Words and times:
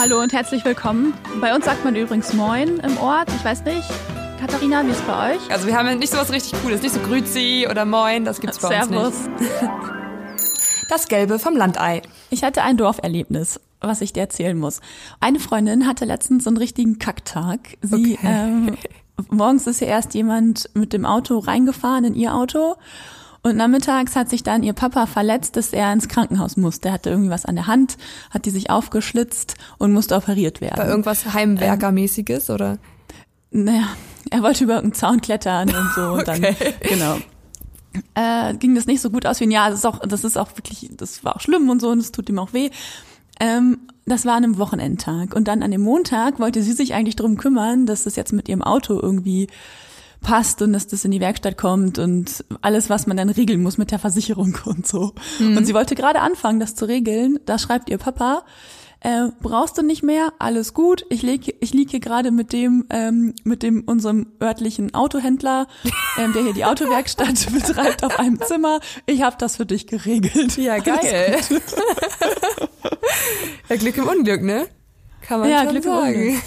hallo 0.00 0.18
und 0.22 0.32
herzlich 0.32 0.64
willkommen. 0.64 1.12
Bei 1.42 1.54
uns 1.54 1.66
sagt 1.66 1.84
man 1.84 1.94
übrigens 1.94 2.32
Moin 2.32 2.78
im 2.78 2.96
Ort. 2.96 3.28
Ich 3.36 3.44
weiß 3.44 3.64
nicht, 3.64 3.86
Katharina, 4.40 4.82
wie 4.86 4.92
ist 4.92 5.00
es 5.00 5.02
bei 5.02 5.34
euch? 5.34 5.50
Also 5.50 5.66
wir 5.66 5.76
haben 5.76 5.98
nicht 5.98 6.10
so 6.10 6.16
was 6.16 6.32
richtig 6.32 6.58
Cooles, 6.62 6.80
nicht 6.80 6.94
so 6.94 7.00
Grüzi 7.00 7.66
oder 7.70 7.84
Moin, 7.84 8.24
das 8.24 8.40
gibt's 8.40 8.58
bei 8.60 8.68
Servus. 8.68 9.14
uns 9.14 9.28
nicht. 9.40 9.52
Das 10.88 11.06
Gelbe 11.06 11.38
vom 11.38 11.54
Landei. 11.54 12.00
Ich 12.30 12.42
hatte 12.42 12.62
ein 12.62 12.78
Dorferlebnis, 12.78 13.60
was 13.82 14.00
ich 14.00 14.14
dir 14.14 14.20
erzählen 14.20 14.58
muss. 14.58 14.80
Eine 15.20 15.38
Freundin 15.38 15.86
hatte 15.86 16.06
letztens 16.06 16.44
so 16.44 16.50
einen 16.50 16.56
richtigen 16.56 16.98
Kacktag. 16.98 17.76
Sie, 17.82 18.14
Okay. 18.14 18.18
ähm, 18.24 18.76
morgens 19.28 19.66
ist 19.66 19.82
ja 19.82 19.88
erst 19.88 20.14
jemand 20.14 20.70
mit 20.72 20.94
dem 20.94 21.04
Auto 21.04 21.38
reingefahren 21.38 22.04
in 22.06 22.14
ihr 22.14 22.34
Auto. 22.34 22.76
Und 23.42 23.56
nachmittags 23.56 24.16
hat 24.16 24.28
sich 24.28 24.42
dann 24.42 24.62
ihr 24.62 24.74
Papa 24.74 25.06
verletzt, 25.06 25.56
dass 25.56 25.72
er 25.72 25.92
ins 25.92 26.08
Krankenhaus 26.08 26.56
musste. 26.58 26.88
Er 26.88 26.94
hatte 26.94 27.10
irgendwie 27.10 27.30
was 27.30 27.46
an 27.46 27.54
der 27.54 27.66
Hand, 27.66 27.96
hat 28.30 28.44
die 28.44 28.50
sich 28.50 28.68
aufgeschlitzt 28.68 29.54
und 29.78 29.92
musste 29.92 30.14
operiert 30.14 30.60
werden. 30.60 30.76
Bei 30.76 30.86
irgendwas 30.86 31.32
Heimwerkermäßiges 31.32 32.50
oder? 32.50 32.78
Naja, 33.50 33.88
er 34.30 34.42
wollte 34.42 34.64
über 34.64 34.74
irgendeinen 34.74 34.98
Zaun 35.00 35.20
klettern 35.22 35.70
und 35.70 35.90
so. 35.94 36.02
Und 36.12 36.28
dann, 36.28 36.44
Okay. 36.44 36.74
genau. 36.82 37.16
Äh, 38.14 38.54
ging 38.54 38.74
das 38.74 38.86
nicht 38.86 39.00
so 39.00 39.10
gut 39.10 39.26
aus 39.26 39.40
wie 39.40 39.44
ein 39.44 39.50
Jahr. 39.50 39.70
Das 39.70 39.80
ist 39.80 39.84
auch, 39.86 39.98
das 40.00 40.22
ist 40.22 40.36
auch 40.36 40.56
wirklich, 40.56 40.90
das 40.92 41.24
war 41.24 41.36
auch 41.36 41.40
schlimm 41.40 41.68
und 41.70 41.80
so 41.80 41.88
und 41.88 41.98
es 41.98 42.12
tut 42.12 42.28
ihm 42.28 42.38
auch 42.38 42.52
weh. 42.52 42.70
Ähm, 43.40 43.78
das 44.06 44.26
war 44.26 44.34
an 44.34 44.44
einem 44.44 44.58
Wochenendtag. 44.58 45.34
Und 45.34 45.48
dann 45.48 45.62
an 45.62 45.70
dem 45.70 45.80
Montag 45.80 46.38
wollte 46.38 46.62
sie 46.62 46.72
sich 46.72 46.94
eigentlich 46.94 47.16
drum 47.16 47.36
kümmern, 47.36 47.86
dass 47.86 48.04
das 48.04 48.16
jetzt 48.16 48.32
mit 48.32 48.48
ihrem 48.48 48.62
Auto 48.62 49.00
irgendwie 49.00 49.48
passt 50.20 50.62
und 50.62 50.72
dass 50.72 50.86
das 50.86 51.04
in 51.04 51.10
die 51.10 51.20
Werkstatt 51.20 51.56
kommt 51.56 51.98
und 51.98 52.44
alles, 52.60 52.90
was 52.90 53.06
man 53.06 53.16
dann 53.16 53.30
regeln 53.30 53.62
muss 53.62 53.78
mit 53.78 53.90
der 53.90 53.98
Versicherung 53.98 54.56
und 54.64 54.86
so. 54.86 55.14
Und 55.38 55.64
sie 55.66 55.74
wollte 55.74 55.94
gerade 55.94 56.20
anfangen, 56.20 56.60
das 56.60 56.74
zu 56.74 56.84
regeln. 56.86 57.38
Da 57.46 57.58
schreibt 57.58 57.88
ihr 57.90 57.98
Papa, 57.98 58.44
äh, 59.02 59.28
brauchst 59.40 59.78
du 59.78 59.82
nicht 59.82 60.02
mehr, 60.02 60.32
alles 60.38 60.74
gut. 60.74 61.06
Ich 61.08 61.22
liege 61.22 61.54
ich 61.60 61.72
lieg 61.72 61.90
hier 61.90 62.00
gerade 62.00 62.30
mit 62.30 62.52
dem, 62.52 62.84
ähm, 62.90 63.34
mit 63.44 63.62
dem 63.62 63.82
unserem 63.84 64.26
örtlichen 64.42 64.92
Autohändler, 64.94 65.68
ähm, 66.18 66.34
der 66.34 66.42
hier 66.42 66.52
die 66.52 66.66
Autowerkstatt 66.66 67.50
betreibt, 67.52 68.04
auf 68.04 68.18
einem 68.18 68.40
Zimmer. 68.42 68.80
Ich 69.06 69.22
habe 69.22 69.36
das 69.38 69.56
für 69.56 69.64
dich 69.64 69.86
geregelt. 69.86 70.58
Ja, 70.58 70.76
geil. 70.78 71.38
ja, 73.70 73.76
Glück 73.76 73.96
im 73.96 74.06
Unglück, 74.06 74.42
ne? 74.42 74.66
Kann 75.22 75.40
man 75.40 75.48
Ja, 75.48 75.62
schon 75.62 75.70
Glück 75.70 75.84
im 75.84 75.90
sagen. 75.90 76.14
Unglück. 76.14 76.42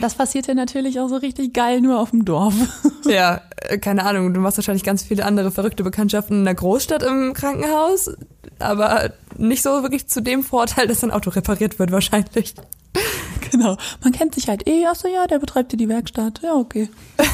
Das 0.00 0.14
passiert 0.14 0.46
ja 0.46 0.54
natürlich 0.54 1.00
auch 1.00 1.08
so 1.08 1.16
richtig 1.16 1.52
geil 1.52 1.80
nur 1.80 1.98
auf 1.98 2.10
dem 2.10 2.24
Dorf. 2.24 2.54
Ja, 3.06 3.40
äh, 3.56 3.78
keine 3.78 4.04
Ahnung, 4.04 4.34
du 4.34 4.40
machst 4.40 4.58
wahrscheinlich 4.58 4.84
ganz 4.84 5.02
viele 5.02 5.24
andere 5.24 5.50
verrückte 5.50 5.82
Bekanntschaften 5.82 6.40
in 6.40 6.44
der 6.44 6.54
Großstadt 6.54 7.02
im 7.02 7.32
Krankenhaus, 7.32 8.10
aber 8.58 9.10
nicht 9.36 9.62
so 9.62 9.82
wirklich 9.82 10.06
zu 10.06 10.20
dem 10.20 10.44
Vorteil, 10.44 10.86
dass 10.86 11.00
dein 11.00 11.10
Auto 11.10 11.30
repariert 11.30 11.78
wird 11.78 11.90
wahrscheinlich. 11.90 12.54
genau. 13.50 13.76
Man 14.04 14.12
kennt 14.12 14.34
sich 14.34 14.48
halt 14.48 14.68
eh. 14.68 14.84
Ach 14.86 14.94
so, 14.94 15.08
ja, 15.08 15.26
der 15.26 15.38
betreibt 15.38 15.72
hier 15.72 15.78
die 15.78 15.88
Werkstatt. 15.88 16.40
Ja, 16.42 16.54
okay. 16.54 16.90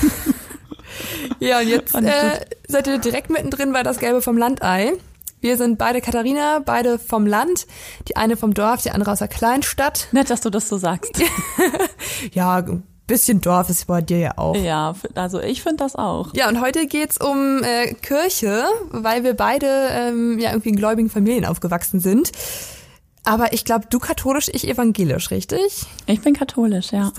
Ja, 1.40 1.60
und 1.60 1.68
jetzt 1.68 1.94
äh, 1.94 2.40
seid 2.68 2.86
ihr 2.86 2.98
direkt 2.98 3.30
mittendrin 3.30 3.72
bei 3.72 3.82
das 3.82 3.98
Gelbe 3.98 4.22
vom 4.22 4.38
Landei. 4.38 4.92
Wir 5.46 5.56
sind 5.56 5.78
beide 5.78 6.00
Katharina, 6.00 6.58
beide 6.58 6.98
vom 6.98 7.24
Land. 7.24 7.68
Die 8.08 8.16
eine 8.16 8.36
vom 8.36 8.52
Dorf, 8.52 8.82
die 8.82 8.90
andere 8.90 9.12
aus 9.12 9.20
der 9.20 9.28
Kleinstadt. 9.28 10.08
Nett, 10.10 10.28
dass 10.28 10.40
du 10.40 10.50
das 10.50 10.68
so 10.68 10.76
sagst. 10.76 11.12
Ja, 12.32 12.56
ein 12.56 12.82
bisschen 13.06 13.40
Dorf 13.40 13.70
ist 13.70 13.86
bei 13.86 14.00
dir 14.00 14.18
ja 14.18 14.38
auch. 14.38 14.56
Ja, 14.56 14.96
also 15.14 15.38
ich 15.40 15.62
finde 15.62 15.84
das 15.84 15.94
auch. 15.94 16.34
Ja, 16.34 16.48
und 16.48 16.60
heute 16.60 16.88
geht's 16.88 17.16
um 17.18 17.62
äh, 17.62 17.94
Kirche, 17.94 18.64
weil 18.90 19.22
wir 19.22 19.34
beide 19.34 19.68
ähm, 19.92 20.40
ja 20.40 20.50
irgendwie 20.50 20.70
in 20.70 20.76
gläubigen 20.76 21.10
Familien 21.10 21.44
aufgewachsen 21.44 22.00
sind. 22.00 22.32
Aber 23.22 23.52
ich 23.52 23.64
glaube, 23.64 23.86
du 23.90 23.98
katholisch, 23.98 24.48
ich 24.52 24.68
evangelisch, 24.68 25.30
richtig? 25.30 25.84
Ich 26.06 26.20
bin 26.22 26.34
katholisch, 26.34 26.92
ja. 26.92 27.12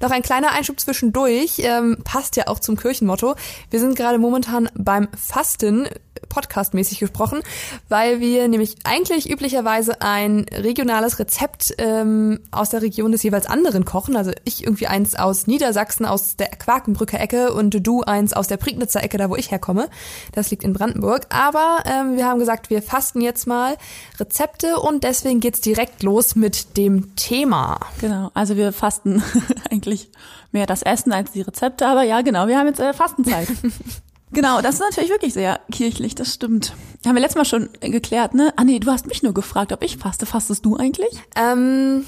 Noch 0.00 0.10
ein 0.10 0.22
kleiner 0.22 0.52
Einschub 0.52 0.78
zwischendurch, 0.78 1.60
ähm, 1.60 1.98
passt 2.04 2.36
ja 2.36 2.48
auch 2.48 2.58
zum 2.58 2.76
Kirchenmotto. 2.76 3.36
Wir 3.70 3.80
sind 3.80 3.96
gerade 3.96 4.18
momentan 4.18 4.68
beim 4.74 5.08
Fasten, 5.16 5.88
podcastmäßig 6.28 6.98
gesprochen, 6.98 7.40
weil 7.88 8.20
wir 8.20 8.48
nämlich 8.48 8.76
eigentlich 8.84 9.30
üblicherweise 9.30 10.00
ein 10.00 10.46
regionales 10.52 11.18
Rezept 11.18 11.74
ähm, 11.78 12.40
aus 12.50 12.70
der 12.70 12.82
Region 12.82 13.12
des 13.12 13.22
jeweils 13.22 13.46
anderen 13.46 13.84
kochen. 13.84 14.16
Also 14.16 14.32
ich 14.44 14.64
irgendwie 14.64 14.86
eins 14.86 15.14
aus 15.14 15.46
Niedersachsen, 15.46 16.06
aus 16.06 16.36
der 16.36 16.48
Quakenbrücker 16.48 17.20
Ecke 17.20 17.52
und 17.52 17.86
du 17.86 18.02
eins 18.02 18.32
aus 18.32 18.46
der 18.46 18.56
Prignitzer 18.56 19.02
Ecke, 19.02 19.18
da 19.18 19.30
wo 19.30 19.36
ich 19.36 19.50
herkomme. 19.50 19.88
Das 20.32 20.50
liegt 20.50 20.64
in 20.64 20.72
Brandenburg. 20.72 21.26
Aber 21.30 21.82
ähm, 21.86 22.16
wir 22.16 22.26
haben 22.26 22.38
gesagt, 22.38 22.70
wir 22.70 22.82
fasten 22.82 23.20
jetzt 23.20 23.46
mal 23.46 23.76
Rezepte 24.18 24.76
und 24.76 25.04
deswegen 25.04 25.40
geht's 25.40 25.60
direkt 25.60 26.02
los 26.02 26.34
mit 26.34 26.76
dem 26.76 27.14
Thema. 27.16 27.80
Genau. 28.00 28.30
Also 28.34 28.56
wir 28.56 28.72
fasten 28.72 29.22
eigentlich 29.70 30.10
mehr 30.52 30.66
das 30.66 30.82
Essen 30.82 31.12
als 31.12 31.32
die 31.32 31.40
Rezepte, 31.40 31.86
aber 31.86 32.02
ja, 32.02 32.20
genau, 32.20 32.46
wir 32.46 32.58
haben 32.58 32.66
jetzt 32.66 32.80
äh, 32.80 32.92
Fastenzeit. 32.92 33.48
genau, 34.32 34.60
das 34.60 34.76
ist 34.76 34.80
natürlich 34.80 35.10
wirklich 35.10 35.32
sehr 35.32 35.60
kirchlich, 35.70 36.14
das 36.14 36.34
stimmt. 36.34 36.74
Haben 37.06 37.14
wir 37.14 37.20
letztes 37.20 37.36
Mal 37.36 37.44
schon 37.44 37.68
geklärt, 37.80 38.34
ne? 38.34 38.52
Ah 38.56 38.64
nee, 38.64 38.78
du 38.78 38.90
hast 38.90 39.06
mich 39.06 39.22
nur 39.22 39.34
gefragt, 39.34 39.72
ob 39.72 39.82
ich 39.82 39.96
faste. 39.98 40.26
Fastest 40.26 40.64
du 40.64 40.76
eigentlich? 40.76 41.12
Ähm, 41.36 42.04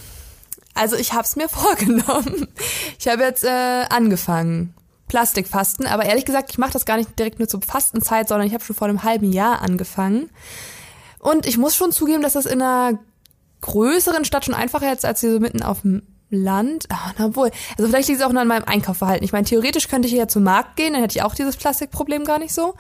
also 0.75 0.97
ich 0.97 1.13
habe 1.13 1.25
es 1.25 1.37
mir 1.37 1.49
vorgenommen. 1.51 2.49
Ich 2.99 3.09
habe 3.09 3.23
jetzt 3.23 3.45
äh, 3.45 3.85
angefangen. 3.89 4.75
Plastikfasten, 5.09 5.87
aber 5.87 6.07
ehrlich 6.07 6.25
gesagt, 6.25 6.51
ich 6.51 6.59
mache 6.59 6.73
das 6.73 6.87
gar 6.87 6.97
nicht 6.97 7.19
direkt 7.19 7.39
nur 7.39 7.47
zur 7.47 7.61
Fastenzeit, 7.63 8.27
sondern 8.27 8.49
ich 8.49 8.55
habe 8.55 8.65
schon 8.65 8.75
vor 8.75 8.89
einem 8.89 9.05
halben 9.05 9.33
Jahr 9.33 9.61
angefangen. 9.61 10.31
Und 11.19 11.47
ich 11.47 11.59
muss 11.59 11.77
schon 11.77 11.93
zugeben, 11.93 12.23
dass 12.23 12.33
das 12.33 12.47
in 12.47 12.63
einer 12.63 12.99
größeren 13.61 14.25
Stadt 14.25 14.45
schon 14.45 14.55
einfacher 14.55 14.93
ist 14.93 15.05
als 15.05 15.21
hier 15.21 15.33
so 15.33 15.41
mitten 15.41 15.63
auf 15.63 15.83
dem 15.83 16.03
Land. 16.35 16.87
Ah, 16.91 17.13
na 17.19 17.35
wohl. 17.37 17.51
Also 17.77 17.89
vielleicht 17.89 18.09
liegt 18.09 18.21
es 18.21 18.27
auch 18.27 18.33
nur 18.33 18.43
an 18.43 18.49
meinem 18.49 18.65
Einkaufverhalten. 18.65 19.25
Ich 19.25 19.33
meine, 19.33 19.45
theoretisch 19.45 19.89
könnte 19.89 20.07
ich 20.07 20.13
hier 20.13 20.23
ja 20.23 20.29
zum 20.29 20.43
Markt 20.43 20.77
gehen, 20.77 20.93
dann 20.93 21.03
hätte 21.03 21.17
ich 21.17 21.23
auch 21.23 21.35
dieses 21.35 21.57
Plastikproblem 21.57 22.25
gar 22.25 22.39
nicht 22.39 22.55
so. 22.55 22.75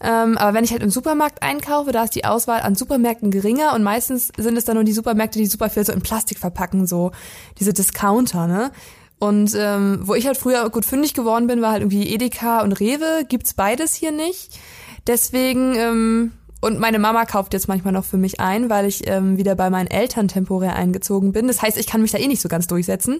Ähm, 0.00 0.36
aber 0.36 0.54
wenn 0.54 0.64
ich 0.64 0.72
halt 0.72 0.82
im 0.82 0.90
Supermarkt 0.90 1.42
einkaufe, 1.42 1.92
da 1.92 2.02
ist 2.02 2.14
die 2.16 2.24
Auswahl 2.24 2.60
an 2.62 2.74
Supermärkten 2.74 3.30
geringer 3.30 3.72
und 3.74 3.84
meistens 3.84 4.32
sind 4.36 4.56
es 4.56 4.64
dann 4.64 4.74
nur 4.74 4.84
die 4.84 4.92
Supermärkte, 4.92 5.38
die 5.38 5.46
super 5.46 5.70
viel 5.70 5.84
so 5.84 5.92
in 5.92 6.02
Plastik 6.02 6.38
verpacken, 6.38 6.86
so 6.86 7.12
diese 7.60 7.72
Discounter, 7.72 8.48
ne? 8.48 8.72
Und 9.20 9.54
ähm, 9.56 10.00
wo 10.02 10.14
ich 10.14 10.26
halt 10.26 10.36
früher 10.36 10.68
gut 10.70 10.84
fündig 10.84 11.14
geworden 11.14 11.46
bin, 11.46 11.62
war 11.62 11.70
halt 11.70 11.82
irgendwie 11.82 12.12
Edeka 12.12 12.62
und 12.62 12.72
Rewe. 12.72 13.24
Gibt's 13.28 13.54
beides 13.54 13.94
hier 13.94 14.10
nicht. 14.10 14.58
Deswegen, 15.06 15.76
ähm, 15.76 16.32
und 16.62 16.78
meine 16.78 16.98
Mama 16.98 17.26
kauft 17.26 17.52
jetzt 17.52 17.68
manchmal 17.68 17.92
noch 17.92 18.04
für 18.04 18.16
mich 18.16 18.40
ein, 18.40 18.70
weil 18.70 18.86
ich 18.86 19.06
ähm, 19.06 19.36
wieder 19.36 19.54
bei 19.54 19.68
meinen 19.68 19.88
Eltern 19.88 20.28
temporär 20.28 20.74
eingezogen 20.76 21.32
bin. 21.32 21.46
Das 21.48 21.60
heißt, 21.60 21.76
ich 21.76 21.86
kann 21.86 22.00
mich 22.00 22.12
da 22.12 22.18
eh 22.18 22.26
nicht 22.28 22.40
so 22.40 22.48
ganz 22.48 22.66
durchsetzen. 22.66 23.18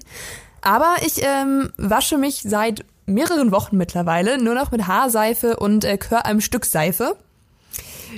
Aber 0.62 0.94
ich 1.04 1.20
ähm, 1.22 1.70
wasche 1.76 2.16
mich 2.16 2.42
seit 2.42 2.84
mehreren 3.04 3.50
Wochen 3.50 3.76
mittlerweile 3.76 4.42
nur 4.42 4.54
noch 4.54 4.70
mit 4.70 4.86
Haarseife 4.86 5.56
und 5.56 5.84
äh, 5.84 5.98
Kör 5.98 6.24
einem 6.24 6.40
Stück 6.40 6.64
Seife. 6.64 7.16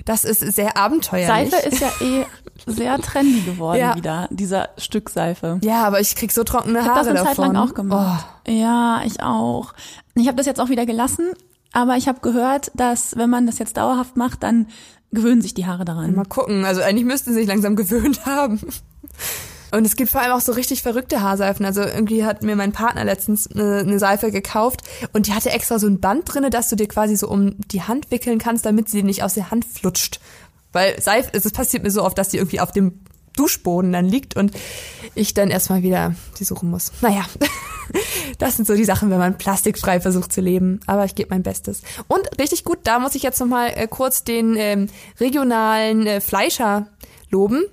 Das 0.04 0.24
ist 0.24 0.40
sehr 0.40 0.76
abenteuerlich. 0.76 1.50
Seife 1.52 1.68
ist 1.68 1.80
ja 1.80 1.88
eh 2.00 2.26
sehr 2.66 2.98
trendy 2.98 3.40
geworden 3.42 3.78
Ja. 3.80 3.94
wieder, 3.94 4.28
dieser 4.30 4.68
Stück 4.76 5.08
Seife. 5.08 5.58
ja, 5.62 5.84
aber 5.84 6.00
ich 6.00 6.16
krieg 6.16 6.32
so 6.32 6.42
trockene 6.44 6.80
Ich 6.80 6.84
habe 6.84 6.94
Haare 6.96 7.04
das 7.04 7.08
eine 7.08 7.18
Zeit 7.20 7.38
davon. 7.38 7.54
lang 7.54 7.68
auch 7.68 7.74
gemacht. 7.74 8.26
Ja, 8.48 9.02
ich 9.06 9.22
auch. 9.22 9.72
Ich 10.16 10.26
habe 10.26 10.36
das 10.36 10.46
jetzt 10.46 10.60
auch 10.60 10.68
wieder 10.68 10.84
gelassen, 10.84 11.30
aber 11.72 11.96
ich 11.96 12.08
habe 12.08 12.20
gehört, 12.20 12.72
dass 12.74 13.16
wenn 13.16 13.30
man 13.30 13.46
das 13.46 13.58
jetzt 13.58 13.76
dauerhaft 13.76 14.16
macht, 14.16 14.42
dann 14.42 14.66
gewöhnen 15.14 15.42
sich 15.42 15.54
die 15.54 15.66
Haare 15.66 15.84
daran. 15.84 16.14
Mal 16.14 16.25
gucken. 16.25 16.64
Also 16.64 16.82
eigentlich 16.82 17.04
müssten 17.04 17.32
sie 17.32 17.41
sich 17.41 17.48
langsam 17.48 17.76
gewöhnt 17.76 18.26
haben. 18.26 18.60
Und 19.75 19.84
es 19.84 19.97
gibt 19.97 20.10
vor 20.10 20.20
allem 20.20 20.32
auch 20.32 20.41
so 20.41 20.52
richtig 20.52 20.82
verrückte 20.82 21.20
Haarseifen. 21.20 21.66
Also 21.66 21.82
irgendwie 21.82 22.25
hat 22.25 22.42
mir 22.42 22.54
mein 22.54 22.70
Partner 22.70 23.04
letztens 23.04 23.50
eine, 23.50 23.78
eine 23.78 23.98
Seife 23.98 24.30
gekauft 24.30 24.82
und 25.12 25.26
die 25.26 25.32
hatte 25.32 25.50
extra 25.50 25.80
so 25.80 25.88
ein 25.88 25.98
Band 25.98 26.32
drinne, 26.32 26.50
dass 26.50 26.69
du 26.69 26.76
dir 26.76 26.86
quasi 26.86 27.16
so 27.16 27.28
um 27.28 27.56
die 27.72 27.82
Hand 27.82 28.12
wickeln 28.12 28.38
kannst, 28.38 28.64
damit 28.66 28.88
sie 28.88 29.02
nicht 29.02 29.25
aus 29.25 29.34
der 29.34 29.50
Hand 29.50 29.64
flutscht. 29.64 30.20
Weil 30.70 31.00
Seife, 31.00 31.31
es 31.32 31.50
passiert 31.50 31.82
mir 31.82 31.91
so 31.91 32.04
oft, 32.04 32.16
dass 32.16 32.28
die 32.28 32.36
irgendwie 32.36 32.60
auf 32.60 32.70
dem 32.70 33.00
Duschboden 33.36 33.92
dann 33.92 34.06
liegt 34.06 34.36
und 34.36 34.52
ich 35.14 35.34
dann 35.34 35.50
erstmal 35.50 35.82
wieder 35.82 36.14
die 36.38 36.44
suchen 36.44 36.70
muss. 36.70 36.92
Naja, 37.00 37.25
das 38.38 38.56
sind 38.56 38.66
so 38.66 38.75
die 38.75 38.84
Sachen, 38.84 39.10
wenn 39.10 39.19
man 39.19 39.38
plastikfrei 39.38 40.00
versucht 40.00 40.32
zu 40.32 40.40
leben. 40.40 40.81
Aber 40.86 41.04
ich 41.04 41.14
gebe 41.14 41.31
mein 41.31 41.42
Bestes. 41.42 41.82
Und 42.08 42.28
richtig 42.38 42.64
gut, 42.64 42.78
da 42.84 42.98
muss 42.98 43.14
ich 43.14 43.22
jetzt 43.22 43.40
nochmal 43.40 43.72
äh, 43.75 43.86
kurz 43.88 44.25
den 44.25 44.56
ähm, 44.56 44.88
regionalen 45.20 46.06
äh, 46.06 46.20
Fleischer 46.20 46.88
loben. 47.31 47.64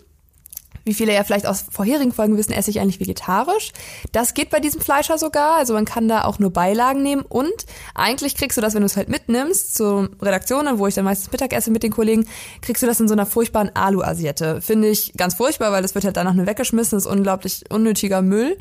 Wie 0.83 0.93
viele 0.93 1.13
ja 1.13 1.23
vielleicht 1.23 1.45
aus 1.45 1.65
vorherigen 1.69 2.11
Folgen 2.11 2.37
wissen, 2.37 2.53
esse 2.53 2.71
ich 2.71 2.79
eigentlich 2.79 2.99
vegetarisch. 2.99 3.71
Das 4.11 4.33
geht 4.33 4.49
bei 4.49 4.59
diesem 4.59 4.81
Fleischer 4.81 5.17
sogar. 5.17 5.57
Also 5.57 5.73
man 5.73 5.85
kann 5.85 6.07
da 6.07 6.23
auch 6.23 6.39
nur 6.39 6.51
Beilagen 6.51 7.03
nehmen. 7.03 7.21
Und 7.21 7.65
eigentlich 7.93 8.35
kriegst 8.35 8.57
du 8.57 8.61
das, 8.61 8.73
wenn 8.73 8.81
du 8.81 8.87
es 8.87 8.97
halt 8.97 9.09
mitnimmst 9.09 9.75
zur 9.75 10.09
Redaktion, 10.21 10.67
wo 10.79 10.87
ich 10.87 10.95
dann 10.95 11.05
meistens 11.05 11.31
Mittag 11.31 11.53
esse 11.53 11.71
mit 11.71 11.83
den 11.83 11.91
Kollegen, 11.91 12.25
kriegst 12.61 12.81
du 12.81 12.87
das 12.87 12.99
in 12.99 13.07
so 13.07 13.13
einer 13.13 13.25
furchtbaren 13.25 13.75
Alu-Asiette. 13.75 14.61
Finde 14.61 14.89
ich 14.89 15.13
ganz 15.17 15.35
furchtbar, 15.35 15.71
weil 15.71 15.81
das 15.81 15.95
wird 15.95 16.05
halt 16.05 16.17
danach 16.17 16.33
nur 16.33 16.47
weggeschmissen. 16.47 16.97
Das 16.97 17.05
ist 17.05 17.11
unglaublich 17.11 17.63
unnötiger 17.69 18.21
Müll. 18.21 18.57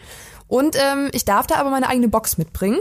Und 0.47 0.77
ähm, 0.77 1.09
ich 1.13 1.25
darf 1.25 1.47
da 1.47 1.57
aber 1.57 1.71
meine 1.71 1.89
eigene 1.89 2.09
Box 2.09 2.37
mitbringen. 2.37 2.81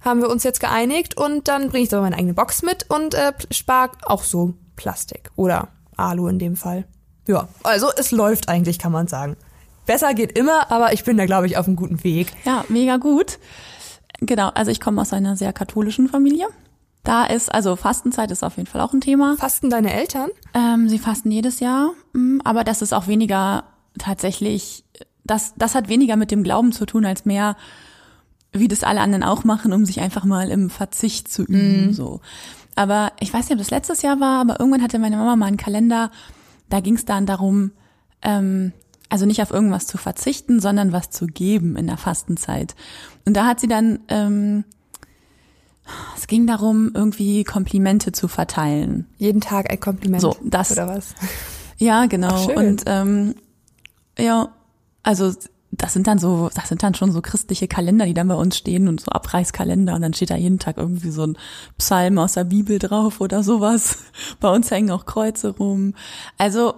Haben 0.00 0.22
wir 0.22 0.30
uns 0.30 0.44
jetzt 0.44 0.60
geeinigt. 0.60 1.16
Und 1.16 1.48
dann 1.48 1.68
bringe 1.68 1.82
ich 1.82 1.88
da 1.88 2.00
meine 2.00 2.16
eigene 2.16 2.34
Box 2.34 2.62
mit 2.62 2.88
und 2.88 3.14
äh, 3.14 3.32
spar 3.50 3.90
auch 4.02 4.22
so 4.22 4.54
Plastik. 4.76 5.30
Oder 5.36 5.68
Alu 5.96 6.28
in 6.28 6.38
dem 6.38 6.56
Fall. 6.56 6.86
Ja, 7.28 7.46
also 7.62 7.88
es 7.96 8.10
läuft 8.10 8.48
eigentlich, 8.48 8.78
kann 8.78 8.90
man 8.90 9.06
sagen. 9.06 9.36
Besser 9.86 10.14
geht 10.14 10.36
immer, 10.36 10.70
aber 10.72 10.92
ich 10.92 11.04
bin 11.04 11.16
da, 11.16 11.26
glaube 11.26 11.46
ich, 11.46 11.56
auf 11.56 11.66
einem 11.66 11.76
guten 11.76 12.02
Weg. 12.02 12.32
Ja, 12.44 12.64
mega 12.68 12.96
gut. 12.96 13.38
Genau, 14.20 14.48
also 14.48 14.70
ich 14.70 14.80
komme 14.80 15.00
aus 15.00 15.12
einer 15.12 15.36
sehr 15.36 15.52
katholischen 15.52 16.08
Familie. 16.08 16.48
Da 17.04 17.24
ist, 17.24 17.54
also 17.54 17.76
Fastenzeit 17.76 18.30
ist 18.30 18.42
auf 18.42 18.56
jeden 18.56 18.68
Fall 18.68 18.80
auch 18.80 18.92
ein 18.92 19.00
Thema. 19.00 19.36
Fasten 19.38 19.70
deine 19.70 19.92
Eltern? 19.92 20.30
Ähm, 20.54 20.88
sie 20.88 20.98
fasten 20.98 21.30
jedes 21.30 21.60
Jahr, 21.60 21.92
mm, 22.12 22.40
aber 22.44 22.64
das 22.64 22.82
ist 22.82 22.92
auch 22.92 23.06
weniger 23.06 23.64
tatsächlich, 23.98 24.84
das, 25.24 25.54
das 25.56 25.74
hat 25.74 25.88
weniger 25.88 26.16
mit 26.16 26.30
dem 26.30 26.42
Glauben 26.42 26.72
zu 26.72 26.86
tun, 26.86 27.04
als 27.04 27.24
mehr, 27.24 27.56
wie 28.52 28.68
das 28.68 28.84
alle 28.84 29.00
anderen 29.00 29.22
auch 29.22 29.44
machen, 29.44 29.72
um 29.72 29.84
sich 29.84 30.00
einfach 30.00 30.24
mal 30.24 30.50
im 30.50 30.70
Verzicht 30.70 31.28
zu 31.28 31.44
üben. 31.44 31.92
So. 31.92 32.20
Aber 32.74 33.12
ich 33.20 33.32
weiß 33.32 33.44
nicht, 33.44 33.52
ob 33.52 33.58
das 33.58 33.70
letztes 33.70 34.02
Jahr 34.02 34.20
war, 34.20 34.40
aber 34.40 34.60
irgendwann 34.60 34.82
hatte 34.82 34.98
meine 34.98 35.16
Mama 35.16 35.36
mal 35.36 35.46
einen 35.46 35.56
Kalender, 35.56 36.10
da 36.68 36.80
ging 36.80 36.94
es 36.96 37.04
dann 37.04 37.26
darum, 37.26 37.72
ähm, 38.22 38.72
also 39.08 39.24
nicht 39.26 39.40
auf 39.42 39.50
irgendwas 39.50 39.86
zu 39.86 39.96
verzichten, 39.98 40.60
sondern 40.60 40.92
was 40.92 41.10
zu 41.10 41.26
geben 41.26 41.76
in 41.76 41.86
der 41.86 41.96
Fastenzeit. 41.96 42.74
Und 43.24 43.34
da 43.36 43.46
hat 43.46 43.60
sie 43.60 43.68
dann, 43.68 44.00
ähm, 44.08 44.64
es 46.16 46.26
ging 46.26 46.46
darum, 46.46 46.90
irgendwie 46.94 47.44
Komplimente 47.44 48.12
zu 48.12 48.28
verteilen. 48.28 49.06
Jeden 49.16 49.40
Tag 49.40 49.70
ein 49.70 49.80
Kompliment. 49.80 50.20
So, 50.20 50.36
das- 50.42 50.72
Oder 50.72 50.88
was? 50.88 51.14
Ja, 51.78 52.06
genau. 52.06 52.50
Und 52.54 52.82
ähm, 52.86 53.34
ja, 54.18 54.48
also 55.02 55.32
das 55.70 55.92
sind 55.92 56.06
dann 56.06 56.18
so, 56.18 56.50
das 56.54 56.68
sind 56.68 56.82
dann 56.82 56.94
schon 56.94 57.12
so 57.12 57.20
christliche 57.20 57.68
Kalender, 57.68 58.06
die 58.06 58.14
dann 58.14 58.28
bei 58.28 58.34
uns 58.34 58.56
stehen 58.56 58.88
und 58.88 59.00
so 59.00 59.10
Abreißkalender 59.10 59.94
und 59.94 60.02
dann 60.02 60.14
steht 60.14 60.30
da 60.30 60.36
jeden 60.36 60.58
Tag 60.58 60.78
irgendwie 60.78 61.10
so 61.10 61.26
ein 61.26 61.36
Psalm 61.76 62.18
aus 62.18 62.32
der 62.32 62.44
Bibel 62.44 62.78
drauf 62.78 63.20
oder 63.20 63.42
sowas. 63.42 63.98
Bei 64.40 64.50
uns 64.50 64.70
hängen 64.70 64.90
auch 64.90 65.04
Kreuze 65.06 65.50
rum. 65.56 65.94
Also 66.38 66.74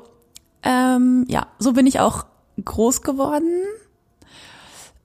ähm, 0.65 1.25
ja, 1.29 1.47
so 1.59 1.73
bin 1.73 1.87
ich 1.87 2.01
auch 2.01 2.27
groß 2.65 3.03
geworden, 3.03 3.49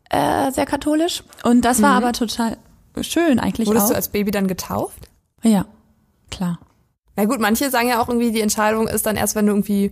äh, 0.09 0.51
sehr 0.51 0.65
katholisch. 0.65 1.23
Und 1.43 1.61
das 1.63 1.81
war 1.81 1.91
aber 1.91 2.11
total 2.13 2.57
schön 3.01 3.39
eigentlich 3.39 3.67
Mhm. 3.67 3.73
Wurdest 3.73 3.85
auch. 3.87 3.89
du 3.91 3.95
als 3.95 4.09
Baby 4.09 4.31
dann 4.31 4.47
getauft? 4.47 5.09
ja, 5.43 5.65
klar. 6.31 6.59
Na 7.17 7.25
gut, 7.25 7.39
manche 7.39 7.69
sagen 7.69 7.87
ja 7.87 8.01
auch 8.01 8.09
irgendwie, 8.09 8.31
die 8.31 8.41
Entscheidung 8.41 8.87
ist 8.89 9.05
dann 9.05 9.15
erst, 9.15 9.35
wenn 9.35 9.45
du 9.45 9.53
irgendwie 9.53 9.91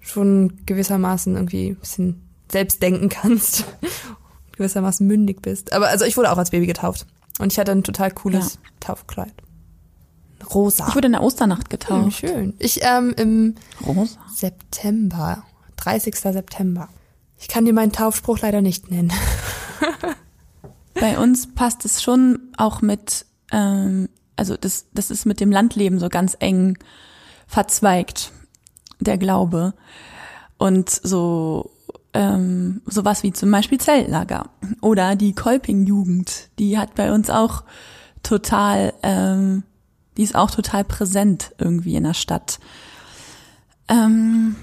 schon 0.00 0.60
gewissermaßen 0.66 1.34
irgendwie 1.34 1.70
ein 1.70 1.76
bisschen 1.76 2.29
selbst 2.50 2.82
denken 2.82 3.08
kannst. 3.08 3.64
gewissermaßen 4.56 5.06
mündig 5.06 5.40
bist. 5.40 5.72
Aber 5.72 5.88
also 5.88 6.04
ich 6.04 6.16
wurde 6.18 6.30
auch 6.30 6.36
als 6.38 6.50
Baby 6.50 6.66
getauft. 6.66 7.06
Und 7.38 7.52
ich 7.52 7.58
hatte 7.58 7.72
ein 7.72 7.82
total 7.84 8.10
cooles 8.10 8.54
Ja. 8.54 8.60
Taufkleid. 8.80 9.32
Rosa. 10.54 10.86
Ich 10.88 10.94
wurde 10.94 11.06
in 11.06 11.12
der 11.12 11.22
Osternacht 11.22 11.64
Hm, 11.64 11.68
getauft. 11.70 12.16
schön. 12.18 12.54
Ich 12.58 12.80
ähm, 12.82 13.14
im 13.16 13.54
Rosa. 13.86 14.18
September, 14.34 15.44
30. 15.76 16.14
September. 16.16 16.88
Ich 17.38 17.48
kann 17.48 17.64
dir 17.64 17.72
meinen 17.72 17.92
Taufspruch 17.92 18.40
leider 18.40 18.60
nicht 18.60 18.90
nennen. 18.90 19.12
Bei 20.94 21.18
uns 21.18 21.54
passt 21.54 21.84
es 21.84 22.02
schon 22.02 22.38
auch 22.58 22.82
mit, 22.82 23.24
ähm, 23.52 24.08
also 24.36 24.56
das, 24.56 24.86
das 24.92 25.10
ist 25.10 25.24
mit 25.24 25.40
dem 25.40 25.50
Landleben 25.50 25.98
so 25.98 26.08
ganz 26.08 26.36
eng 26.40 26.76
verzweigt, 27.46 28.32
der 28.98 29.16
Glaube. 29.16 29.72
Und 30.58 30.90
so 30.90 31.70
ähm, 32.14 32.82
sowas 32.86 33.22
wie 33.22 33.32
zum 33.32 33.50
Beispiel 33.50 33.78
Zeltlager 33.78 34.50
oder 34.80 35.16
die 35.16 35.34
Kolping-Jugend, 35.34 36.50
die 36.58 36.78
hat 36.78 36.94
bei 36.94 37.12
uns 37.12 37.30
auch 37.30 37.64
total, 38.22 38.92
ähm, 39.02 39.62
die 40.16 40.22
ist 40.22 40.34
auch 40.34 40.50
total 40.50 40.84
präsent 40.84 41.52
irgendwie 41.58 41.96
in 41.96 42.04
der 42.04 42.14
Stadt. 42.14 42.58
Ähm, 43.88 44.56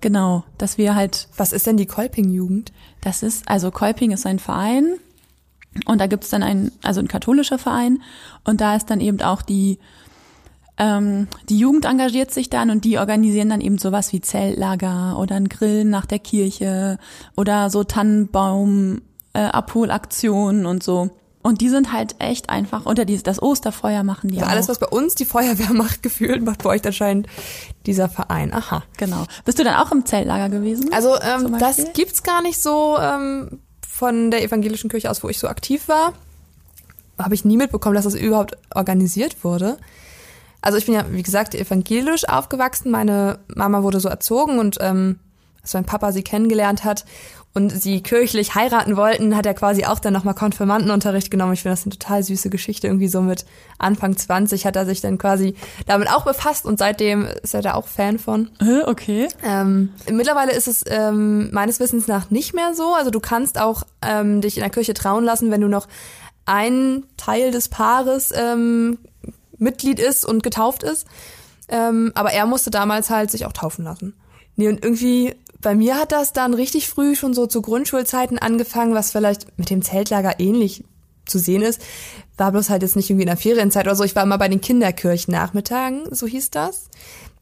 genau, 0.00 0.44
dass 0.58 0.78
wir 0.78 0.94
halt 0.94 1.28
Was 1.36 1.52
ist 1.52 1.66
denn 1.66 1.76
die 1.76 1.86
Kolping-Jugend? 1.86 2.72
das 3.00 3.22
ist, 3.22 3.48
also 3.48 3.70
Kolping 3.70 4.10
ist 4.10 4.26
ein 4.26 4.38
Verein 4.38 4.96
und 5.86 6.00
da 6.00 6.06
gibt's 6.06 6.30
dann 6.30 6.42
ein, 6.42 6.72
also 6.82 7.00
ein 7.00 7.08
katholischer 7.08 7.58
Verein 7.58 8.02
und 8.44 8.60
da 8.60 8.76
ist 8.76 8.90
dann 8.90 9.00
eben 9.00 9.20
auch 9.22 9.42
die, 9.42 9.78
ähm, 10.80 11.28
die 11.50 11.58
Jugend 11.58 11.84
engagiert 11.84 12.30
sich 12.32 12.48
dann 12.48 12.70
und 12.70 12.86
die 12.86 12.98
organisieren 12.98 13.50
dann 13.50 13.60
eben 13.60 13.76
sowas 13.76 14.14
wie 14.14 14.22
Zeltlager 14.22 15.18
oder 15.18 15.36
ein 15.36 15.50
Grillen 15.50 15.90
nach 15.90 16.06
der 16.06 16.18
Kirche 16.18 16.98
oder 17.36 17.68
so 17.68 17.84
Tannenbaum 17.84 19.02
äh, 19.34 19.40
Abholaktionen 19.40 20.64
und 20.64 20.82
so. 20.82 21.10
Und 21.42 21.60
die 21.60 21.68
sind 21.68 21.92
halt 21.92 22.16
echt 22.18 22.48
einfach 22.48 22.86
unter 22.86 23.04
dieses, 23.04 23.22
das 23.22 23.42
Osterfeuer 23.42 24.02
machen 24.04 24.30
die 24.30 24.36
Also 24.36 24.46
auch. 24.46 24.52
alles, 24.52 24.68
was 24.68 24.78
bei 24.78 24.86
uns 24.86 25.14
die 25.14 25.26
Feuerwehr 25.26 25.72
macht, 25.74 26.02
gefühlt, 26.02 26.42
macht 26.42 26.62
bei 26.62 26.70
euch 26.70 26.84
anscheinend 26.86 27.26
dieser 27.84 28.08
Verein. 28.08 28.52
Aha. 28.54 28.82
genau. 28.96 29.26
Bist 29.44 29.58
du 29.58 29.64
dann 29.64 29.74
auch 29.74 29.92
im 29.92 30.06
Zeltlager 30.06 30.48
gewesen? 30.48 30.92
Also 30.94 31.14
ähm, 31.20 31.56
das 31.58 31.92
gibt's 31.92 32.22
gar 32.22 32.40
nicht 32.40 32.60
so 32.60 32.96
ähm, 32.98 33.60
von 33.86 34.30
der 34.30 34.42
evangelischen 34.42 34.88
Kirche 34.88 35.10
aus, 35.10 35.22
wo 35.22 35.28
ich 35.28 35.38
so 35.38 35.46
aktiv 35.46 35.88
war. 35.88 36.14
Habe 37.18 37.34
ich 37.34 37.44
nie 37.44 37.58
mitbekommen, 37.58 37.94
dass 37.94 38.04
das 38.04 38.14
überhaupt 38.14 38.56
organisiert 38.74 39.44
wurde. 39.44 39.76
Also 40.62 40.78
ich 40.78 40.86
bin 40.86 40.94
ja, 40.94 41.04
wie 41.10 41.22
gesagt, 41.22 41.54
evangelisch 41.54 42.28
aufgewachsen. 42.28 42.90
Meine 42.90 43.38
Mama 43.48 43.82
wurde 43.82 44.00
so 44.00 44.08
erzogen 44.08 44.58
und 44.58 44.78
ähm, 44.80 45.18
als 45.62 45.74
mein 45.74 45.84
Papa 45.84 46.12
sie 46.12 46.22
kennengelernt 46.22 46.84
hat 46.84 47.04
und 47.52 47.70
sie 47.70 48.00
kirchlich 48.00 48.54
heiraten 48.54 48.96
wollten, 48.96 49.36
hat 49.36 49.44
er 49.44 49.54
quasi 49.54 49.84
auch 49.84 49.98
dann 49.98 50.12
nochmal 50.12 50.34
Konfirmandenunterricht 50.34 51.30
genommen. 51.30 51.54
Ich 51.54 51.62
finde 51.62 51.72
das 51.72 51.84
eine 51.84 51.96
total 51.96 52.22
süße 52.22 52.48
Geschichte. 52.48 52.86
Irgendwie 52.86 53.08
so 53.08 53.20
mit 53.22 53.44
Anfang 53.78 54.16
20 54.16 54.66
hat 54.66 54.76
er 54.76 54.86
sich 54.86 55.00
dann 55.00 55.18
quasi 55.18 55.56
damit 55.86 56.08
auch 56.10 56.24
befasst 56.24 56.64
und 56.64 56.78
seitdem 56.78 57.26
ist 57.42 57.54
er 57.54 57.62
da 57.62 57.74
auch 57.74 57.88
Fan 57.88 58.18
von. 58.18 58.50
Okay. 58.86 59.28
Ähm, 59.42 59.90
mittlerweile 60.10 60.52
ist 60.52 60.68
es 60.68 60.84
ähm, 60.86 61.50
meines 61.52 61.80
Wissens 61.80 62.06
nach 62.06 62.30
nicht 62.30 62.54
mehr 62.54 62.72
so. 62.74 62.94
Also 62.94 63.10
du 63.10 63.18
kannst 63.18 63.60
auch 63.60 63.82
ähm, 64.00 64.40
dich 64.40 64.56
in 64.56 64.62
der 64.62 64.70
Kirche 64.70 64.94
trauen 64.94 65.24
lassen, 65.24 65.50
wenn 65.50 65.60
du 65.60 65.68
noch 65.68 65.88
ein 66.46 67.04
Teil 67.16 67.50
des 67.50 67.68
Paares 67.68 68.32
ähm, 68.34 68.98
Mitglied 69.60 69.98
ist 69.98 70.24
und 70.24 70.42
getauft 70.42 70.82
ist. 70.82 71.06
Ähm, 71.68 72.12
aber 72.14 72.32
er 72.32 72.46
musste 72.46 72.70
damals 72.70 73.10
halt 73.10 73.30
sich 73.30 73.46
auch 73.46 73.52
taufen 73.52 73.84
lassen. 73.84 74.14
Nee, 74.56 74.68
und 74.68 74.84
irgendwie, 74.84 75.34
bei 75.60 75.74
mir 75.74 75.96
hat 75.96 76.12
das 76.12 76.32
dann 76.32 76.54
richtig 76.54 76.88
früh 76.88 77.14
schon 77.14 77.32
so 77.32 77.46
zu 77.46 77.62
Grundschulzeiten 77.62 78.38
angefangen, 78.38 78.94
was 78.94 79.12
vielleicht 79.12 79.56
mit 79.58 79.70
dem 79.70 79.82
Zeltlager 79.82 80.40
ähnlich 80.40 80.84
zu 81.26 81.38
sehen 81.38 81.62
ist. 81.62 81.80
War 82.36 82.50
bloß 82.50 82.70
halt 82.70 82.82
jetzt 82.82 82.96
nicht 82.96 83.08
irgendwie 83.08 83.22
in 83.22 83.28
der 83.28 83.36
Ferienzeit 83.36 83.86
oder 83.86 83.94
so. 83.94 84.04
Ich 84.04 84.16
war 84.16 84.24
immer 84.24 84.38
bei 84.38 84.48
den 84.48 84.60
Kinderkirchennachmittagen, 84.60 86.14
so 86.14 86.26
hieß 86.26 86.50
das. 86.50 86.90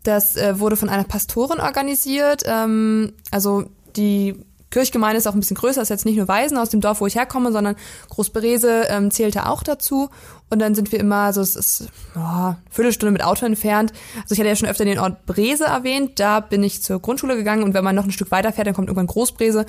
Das 0.03 0.37
äh, 0.37 0.61
wurde 0.61 0.77
von 0.77 0.89
einer 0.89 1.05
Pastorin 1.05 1.61
organisiert. 1.61 2.43
Ähm, 2.47 3.15
also 3.31 3.65
die 3.97 4.37
Kirchgemeinde 4.71 5.19
ist 5.19 5.27
auch 5.27 5.35
ein 5.35 5.41
bisschen 5.41 5.57
größer, 5.57 5.81
ist 5.81 5.89
jetzt 5.89 6.05
nicht 6.05 6.17
nur 6.17 6.29
Waisen 6.29 6.59
aus 6.59 6.71
dem 6.71 6.81
Dorf, 6.81 7.01
wo 7.01 7.07
ich 7.07 7.15
herkomme, 7.15 7.53
sondern 7.53 7.77
Großberese 8.11 8.87
ähm, 8.91 9.11
zählte 9.11 9.47
auch 9.47 9.63
dazu. 9.63 10.11
Und 10.51 10.61
dann 10.61 10.75
sind 10.75 10.93
wir 10.93 11.01
immer, 11.01 11.17
also 11.17 11.41
es 11.41 11.57
ist 11.57 11.89
ja, 12.15 12.59
Viertelstunde 12.71 13.13
mit 13.13 13.23
Auto 13.23 13.45
entfernt. 13.45 13.93
Also 14.23 14.33
ich 14.33 14.39
hatte 14.39 14.49
ja 14.49 14.57
schon 14.57 14.69
öfter 14.69 14.85
den 14.85 14.99
Ort 14.99 15.27
Brese 15.27 15.65
erwähnt, 15.65 16.21
da 16.21 16.41
bin 16.41 16.63
ich 16.63 16.83
zur 16.83 17.01
Grundschule 17.01 17.37
gegangen 17.37 17.63
und 17.63 17.75
wenn 17.75 17.85
man 17.85 17.95
noch 17.95 18.05
ein 18.05 18.13
Stück 18.13 18.31
weiter 18.31 18.53
fährt, 18.53 18.67
dann 18.67 18.75
kommt 18.75 18.89
irgendwann 18.89 19.07
Großbrese. 19.07 19.67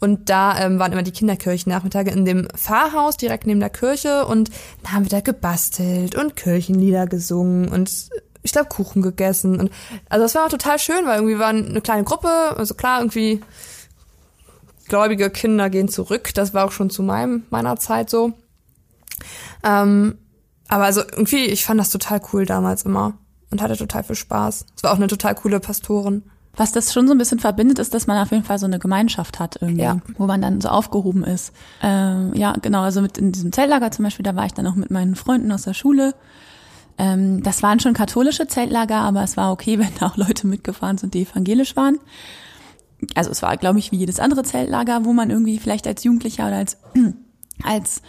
Und 0.00 0.28
da 0.30 0.58
ähm, 0.58 0.78
waren 0.78 0.92
immer 0.92 1.02
die 1.02 1.12
Kinderkirchennachmittage 1.12 2.10
in 2.10 2.24
dem 2.24 2.48
Pfarrhaus 2.56 3.16
direkt 3.16 3.46
neben 3.46 3.60
der 3.60 3.70
Kirche 3.70 4.26
und 4.26 4.50
da 4.82 4.92
haben 4.92 5.04
wir 5.04 5.10
da 5.10 5.20
gebastelt 5.20 6.16
und 6.16 6.34
Kirchenlieder 6.34 7.06
gesungen 7.06 7.68
und 7.68 8.10
ich 8.42 8.52
glaube 8.52 8.68
Kuchen 8.68 9.02
gegessen. 9.02 9.60
Und 9.60 9.70
also 10.08 10.24
das 10.24 10.34
war 10.34 10.46
auch 10.46 10.50
total 10.50 10.78
schön, 10.78 11.06
weil 11.06 11.18
irgendwie 11.18 11.38
waren 11.38 11.68
eine 11.68 11.80
kleine 11.80 12.04
Gruppe, 12.04 12.28
also 12.56 12.74
klar, 12.74 12.98
irgendwie 12.98 13.40
gläubige 14.92 15.30
Kinder 15.30 15.70
gehen 15.70 15.88
zurück. 15.88 16.32
Das 16.34 16.52
war 16.52 16.66
auch 16.66 16.72
schon 16.72 16.90
zu 16.90 17.02
meinem, 17.02 17.44
meiner 17.48 17.76
Zeit 17.76 18.10
so. 18.10 18.34
Ähm, 19.64 20.18
aber 20.68 20.84
also 20.84 21.00
irgendwie, 21.00 21.46
ich 21.46 21.64
fand 21.64 21.80
das 21.80 21.88
total 21.88 22.20
cool 22.32 22.44
damals 22.44 22.82
immer 22.84 23.14
und 23.50 23.62
hatte 23.62 23.74
total 23.78 24.04
viel 24.04 24.16
Spaß. 24.16 24.66
Es 24.76 24.82
war 24.82 24.92
auch 24.92 24.96
eine 24.96 25.06
total 25.06 25.34
coole 25.34 25.60
Pastorin. 25.60 26.24
Was 26.56 26.72
das 26.72 26.92
schon 26.92 27.06
so 27.06 27.14
ein 27.14 27.18
bisschen 27.18 27.38
verbindet, 27.38 27.78
ist, 27.78 27.94
dass 27.94 28.06
man 28.06 28.18
auf 28.18 28.32
jeden 28.32 28.44
Fall 28.44 28.58
so 28.58 28.66
eine 28.66 28.78
Gemeinschaft 28.78 29.40
hat 29.40 29.56
irgendwie, 29.62 29.80
Ja. 29.82 29.96
wo 30.18 30.26
man 30.26 30.42
dann 30.42 30.60
so 30.60 30.68
aufgehoben 30.68 31.24
ist. 31.24 31.52
Ähm, 31.82 32.32
ja, 32.34 32.52
genau, 32.60 32.82
also 32.82 33.00
mit 33.00 33.16
in 33.16 33.32
diesem 33.32 33.50
Zeltlager 33.50 33.90
zum 33.92 34.02
Beispiel, 34.04 34.24
da 34.24 34.36
war 34.36 34.44
ich 34.44 34.52
dann 34.52 34.66
auch 34.66 34.74
mit 34.74 34.90
meinen 34.90 35.16
Freunden 35.16 35.50
aus 35.52 35.62
der 35.62 35.72
Schule. 35.72 36.14
Ähm, 36.98 37.42
das 37.42 37.62
waren 37.62 37.80
schon 37.80 37.94
katholische 37.94 38.46
Zeltlager, 38.46 38.96
aber 38.96 39.22
es 39.22 39.38
war 39.38 39.52
okay, 39.52 39.78
wenn 39.78 39.94
da 39.98 40.06
auch 40.08 40.18
Leute 40.18 40.46
mitgefahren 40.46 40.98
sind, 40.98 41.14
die 41.14 41.22
evangelisch 41.22 41.76
waren. 41.76 41.98
Also 43.14 43.30
es 43.30 43.42
war, 43.42 43.56
glaube 43.56 43.78
ich, 43.78 43.92
wie 43.92 43.96
jedes 43.96 44.20
andere 44.20 44.42
Zeltlager, 44.42 45.04
wo 45.04 45.12
man 45.12 45.30
irgendwie 45.30 45.58
vielleicht 45.58 45.86
als 45.86 46.04
Jugendlicher 46.04 46.46
oder 46.46 46.56
als, 46.56 46.76
als 47.62 48.02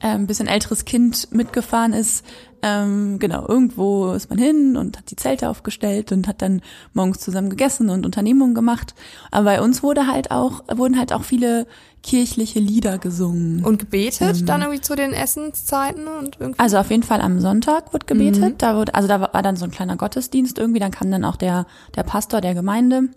ähm, 0.00 0.26
bisschen 0.26 0.46
älteres 0.46 0.84
Kind 0.84 1.32
mitgefahren 1.32 1.92
ist. 1.92 2.24
Ähm, 2.62 3.18
genau, 3.18 3.46
irgendwo 3.46 4.12
ist 4.12 4.30
man 4.30 4.38
hin 4.38 4.76
und 4.76 4.98
hat 4.98 5.10
die 5.10 5.16
Zelte 5.16 5.48
aufgestellt 5.48 6.10
und 6.10 6.26
hat 6.26 6.42
dann 6.42 6.60
morgens 6.92 7.20
zusammen 7.20 7.50
gegessen 7.50 7.88
und 7.88 8.04
Unternehmungen 8.04 8.54
gemacht. 8.54 8.94
Aber 9.30 9.44
bei 9.44 9.60
uns 9.60 9.82
wurde 9.82 10.06
halt 10.06 10.30
auch, 10.30 10.64
wurden 10.74 10.98
halt 10.98 11.12
auch 11.12 11.22
viele 11.22 11.66
kirchliche 12.02 12.58
Lieder 12.58 12.98
gesungen. 12.98 13.64
Und 13.64 13.78
gebetet 13.78 14.48
dann 14.48 14.62
irgendwie 14.62 14.80
zu 14.80 14.96
den 14.96 15.12
Essenszeiten 15.12 16.06
und 16.06 16.36
irgendwie. 16.40 16.58
Also 16.58 16.78
auf 16.78 16.90
jeden 16.90 17.02
Fall 17.02 17.20
am 17.20 17.40
Sonntag 17.40 17.92
wurde 17.92 18.06
gebetet. 18.06 18.56
Da 18.58 18.76
wurde, 18.76 18.94
also 18.94 19.08
da 19.08 19.20
war 19.20 19.42
dann 19.42 19.56
so 19.56 19.64
ein 19.64 19.70
kleiner 19.70 19.96
Gottesdienst 19.96 20.58
irgendwie. 20.58 20.80
Dann 20.80 20.92
kam 20.92 21.10
dann 21.10 21.24
auch 21.24 21.36
der, 21.36 21.66
der 21.94 22.02
Pastor 22.02 22.40
der 22.40 22.54
Gemeinde 22.54 23.08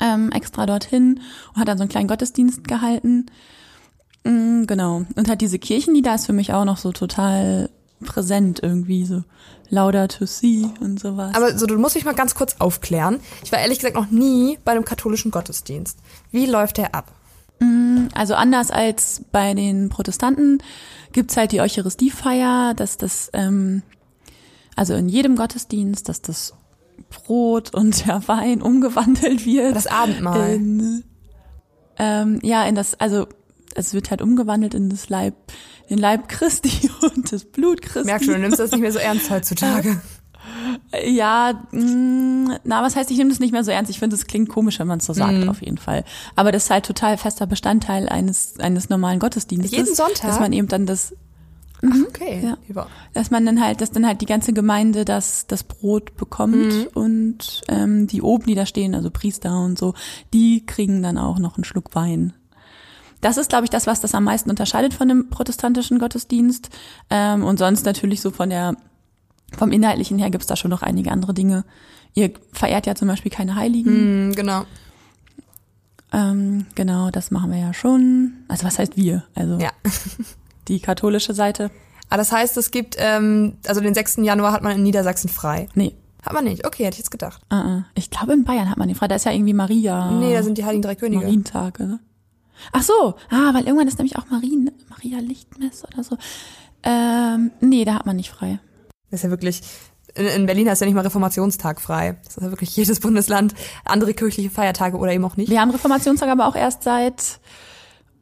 ähm, 0.00 0.30
extra 0.32 0.66
dorthin 0.66 1.20
und 1.54 1.60
hat 1.60 1.68
dann 1.68 1.78
so 1.78 1.82
einen 1.82 1.90
kleinen 1.90 2.08
Gottesdienst 2.08 2.66
gehalten. 2.68 3.26
Mm, 4.24 4.64
genau. 4.66 5.04
Und 5.16 5.28
hat 5.28 5.40
diese 5.40 5.58
Kirchenlieder 5.58 6.14
ist 6.14 6.26
für 6.26 6.32
mich 6.32 6.52
auch 6.52 6.64
noch 6.64 6.78
so 6.78 6.92
total 6.92 7.70
präsent 8.04 8.60
irgendwie, 8.62 9.04
so 9.04 9.22
Laudato 9.68 10.26
Si 10.26 10.68
und 10.80 11.00
sowas. 11.00 11.34
Aber 11.34 11.56
so, 11.56 11.66
du 11.66 11.78
musst 11.78 11.94
mich 11.94 12.04
mal 12.04 12.14
ganz 12.14 12.34
kurz 12.34 12.56
aufklären. 12.58 13.20
Ich 13.44 13.52
war 13.52 13.58
ehrlich 13.60 13.78
gesagt 13.78 13.94
noch 13.94 14.10
nie 14.10 14.58
bei 14.64 14.72
einem 14.72 14.84
katholischen 14.84 15.30
Gottesdienst. 15.30 15.98
Wie 16.30 16.46
läuft 16.46 16.78
der 16.78 16.94
ab? 16.94 17.12
Mm, 17.60 18.08
Also 18.14 18.34
anders 18.34 18.70
als 18.70 19.22
bei 19.32 19.54
den 19.54 19.88
Protestanten 19.88 20.58
gibt's 21.12 21.36
halt 21.36 21.52
die 21.52 21.60
Eucharistiefeier, 21.60 22.74
dass 22.74 22.96
das, 22.96 23.30
ähm, 23.32 23.82
also 24.76 24.94
in 24.94 25.08
jedem 25.08 25.36
Gottesdienst, 25.36 26.08
dass 26.08 26.22
das 26.22 26.54
Brot 27.08 27.74
und 27.74 28.06
der 28.06 28.26
Wein 28.28 28.62
umgewandelt 28.62 29.44
wird. 29.46 29.74
Das 29.76 29.86
Abendmahl. 29.86 30.54
In, 30.54 31.04
ähm, 31.98 32.38
ja, 32.42 32.64
in 32.64 32.74
das, 32.74 32.94
also 32.98 33.26
es 33.74 33.94
wird 33.94 34.10
halt 34.10 34.22
umgewandelt 34.22 34.74
in 34.74 34.88
das 34.90 35.08
Leib, 35.08 35.34
den 35.90 35.98
Leib 35.98 36.28
Christi 36.28 36.90
und 37.14 37.32
das 37.32 37.44
Blut 37.44 37.82
Christi. 37.82 38.06
Merk 38.06 38.24
schon, 38.24 38.34
du 38.34 38.40
nimmst 38.40 38.58
das 38.58 38.70
nicht 38.72 38.80
mehr 38.80 38.92
so 38.92 38.98
ernst 38.98 39.30
heutzutage. 39.30 40.00
Ja, 41.04 41.62
mh, 41.70 42.58
na, 42.64 42.82
was 42.82 42.96
heißt, 42.96 43.10
ich 43.10 43.16
nehme 43.16 43.30
das 43.30 43.38
nicht 43.40 43.52
mehr 43.52 43.62
so 43.64 43.70
ernst. 43.70 43.90
Ich 43.90 43.98
finde, 43.98 44.16
es 44.16 44.26
klingt 44.26 44.48
komisch, 44.48 44.78
wenn 44.80 44.86
man 44.88 44.98
es 44.98 45.06
so 45.06 45.12
sagt, 45.12 45.32
Mhm. 45.38 45.48
auf 45.48 45.62
jeden 45.62 45.78
Fall. 45.78 46.04
Aber 46.36 46.50
das 46.52 46.64
ist 46.64 46.70
halt 46.70 46.84
total 46.84 47.16
fester 47.16 47.46
Bestandteil 47.46 48.08
eines, 48.08 48.58
eines 48.58 48.88
normalen 48.88 49.18
Gottesdienstes. 49.18 49.72
Jeden 49.76 49.94
Sonntag? 49.94 50.28
Dass 50.28 50.40
man 50.40 50.52
eben 50.52 50.68
dann 50.68 50.84
das, 50.84 51.14
Okay. 51.82 52.40
Ja. 52.44 52.56
Ja. 52.72 52.86
dass 53.12 53.30
man 53.32 53.44
dann 53.44 53.60
halt, 53.60 53.80
dass 53.80 53.90
dann 53.90 54.06
halt 54.06 54.20
die 54.20 54.26
ganze 54.26 54.52
Gemeinde 54.52 55.04
das, 55.04 55.46
das 55.48 55.64
Brot 55.64 56.16
bekommt 56.16 56.54
Mhm. 56.54 56.86
und 56.94 57.62
ähm, 57.68 58.06
die 58.06 58.22
oben, 58.22 58.46
die 58.46 58.54
da 58.54 58.66
stehen, 58.66 58.94
also 58.94 59.10
Priester 59.10 59.60
und 59.64 59.78
so, 59.78 59.94
die 60.32 60.64
kriegen 60.64 61.02
dann 61.02 61.18
auch 61.18 61.38
noch 61.40 61.56
einen 61.56 61.64
Schluck 61.64 61.94
Wein. 61.94 62.32
Das 63.20 63.36
ist, 63.36 63.48
glaube 63.50 63.64
ich, 63.64 63.70
das, 63.70 63.86
was 63.86 64.00
das 64.00 64.14
am 64.14 64.24
meisten 64.24 64.50
unterscheidet 64.50 64.94
von 64.94 65.08
dem 65.08 65.28
protestantischen 65.30 65.98
Gottesdienst. 65.98 66.70
Ähm, 67.10 67.44
und 67.44 67.58
sonst 67.58 67.84
natürlich 67.84 68.20
so 68.20 68.30
von 68.30 68.50
der, 68.50 68.74
vom 69.56 69.70
Inhaltlichen 69.72 70.18
her 70.18 70.30
gibt's 70.30 70.46
da 70.46 70.56
schon 70.56 70.70
noch 70.70 70.82
einige 70.82 71.10
andere 71.12 71.34
Dinge. 71.34 71.64
Ihr 72.14 72.32
verehrt 72.52 72.86
ja 72.86 72.94
zum 72.94 73.08
Beispiel 73.08 73.30
keine 73.32 73.54
Heiligen. 73.56 74.28
Mhm, 74.28 74.34
genau. 74.34 74.64
Ähm, 76.12 76.66
genau, 76.74 77.10
das 77.10 77.30
machen 77.30 77.50
wir 77.52 77.58
ja 77.58 77.72
schon. 77.72 78.34
Also 78.48 78.64
was 78.66 78.78
heißt 78.78 78.96
wir? 78.96 79.24
Also 79.34 79.58
Ja. 79.58 79.70
die 80.68 80.80
katholische 80.80 81.34
Seite? 81.34 81.70
Aber 82.08 82.18
das 82.18 82.32
heißt, 82.32 82.56
es 82.56 82.70
gibt, 82.70 82.96
ähm, 82.98 83.56
also 83.66 83.80
den 83.80 83.94
6. 83.94 84.18
Januar 84.18 84.52
hat 84.52 84.62
man 84.62 84.76
in 84.76 84.82
Niedersachsen 84.82 85.28
frei. 85.28 85.68
Nee. 85.74 85.94
Hat 86.22 86.34
man 86.34 86.44
nicht. 86.44 86.66
Okay, 86.66 86.84
hätte 86.84 86.94
ich 86.94 86.98
jetzt 86.98 87.10
gedacht. 87.10 87.42
Uh 87.52 87.56
-uh. 87.56 87.84
Ich 87.94 88.10
glaube, 88.10 88.32
in 88.32 88.44
Bayern 88.44 88.70
hat 88.70 88.78
man 88.78 88.86
den 88.86 88.94
frei. 88.94 89.08
Da 89.08 89.16
ist 89.16 89.24
ja 89.24 89.32
irgendwie 89.32 89.54
Maria. 89.54 90.10
Nee, 90.10 90.34
da 90.34 90.42
sind 90.42 90.56
die 90.56 90.64
Heiligen 90.64 90.82
Drei 90.82 90.94
Könige. 90.94 91.22
Marientag, 91.22 91.80
oder? 91.80 91.98
Ach 92.70 92.82
so, 92.82 93.14
ah, 93.30 93.54
weil 93.54 93.64
irgendwann 93.64 93.88
ist 93.88 93.98
nämlich 93.98 94.16
auch 94.16 94.26
Marien, 94.30 94.70
Maria 94.88 95.18
Lichtmess 95.18 95.84
oder 95.84 96.04
so. 96.04 96.16
Ähm, 96.84 97.50
nee, 97.60 97.84
da 97.84 97.94
hat 97.94 98.06
man 98.06 98.16
nicht 98.16 98.30
frei. 98.30 98.60
Das 99.10 99.20
ist 99.20 99.24
ja 99.24 99.30
wirklich, 99.30 99.62
in, 100.14 100.26
in 100.26 100.46
Berlin 100.46 100.68
hast 100.68 100.80
du 100.80 100.84
ja 100.84 100.86
nicht 100.86 100.94
mal 100.94 101.02
Reformationstag 101.02 101.80
frei. 101.80 102.16
Das 102.24 102.36
ist 102.36 102.42
ja 102.42 102.50
wirklich 102.50 102.76
jedes 102.76 103.00
Bundesland 103.00 103.54
andere 103.84 104.14
kirchliche 104.14 104.50
Feiertage 104.50 104.96
oder 104.96 105.12
eben 105.12 105.24
auch 105.24 105.36
nicht. 105.36 105.50
Wir 105.50 105.60
haben 105.60 105.70
Reformationstag 105.70 106.28
aber 106.28 106.46
auch 106.46 106.56
erst 106.56 106.82
seit 106.82 107.40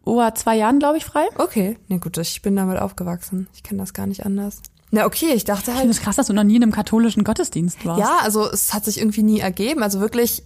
oh, 0.04 0.30
zwei 0.34 0.56
Jahren, 0.56 0.78
glaube 0.78 0.98
ich, 0.98 1.04
frei. 1.04 1.26
Okay, 1.36 1.78
na 1.88 1.98
gut, 1.98 2.16
ich 2.18 2.42
bin 2.42 2.56
damit 2.56 2.78
aufgewachsen. 2.78 3.48
Ich 3.54 3.62
kenne 3.62 3.80
das 3.80 3.94
gar 3.94 4.06
nicht 4.06 4.24
anders. 4.26 4.62
Na 4.90 5.06
okay, 5.06 5.32
ich 5.34 5.44
dachte 5.44 5.62
Ich 5.62 5.68
halt, 5.68 5.80
finde 5.80 5.92
es 5.92 6.02
krass, 6.02 6.16
dass 6.16 6.26
du 6.26 6.32
noch 6.32 6.44
nie 6.44 6.56
in 6.56 6.62
einem 6.62 6.72
katholischen 6.72 7.22
Gottesdienst 7.22 7.84
warst. 7.84 8.00
Ja, 8.00 8.18
also 8.22 8.50
es 8.50 8.74
hat 8.74 8.84
sich 8.84 8.98
irgendwie 8.98 9.22
nie 9.22 9.40
ergeben. 9.40 9.82
Also 9.82 10.00
wirklich, 10.00 10.42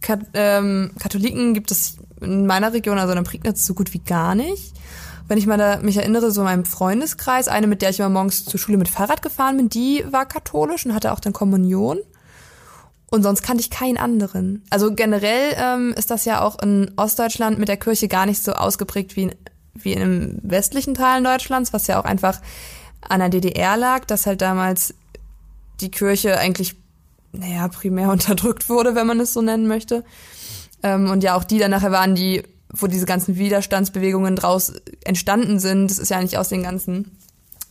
Kat 0.00 0.20
ähm, 0.34 0.92
Katholiken 1.00 1.54
gibt 1.54 1.70
es 1.72 1.96
in 2.20 2.46
meiner 2.46 2.72
Region, 2.72 2.98
also 2.98 3.12
in 3.12 3.16
der 3.16 3.28
Prignitz, 3.28 3.66
so 3.66 3.74
gut 3.74 3.92
wie 3.92 3.98
gar 3.98 4.34
nicht. 4.34 4.74
Wenn 5.26 5.36
ich 5.36 5.46
mal 5.46 5.58
da 5.58 5.78
mich 5.78 5.96
erinnere, 5.96 6.30
so 6.30 6.40
in 6.40 6.46
meinem 6.46 6.64
Freundeskreis, 6.64 7.48
eine, 7.48 7.66
mit 7.66 7.82
der 7.82 7.90
ich 7.90 7.98
immer 7.98 8.08
morgens 8.08 8.44
zur 8.44 8.58
Schule 8.58 8.78
mit 8.78 8.88
Fahrrad 8.88 9.20
gefahren 9.20 9.56
bin, 9.56 9.68
die 9.68 10.04
war 10.10 10.26
katholisch 10.26 10.86
und 10.86 10.94
hatte 10.94 11.12
auch 11.12 11.20
dann 11.20 11.32
Kommunion. 11.32 11.98
Und 13.10 13.22
sonst 13.22 13.42
kannte 13.42 13.62
ich 13.62 13.70
keinen 13.70 13.96
anderen. 13.96 14.62
Also 14.70 14.94
generell 14.94 15.54
ähm, 15.56 15.94
ist 15.96 16.10
das 16.10 16.24
ja 16.24 16.42
auch 16.42 16.60
in 16.62 16.90
Ostdeutschland 16.96 17.58
mit 17.58 17.68
der 17.68 17.78
Kirche 17.78 18.06
gar 18.06 18.26
nicht 18.26 18.42
so 18.42 18.52
ausgeprägt 18.52 19.16
wie 19.16 19.22
in, 19.24 19.34
wie 19.74 19.92
in 19.94 20.38
westlichen 20.42 20.94
Teilen 20.94 21.24
Deutschlands, 21.24 21.72
was 21.72 21.86
ja 21.86 21.98
auch 21.98 22.04
einfach 22.04 22.40
an 23.00 23.20
der 23.20 23.30
DDR 23.30 23.76
lag, 23.76 24.04
dass 24.04 24.26
halt 24.26 24.42
damals 24.42 24.94
die 25.80 25.90
Kirche 25.90 26.38
eigentlich, 26.38 26.76
naja, 27.32 27.68
primär 27.68 28.10
unterdrückt 28.12 28.68
wurde, 28.68 28.94
wenn 28.94 29.06
man 29.06 29.20
es 29.20 29.32
so 29.32 29.40
nennen 29.40 29.66
möchte. 29.66 30.04
Ähm, 30.82 31.10
und 31.10 31.22
ja, 31.22 31.34
auch 31.34 31.44
die 31.44 31.58
dann 31.58 31.70
nachher 31.70 31.92
waren, 31.92 32.14
die, 32.14 32.42
wo 32.70 32.88
diese 32.88 33.06
ganzen 33.06 33.36
Widerstandsbewegungen 33.36 34.36
draus 34.36 34.74
entstanden 35.04 35.58
sind. 35.58 35.90
Das 35.90 35.98
ist 35.98 36.10
ja 36.10 36.20
nicht 36.20 36.36
aus 36.36 36.50
den 36.50 36.62
ganzen 36.62 37.16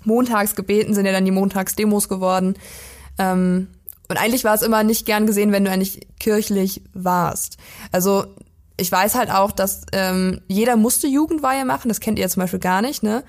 Montagsgebeten, 0.04 0.96
sind 0.96 1.06
ja 1.06 1.12
dann 1.12 1.26
die 1.26 1.32
Montagsdemos 1.32 2.10
geworden. 2.10 2.56
Ähm, 3.20 3.68
und 4.10 4.18
eigentlich 4.18 4.44
war 4.44 4.54
es 4.54 4.62
immer 4.62 4.84
nicht 4.84 5.06
gern 5.06 5.26
gesehen, 5.28 5.52
wenn 5.52 5.66
du 5.66 5.72
eigentlich 5.72 6.08
kirchlich 6.20 6.82
warst. 6.94 7.58
Also 7.92 8.26
ich 8.78 8.92
weiß 8.92 9.16
halt 9.16 9.32
auch, 9.32 9.52
dass 9.52 9.82
ähm, 9.92 10.42
jeder 10.48 10.76
musste 10.76 11.08
Jugendweihe 11.08 11.66
machen. 11.66 11.90
Das 11.90 12.00
kennt 12.00 12.20
ihr 12.20 12.30
zum 12.30 12.42
Beispiel 12.42 12.60
gar 12.60 12.82
nicht, 12.82 13.04
ne? 13.04 13.24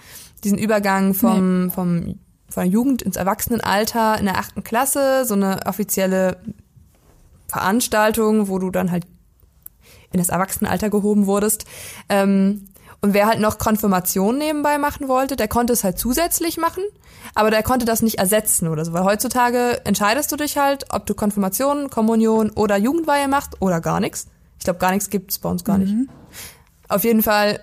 Diesen 0.44 0.58
Übergang 0.58 1.14
vom, 1.14 1.70
vom 1.70 2.14
von 2.50 2.64
der 2.64 2.72
Jugend 2.72 3.02
ins 3.02 3.16
Erwachsenenalter 3.16 4.18
in 4.18 4.24
der 4.24 4.38
achten 4.38 4.64
Klasse, 4.64 5.24
so 5.26 5.34
eine 5.34 5.66
offizielle 5.66 6.38
Veranstaltung, 7.46 8.48
wo 8.48 8.58
du 8.58 8.70
dann 8.70 8.90
halt 8.90 9.04
in 10.12 10.18
das 10.18 10.30
Erwachsenenalter 10.30 10.88
gehoben 10.88 11.26
wurdest. 11.26 11.66
Ähm, 12.08 12.68
und 13.00 13.14
wer 13.14 13.26
halt 13.26 13.40
noch 13.40 13.58
Konfirmation 13.58 14.38
nebenbei 14.38 14.78
machen 14.78 15.08
wollte, 15.08 15.36
der 15.36 15.48
konnte 15.48 15.72
es 15.72 15.84
halt 15.84 15.98
zusätzlich 15.98 16.56
machen, 16.56 16.82
aber 17.34 17.50
der 17.50 17.62
konnte 17.62 17.86
das 17.86 18.02
nicht 18.02 18.18
ersetzen 18.18 18.68
oder 18.68 18.84
so, 18.84 18.92
weil 18.92 19.04
heutzutage 19.04 19.80
entscheidest 19.84 20.32
du 20.32 20.36
dich 20.36 20.58
halt, 20.58 20.86
ob 20.90 21.06
du 21.06 21.14
Konfirmation, 21.14 21.90
Kommunion 21.90 22.50
oder 22.50 22.76
Jugendweihe 22.76 23.28
machst 23.28 23.60
oder 23.60 23.80
gar 23.80 24.00
nichts. 24.00 24.26
Ich 24.58 24.64
glaube, 24.64 24.80
gar 24.80 24.90
nichts 24.90 25.10
gibt's 25.10 25.38
bei 25.38 25.48
uns 25.48 25.64
gar 25.64 25.78
nicht. 25.78 25.94
Auf 26.88 27.04
jeden 27.04 27.22
Fall 27.22 27.60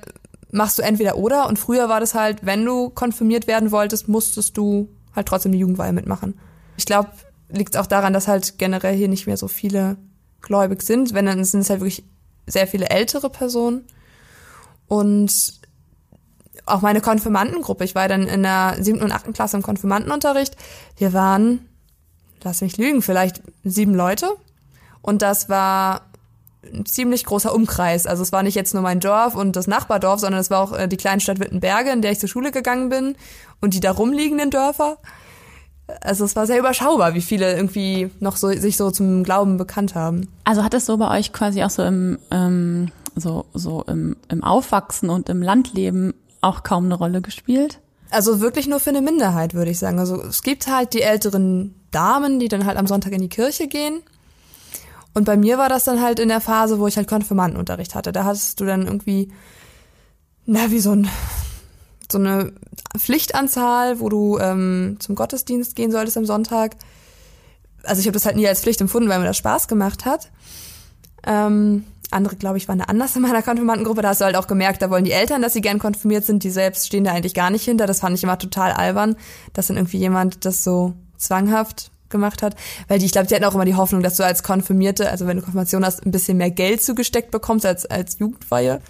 machst 0.51 0.77
du 0.77 0.83
entweder 0.83 1.17
oder 1.17 1.47
und 1.47 1.59
früher 1.59 1.89
war 1.89 1.99
das 1.99 2.15
halt, 2.15 2.45
wenn 2.45 2.63
du 2.63 2.89
konfirmiert 2.89 3.47
werden 3.47 3.71
wolltest, 3.71 4.07
musstest 4.07 4.55
du 4.57 4.89
halt 5.13 5.27
trotzdem 5.27 5.51
die 5.51 5.59
Jugendweihe 5.59 5.91
mitmachen. 5.91 6.39
Ich 6.77 6.85
glaube, 6.85 7.09
liegt 7.49 7.77
auch 7.77 7.87
daran, 7.87 8.13
dass 8.13 8.27
halt 8.27 8.57
generell 8.57 8.95
hier 8.95 9.07
nicht 9.07 9.27
mehr 9.27 9.37
so 9.37 9.47
viele 9.47 9.97
gläubig 10.41 10.81
sind. 10.81 11.13
Wenn, 11.13 11.25
dann 11.25 11.43
sind 11.43 11.61
es 11.61 11.69
halt 11.69 11.81
wirklich 11.81 12.03
sehr 12.47 12.67
viele 12.67 12.89
ältere 12.89 13.29
Personen. 13.29 13.85
Und 14.87 15.59
auch 16.65 16.81
meine 16.81 17.01
Konfirmandengruppe, 17.01 17.83
ich 17.83 17.95
war 17.95 18.07
dann 18.07 18.27
in 18.27 18.43
der 18.43 18.77
siebten 18.79 19.03
und 19.03 19.11
achten 19.11 19.33
Klasse 19.33 19.57
im 19.57 19.63
Konfirmandenunterricht. 19.63 20.55
Wir 20.97 21.13
waren, 21.13 21.67
lass 22.43 22.61
mich 22.61 22.77
lügen, 22.77 23.01
vielleicht 23.01 23.41
sieben 23.63 23.93
Leute. 23.93 24.29
Und 25.01 25.21
das 25.21 25.49
war 25.49 26.01
ein 26.73 26.85
ziemlich 26.85 27.25
großer 27.25 27.53
Umkreis. 27.53 28.07
Also 28.07 28.23
es 28.23 28.31
war 28.31 28.43
nicht 28.43 28.55
jetzt 28.55 28.73
nur 28.73 28.81
mein 28.81 28.99
Dorf 28.99 29.35
und 29.35 29.55
das 29.55 29.67
Nachbardorf, 29.67 30.19
sondern 30.19 30.41
es 30.41 30.49
war 30.49 30.61
auch 30.61 30.73
äh, 30.73 30.87
die 30.87 30.97
Kleinstadt 30.97 31.39
Wittenberge, 31.39 31.91
in 31.91 32.01
der 32.01 32.11
ich 32.11 32.19
zur 32.19 32.29
Schule 32.29 32.51
gegangen 32.51 32.89
bin 32.89 33.15
und 33.61 33.73
die 33.73 33.79
darum 33.79 34.11
liegenden 34.11 34.49
Dörfer. 34.49 34.97
Also 36.01 36.25
es 36.25 36.35
war 36.35 36.47
sehr 36.47 36.57
überschaubar, 36.57 37.13
wie 37.13 37.21
viele 37.21 37.55
irgendwie 37.55 38.09
noch 38.19 38.37
so 38.37 38.49
sich 38.49 38.75
so 38.77 38.89
zum 38.89 39.23
Glauben 39.23 39.57
bekannt 39.57 39.93
haben. 39.93 40.27
Also 40.43 40.63
hat 40.63 40.73
es 40.73 40.87
so 40.87 40.97
bei 40.97 41.15
euch 41.15 41.31
quasi 41.31 41.63
auch 41.63 41.69
so 41.69 41.83
im, 41.83 42.17
ähm, 42.31 42.91
so, 43.15 43.45
so 43.53 43.83
im, 43.83 44.17
im 44.29 44.43
Aufwachsen 44.43 45.09
und 45.09 45.29
im 45.29 45.41
Landleben 45.41 46.13
auch 46.41 46.63
kaum 46.63 46.85
eine 46.85 46.95
Rolle 46.95 47.21
gespielt? 47.21 47.79
Also 48.11 48.39
wirklich 48.39 48.67
nur 48.67 48.79
für 48.79 48.91
eine 48.91 49.01
Minderheit, 49.01 49.53
würde 49.53 49.71
ich 49.71 49.79
sagen. 49.79 49.99
Also 49.99 50.21
es 50.21 50.43
gibt 50.43 50.67
halt 50.67 50.93
die 50.93 51.01
älteren 51.01 51.75
Damen, 51.91 52.39
die 52.39 52.47
dann 52.47 52.65
halt 52.65 52.77
am 52.77 52.87
Sonntag 52.87 53.13
in 53.13 53.21
die 53.21 53.29
Kirche 53.29 53.67
gehen. 53.67 54.01
Und 55.13 55.23
bei 55.23 55.37
mir 55.37 55.57
war 55.57 55.69
das 55.69 55.85
dann 55.85 56.01
halt 56.01 56.19
in 56.19 56.27
der 56.27 56.41
Phase, 56.41 56.77
wo 56.79 56.87
ich 56.87 56.97
halt 56.97 57.07
Konfirmandenunterricht 57.07 57.95
hatte. 57.95 58.11
Da 58.11 58.25
hattest 58.25 58.59
du 58.59 58.65
dann 58.65 58.85
irgendwie, 58.85 59.31
na, 60.45 60.71
wie 60.71 60.79
so 60.79 60.91
ein, 60.91 61.07
so 62.11 62.17
eine 62.17 62.51
Pflichtanzahl, 62.97 64.01
wo 64.01 64.09
du 64.09 64.37
ähm, 64.39 64.97
zum 64.99 65.15
Gottesdienst 65.15 65.75
gehen 65.75 65.91
solltest 65.91 66.17
am 66.17 66.25
Sonntag. 66.25 66.75
Also 67.83 68.01
ich 68.01 68.07
habe 68.07 68.13
das 68.13 68.25
halt 68.25 68.35
nie 68.35 68.47
als 68.47 68.61
Pflicht 68.61 68.81
empfunden, 68.81 69.09
weil 69.09 69.19
mir 69.19 69.25
das 69.25 69.37
Spaß 69.37 69.67
gemacht 69.67 70.05
hat. 70.05 70.31
Ähm, 71.25 71.85
andere, 72.11 72.35
glaube 72.35 72.57
ich, 72.57 72.67
waren 72.67 72.79
da 72.79 72.85
anders 72.85 73.15
in 73.15 73.21
meiner 73.21 73.41
Konfirmandengruppe. 73.41 74.01
Da 74.01 74.09
hast 74.09 74.21
du 74.21 74.25
halt 74.25 74.35
auch 74.35 74.47
gemerkt, 74.47 74.81
da 74.81 74.89
wollen 74.89 75.05
die 75.05 75.11
Eltern, 75.11 75.41
dass 75.41 75.53
sie 75.53 75.61
gern 75.61 75.79
konfirmiert 75.79 76.25
sind. 76.25 76.43
Die 76.43 76.49
selbst 76.49 76.87
stehen 76.87 77.03
da 77.03 77.11
eigentlich 77.11 77.33
gar 77.33 77.49
nicht 77.49 77.63
hinter. 77.65 77.87
Das 77.87 77.99
fand 78.01 78.17
ich 78.17 78.23
immer 78.23 78.37
total 78.37 78.71
albern, 78.71 79.15
dass 79.53 79.67
dann 79.67 79.77
irgendwie 79.77 79.97
jemand 79.97 80.45
das 80.45 80.63
so 80.63 80.93
zwanghaft 81.17 81.91
gemacht 82.09 82.41
hat. 82.43 82.55
Weil 82.87 82.99
die, 82.99 83.05
ich 83.05 83.11
glaube, 83.11 83.27
die 83.27 83.35
hatten 83.35 83.45
auch 83.45 83.55
immer 83.55 83.65
die 83.65 83.75
Hoffnung, 83.75 84.03
dass 84.03 84.15
du 84.17 84.23
als 84.23 84.43
Konfirmierte, 84.43 85.09
also 85.09 85.25
wenn 85.27 85.37
du 85.37 85.43
Konfirmation 85.43 85.83
hast, 85.85 86.05
ein 86.05 86.11
bisschen 86.11 86.37
mehr 86.37 86.51
Geld 86.51 86.83
zugesteckt 86.83 87.31
bekommst 87.31 87.65
als 87.65 87.85
als 87.85 88.19
Jugendweihe. 88.19 88.81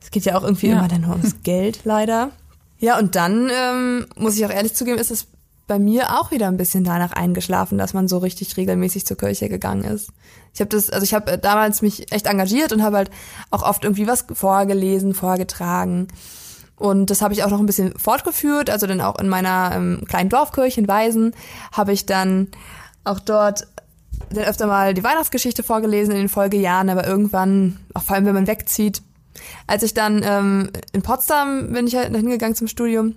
Es 0.00 0.10
geht 0.10 0.24
ja 0.24 0.36
auch 0.38 0.44
irgendwie 0.44 0.68
Ja. 0.68 0.78
immer 0.78 0.88
dann 0.88 1.02
nur 1.02 1.10
ums 1.10 1.36
Geld, 1.42 1.80
leider. 1.84 2.30
Ja, 2.78 2.98
und 2.98 3.16
dann, 3.16 3.50
ähm, 3.52 4.06
muss 4.16 4.36
ich 4.36 4.46
auch 4.46 4.50
ehrlich 4.50 4.74
zugeben, 4.74 4.98
ist 4.98 5.10
es 5.10 5.26
bei 5.68 5.78
mir 5.78 6.18
auch 6.18 6.32
wieder 6.32 6.48
ein 6.48 6.56
bisschen 6.56 6.82
danach 6.82 7.12
eingeschlafen, 7.12 7.78
dass 7.78 7.94
man 7.94 8.08
so 8.08 8.18
richtig 8.18 8.56
regelmäßig 8.56 9.06
zur 9.06 9.16
Kirche 9.16 9.48
gegangen 9.48 9.84
ist. 9.84 10.10
Ich 10.54 10.60
habe 10.60 10.70
das, 10.70 10.90
also 10.90 11.04
ich 11.04 11.14
habe 11.14 11.38
damals 11.38 11.82
mich 11.82 12.10
echt 12.10 12.26
engagiert 12.26 12.72
und 12.72 12.82
habe 12.82 12.96
halt 12.96 13.10
auch 13.50 13.62
oft 13.62 13.84
irgendwie 13.84 14.08
was 14.08 14.24
vorgelesen, 14.32 15.14
vorgetragen. 15.14 16.08
Und 16.74 17.10
das 17.10 17.22
habe 17.22 17.34
ich 17.34 17.44
auch 17.44 17.50
noch 17.50 17.60
ein 17.60 17.66
bisschen 17.66 17.96
fortgeführt, 17.98 18.70
also 18.70 18.86
dann 18.86 19.00
auch 19.00 19.18
in 19.18 19.28
meiner 19.28 19.72
ähm, 19.74 20.04
kleinen 20.08 20.30
Dorfkirche 20.30 20.80
in 20.80 20.88
Weisen 20.88 21.34
habe 21.72 21.92
ich 21.92 22.06
dann 22.06 22.48
auch 23.04 23.20
dort 23.20 23.66
dann 24.30 24.44
öfter 24.44 24.66
mal 24.66 24.94
die 24.94 25.04
Weihnachtsgeschichte 25.04 25.62
vorgelesen 25.62 26.12
in 26.12 26.18
den 26.18 26.28
Folgejahren, 26.28 26.88
aber 26.88 27.06
irgendwann, 27.06 27.78
auch 27.94 28.02
vor 28.02 28.16
allem 28.16 28.26
wenn 28.26 28.34
man 28.34 28.46
wegzieht, 28.46 29.02
als 29.66 29.82
ich 29.82 29.94
dann 29.94 30.22
ähm, 30.24 30.70
in 30.92 31.02
Potsdam 31.02 31.72
bin 31.72 31.86
ich 31.86 31.96
halt 31.96 32.14
hingegangen 32.14 32.56
zum 32.56 32.68
Studium 32.68 33.16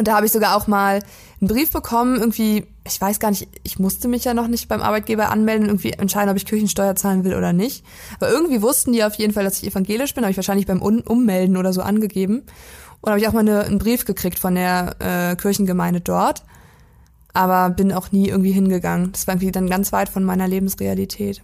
und 0.00 0.08
da 0.08 0.16
habe 0.16 0.24
ich 0.24 0.32
sogar 0.32 0.56
auch 0.56 0.66
mal 0.66 1.02
einen 1.42 1.48
Brief 1.48 1.70
bekommen, 1.72 2.18
irgendwie, 2.18 2.66
ich 2.86 2.98
weiß 2.98 3.20
gar 3.20 3.28
nicht, 3.28 3.48
ich 3.64 3.78
musste 3.78 4.08
mich 4.08 4.24
ja 4.24 4.32
noch 4.32 4.48
nicht 4.48 4.66
beim 4.66 4.80
Arbeitgeber 4.80 5.28
anmelden, 5.28 5.66
irgendwie 5.66 5.92
entscheiden, 5.92 6.30
ob 6.30 6.38
ich 6.38 6.46
Kirchensteuer 6.46 6.96
zahlen 6.96 7.22
will 7.22 7.34
oder 7.34 7.52
nicht. 7.52 7.84
Aber 8.16 8.30
irgendwie 8.30 8.62
wussten 8.62 8.92
die 8.92 9.04
auf 9.04 9.16
jeden 9.16 9.34
Fall, 9.34 9.44
dass 9.44 9.62
ich 9.62 9.68
evangelisch 9.68 10.14
bin, 10.14 10.24
habe 10.24 10.30
ich 10.30 10.38
wahrscheinlich 10.38 10.66
beim 10.66 10.80
Un 10.80 11.02
Ummelden 11.02 11.58
oder 11.58 11.74
so 11.74 11.82
angegeben. 11.82 12.44
Und 13.02 13.10
habe 13.10 13.20
ich 13.20 13.28
auch 13.28 13.34
mal 13.34 13.40
eine, 13.40 13.64
einen 13.64 13.78
Brief 13.78 14.06
gekriegt 14.06 14.38
von 14.38 14.54
der 14.54 14.96
äh, 15.00 15.36
Kirchengemeinde 15.36 16.00
dort. 16.00 16.44
Aber 17.34 17.68
bin 17.68 17.92
auch 17.92 18.10
nie 18.10 18.30
irgendwie 18.30 18.52
hingegangen. 18.52 19.12
Das 19.12 19.26
war 19.26 19.34
irgendwie 19.34 19.52
dann 19.52 19.68
ganz 19.68 19.92
weit 19.92 20.08
von 20.08 20.24
meiner 20.24 20.48
Lebensrealität. 20.48 21.42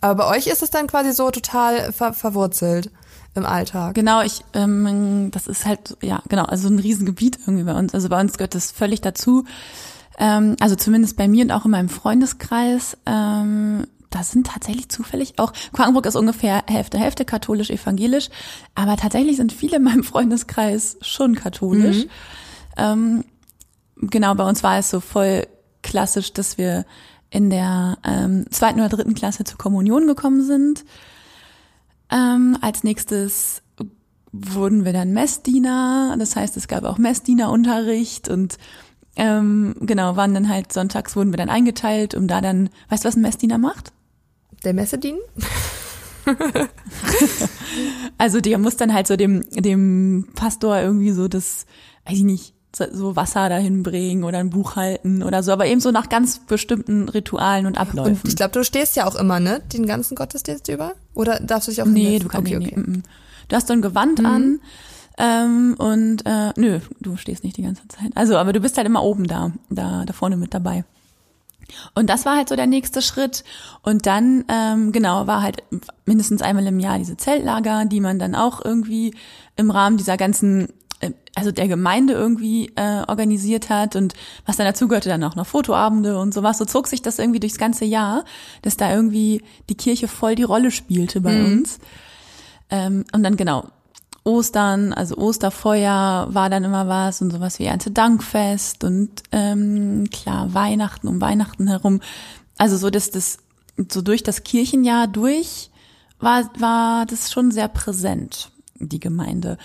Aber 0.00 0.16
bei 0.16 0.36
euch 0.36 0.48
ist 0.48 0.64
es 0.64 0.70
dann 0.70 0.88
quasi 0.88 1.12
so 1.12 1.30
total 1.30 1.92
ver 1.92 2.12
verwurzelt 2.12 2.90
im 3.34 3.44
Alltag. 3.44 3.94
Genau, 3.94 4.22
ich, 4.22 4.40
ähm, 4.54 5.30
das 5.32 5.46
ist 5.46 5.66
halt, 5.66 5.96
ja, 6.02 6.22
genau, 6.28 6.44
also 6.44 6.68
ein 6.68 6.78
Riesengebiet 6.78 7.38
irgendwie 7.46 7.64
bei 7.64 7.74
uns. 7.74 7.94
Also 7.94 8.08
bei 8.08 8.20
uns 8.20 8.38
gehört 8.38 8.54
das 8.54 8.70
völlig 8.70 9.00
dazu. 9.00 9.44
Ähm, 10.18 10.56
also 10.60 10.76
zumindest 10.76 11.16
bei 11.16 11.26
mir 11.28 11.44
und 11.44 11.50
auch 11.50 11.64
in 11.64 11.72
meinem 11.72 11.88
Freundeskreis. 11.88 12.96
Ähm, 13.06 13.86
das 14.10 14.30
sind 14.30 14.46
tatsächlich 14.46 14.88
zufällig 14.88 15.34
auch, 15.38 15.52
Quakenbrück 15.72 16.06
ist 16.06 16.14
ungefähr 16.14 16.62
Hälfte, 16.68 16.98
Hälfte 16.98 17.24
katholisch, 17.24 17.70
evangelisch, 17.70 18.28
aber 18.76 18.96
tatsächlich 18.96 19.36
sind 19.36 19.52
viele 19.52 19.78
in 19.78 19.82
meinem 19.82 20.04
Freundeskreis 20.04 20.98
schon 21.00 21.34
katholisch. 21.34 22.04
Mhm. 22.04 22.10
Ähm, 22.76 23.24
genau, 23.96 24.36
bei 24.36 24.48
uns 24.48 24.62
war 24.62 24.78
es 24.78 24.90
so 24.90 25.00
voll 25.00 25.48
klassisch, 25.82 26.32
dass 26.32 26.58
wir 26.58 26.86
in 27.30 27.50
der 27.50 27.98
ähm, 28.04 28.46
zweiten 28.50 28.78
oder 28.78 28.88
dritten 28.88 29.14
Klasse 29.14 29.42
zur 29.42 29.58
Kommunion 29.58 30.06
gekommen 30.06 30.42
sind. 30.42 30.84
Ähm, 32.10 32.56
als 32.60 32.84
nächstes 32.84 33.62
wurden 34.32 34.84
wir 34.84 34.92
dann 34.92 35.12
Messdiener, 35.12 36.16
das 36.18 36.34
heißt, 36.34 36.56
es 36.56 36.66
gab 36.66 36.84
auch 36.84 36.98
Messdienerunterricht 36.98 38.28
und 38.28 38.58
ähm, 39.16 39.76
genau, 39.80 40.16
waren 40.16 40.34
dann 40.34 40.48
halt 40.48 40.72
sonntags 40.72 41.14
wurden 41.14 41.32
wir 41.32 41.36
dann 41.36 41.48
eingeteilt, 41.48 42.14
um 42.14 42.26
da 42.26 42.40
dann, 42.40 42.68
weißt 42.88 43.04
du, 43.04 43.08
was 43.08 43.16
ein 43.16 43.22
Messdiener 43.22 43.58
macht? 43.58 43.92
Der 44.64 44.74
Messedien? 44.74 45.18
also 48.18 48.40
der 48.40 48.58
muss 48.58 48.76
dann 48.76 48.92
halt 48.92 49.06
so 49.06 49.16
dem, 49.16 49.44
dem 49.50 50.30
Pastor 50.34 50.80
irgendwie 50.80 51.12
so 51.12 51.28
das, 51.28 51.66
weiß 52.06 52.18
ich 52.18 52.24
nicht, 52.24 52.54
so 52.76 53.16
Wasser 53.16 53.48
dahin 53.48 53.82
bringen 53.82 54.24
oder 54.24 54.38
ein 54.38 54.50
Buch 54.50 54.76
halten 54.76 55.22
oder 55.22 55.42
so, 55.42 55.52
aber 55.52 55.66
eben 55.66 55.80
so 55.80 55.90
nach 55.90 56.08
ganz 56.08 56.40
bestimmten 56.40 57.08
Ritualen 57.08 57.66
und 57.66 57.78
Abläufen. 57.78 58.20
Und 58.22 58.28
ich 58.28 58.36
glaube, 58.36 58.52
du 58.52 58.64
stehst 58.64 58.96
ja 58.96 59.06
auch 59.06 59.14
immer, 59.14 59.40
ne? 59.40 59.60
Den 59.72 59.86
ganzen 59.86 60.14
Gottesdienst 60.14 60.68
über? 60.68 60.92
Oder 61.14 61.40
darfst 61.40 61.68
du 61.68 61.72
dich 61.72 61.82
auch 61.82 61.86
Nee, 61.86 62.18
du 62.18 62.28
kannst 62.28 62.50
okay, 62.50 62.58
nee, 62.58 62.66
okay. 62.66 62.82
Nee, 62.86 63.02
Du 63.48 63.56
hast 63.56 63.68
so 63.68 63.72
ein 63.74 63.82
Gewand 63.82 64.20
mhm. 64.20 64.26
an 64.26 64.60
ähm, 65.18 65.74
und 65.78 66.26
äh, 66.26 66.52
nö, 66.56 66.80
du 67.00 67.16
stehst 67.16 67.44
nicht 67.44 67.56
die 67.56 67.62
ganze 67.62 67.86
Zeit. 67.88 68.10
Also, 68.14 68.36
aber 68.36 68.52
du 68.52 68.60
bist 68.60 68.76
halt 68.76 68.86
immer 68.86 69.02
oben 69.02 69.26
da, 69.26 69.52
da, 69.70 70.04
da 70.04 70.12
vorne 70.12 70.36
mit 70.36 70.54
dabei. 70.54 70.84
Und 71.94 72.10
das 72.10 72.26
war 72.26 72.36
halt 72.36 72.48
so 72.48 72.56
der 72.56 72.66
nächste 72.66 73.00
Schritt. 73.00 73.44
Und 73.82 74.06
dann, 74.06 74.44
ähm, 74.48 74.92
genau, 74.92 75.26
war 75.26 75.42
halt 75.42 75.62
mindestens 76.04 76.42
einmal 76.42 76.66
im 76.66 76.78
Jahr 76.78 76.98
diese 76.98 77.16
Zeltlager, 77.16 77.84
die 77.86 78.00
man 78.00 78.18
dann 78.18 78.34
auch 78.34 78.64
irgendwie 78.64 79.14
im 79.56 79.70
Rahmen 79.70 79.96
dieser 79.96 80.16
ganzen 80.16 80.68
also 81.34 81.50
der 81.50 81.68
Gemeinde 81.68 82.12
irgendwie 82.12 82.72
äh, 82.76 83.02
organisiert 83.08 83.68
hat 83.68 83.96
und 83.96 84.14
was 84.46 84.56
dann 84.56 84.66
dazu 84.66 84.88
gehörte, 84.88 85.08
dann 85.08 85.24
auch 85.24 85.34
noch 85.34 85.46
Fotoabende 85.46 86.18
und 86.18 86.32
sowas. 86.32 86.58
So 86.58 86.64
zog 86.64 86.86
sich 86.86 87.02
das 87.02 87.18
irgendwie 87.18 87.40
durchs 87.40 87.58
ganze 87.58 87.84
Jahr, 87.84 88.24
dass 88.62 88.76
da 88.76 88.92
irgendwie 88.94 89.42
die 89.68 89.74
Kirche 89.74 90.08
voll 90.08 90.34
die 90.34 90.44
Rolle 90.44 90.70
spielte 90.70 91.20
bei 91.20 91.32
mhm. 91.32 91.46
uns. 91.46 91.78
Ähm, 92.70 93.04
und 93.12 93.22
dann 93.22 93.36
genau, 93.36 93.68
Ostern, 94.24 94.92
also 94.92 95.16
Osterfeuer 95.16 96.28
war 96.30 96.48
dann 96.48 96.64
immer 96.64 96.88
was 96.88 97.20
und 97.20 97.30
sowas 97.30 97.58
wie 97.58 97.64
Erntedankfest 97.64 98.82
und 98.84 99.22
ähm, 99.32 100.08
klar, 100.10 100.54
Weihnachten 100.54 101.08
um 101.08 101.20
Weihnachten 101.20 101.68
herum. 101.68 102.00
Also 102.56 102.76
so, 102.78 102.88
dass 102.88 103.10
das 103.10 103.38
so 103.90 104.00
durch 104.00 104.22
das 104.22 104.44
Kirchenjahr 104.44 105.08
durch 105.08 105.70
war, 106.20 106.48
war 106.58 107.04
das 107.04 107.32
schon 107.32 107.50
sehr 107.50 107.68
präsent, 107.68 108.50
die 108.76 109.00
Gemeinde. 109.00 109.58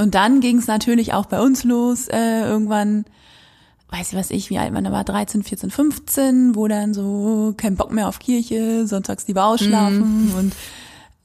Und 0.00 0.14
dann 0.14 0.40
ging 0.40 0.56
es 0.56 0.66
natürlich 0.66 1.12
auch 1.12 1.26
bei 1.26 1.40
uns 1.42 1.62
los, 1.62 2.08
äh, 2.08 2.40
irgendwann, 2.40 3.04
weiß 3.90 4.12
ich 4.12 4.18
was 4.18 4.30
ich, 4.30 4.48
wie 4.48 4.58
alt 4.58 4.72
man 4.72 4.82
da 4.82 4.92
war, 4.92 5.04
13, 5.04 5.42
14, 5.42 5.70
15, 5.70 6.54
wo 6.56 6.68
dann 6.68 6.94
so 6.94 7.52
kein 7.58 7.76
Bock 7.76 7.92
mehr 7.92 8.08
auf 8.08 8.18
Kirche, 8.18 8.86
sonntags 8.86 9.28
lieber 9.28 9.44
ausschlafen 9.44 10.28
mhm. 10.28 10.34
und 10.34 10.52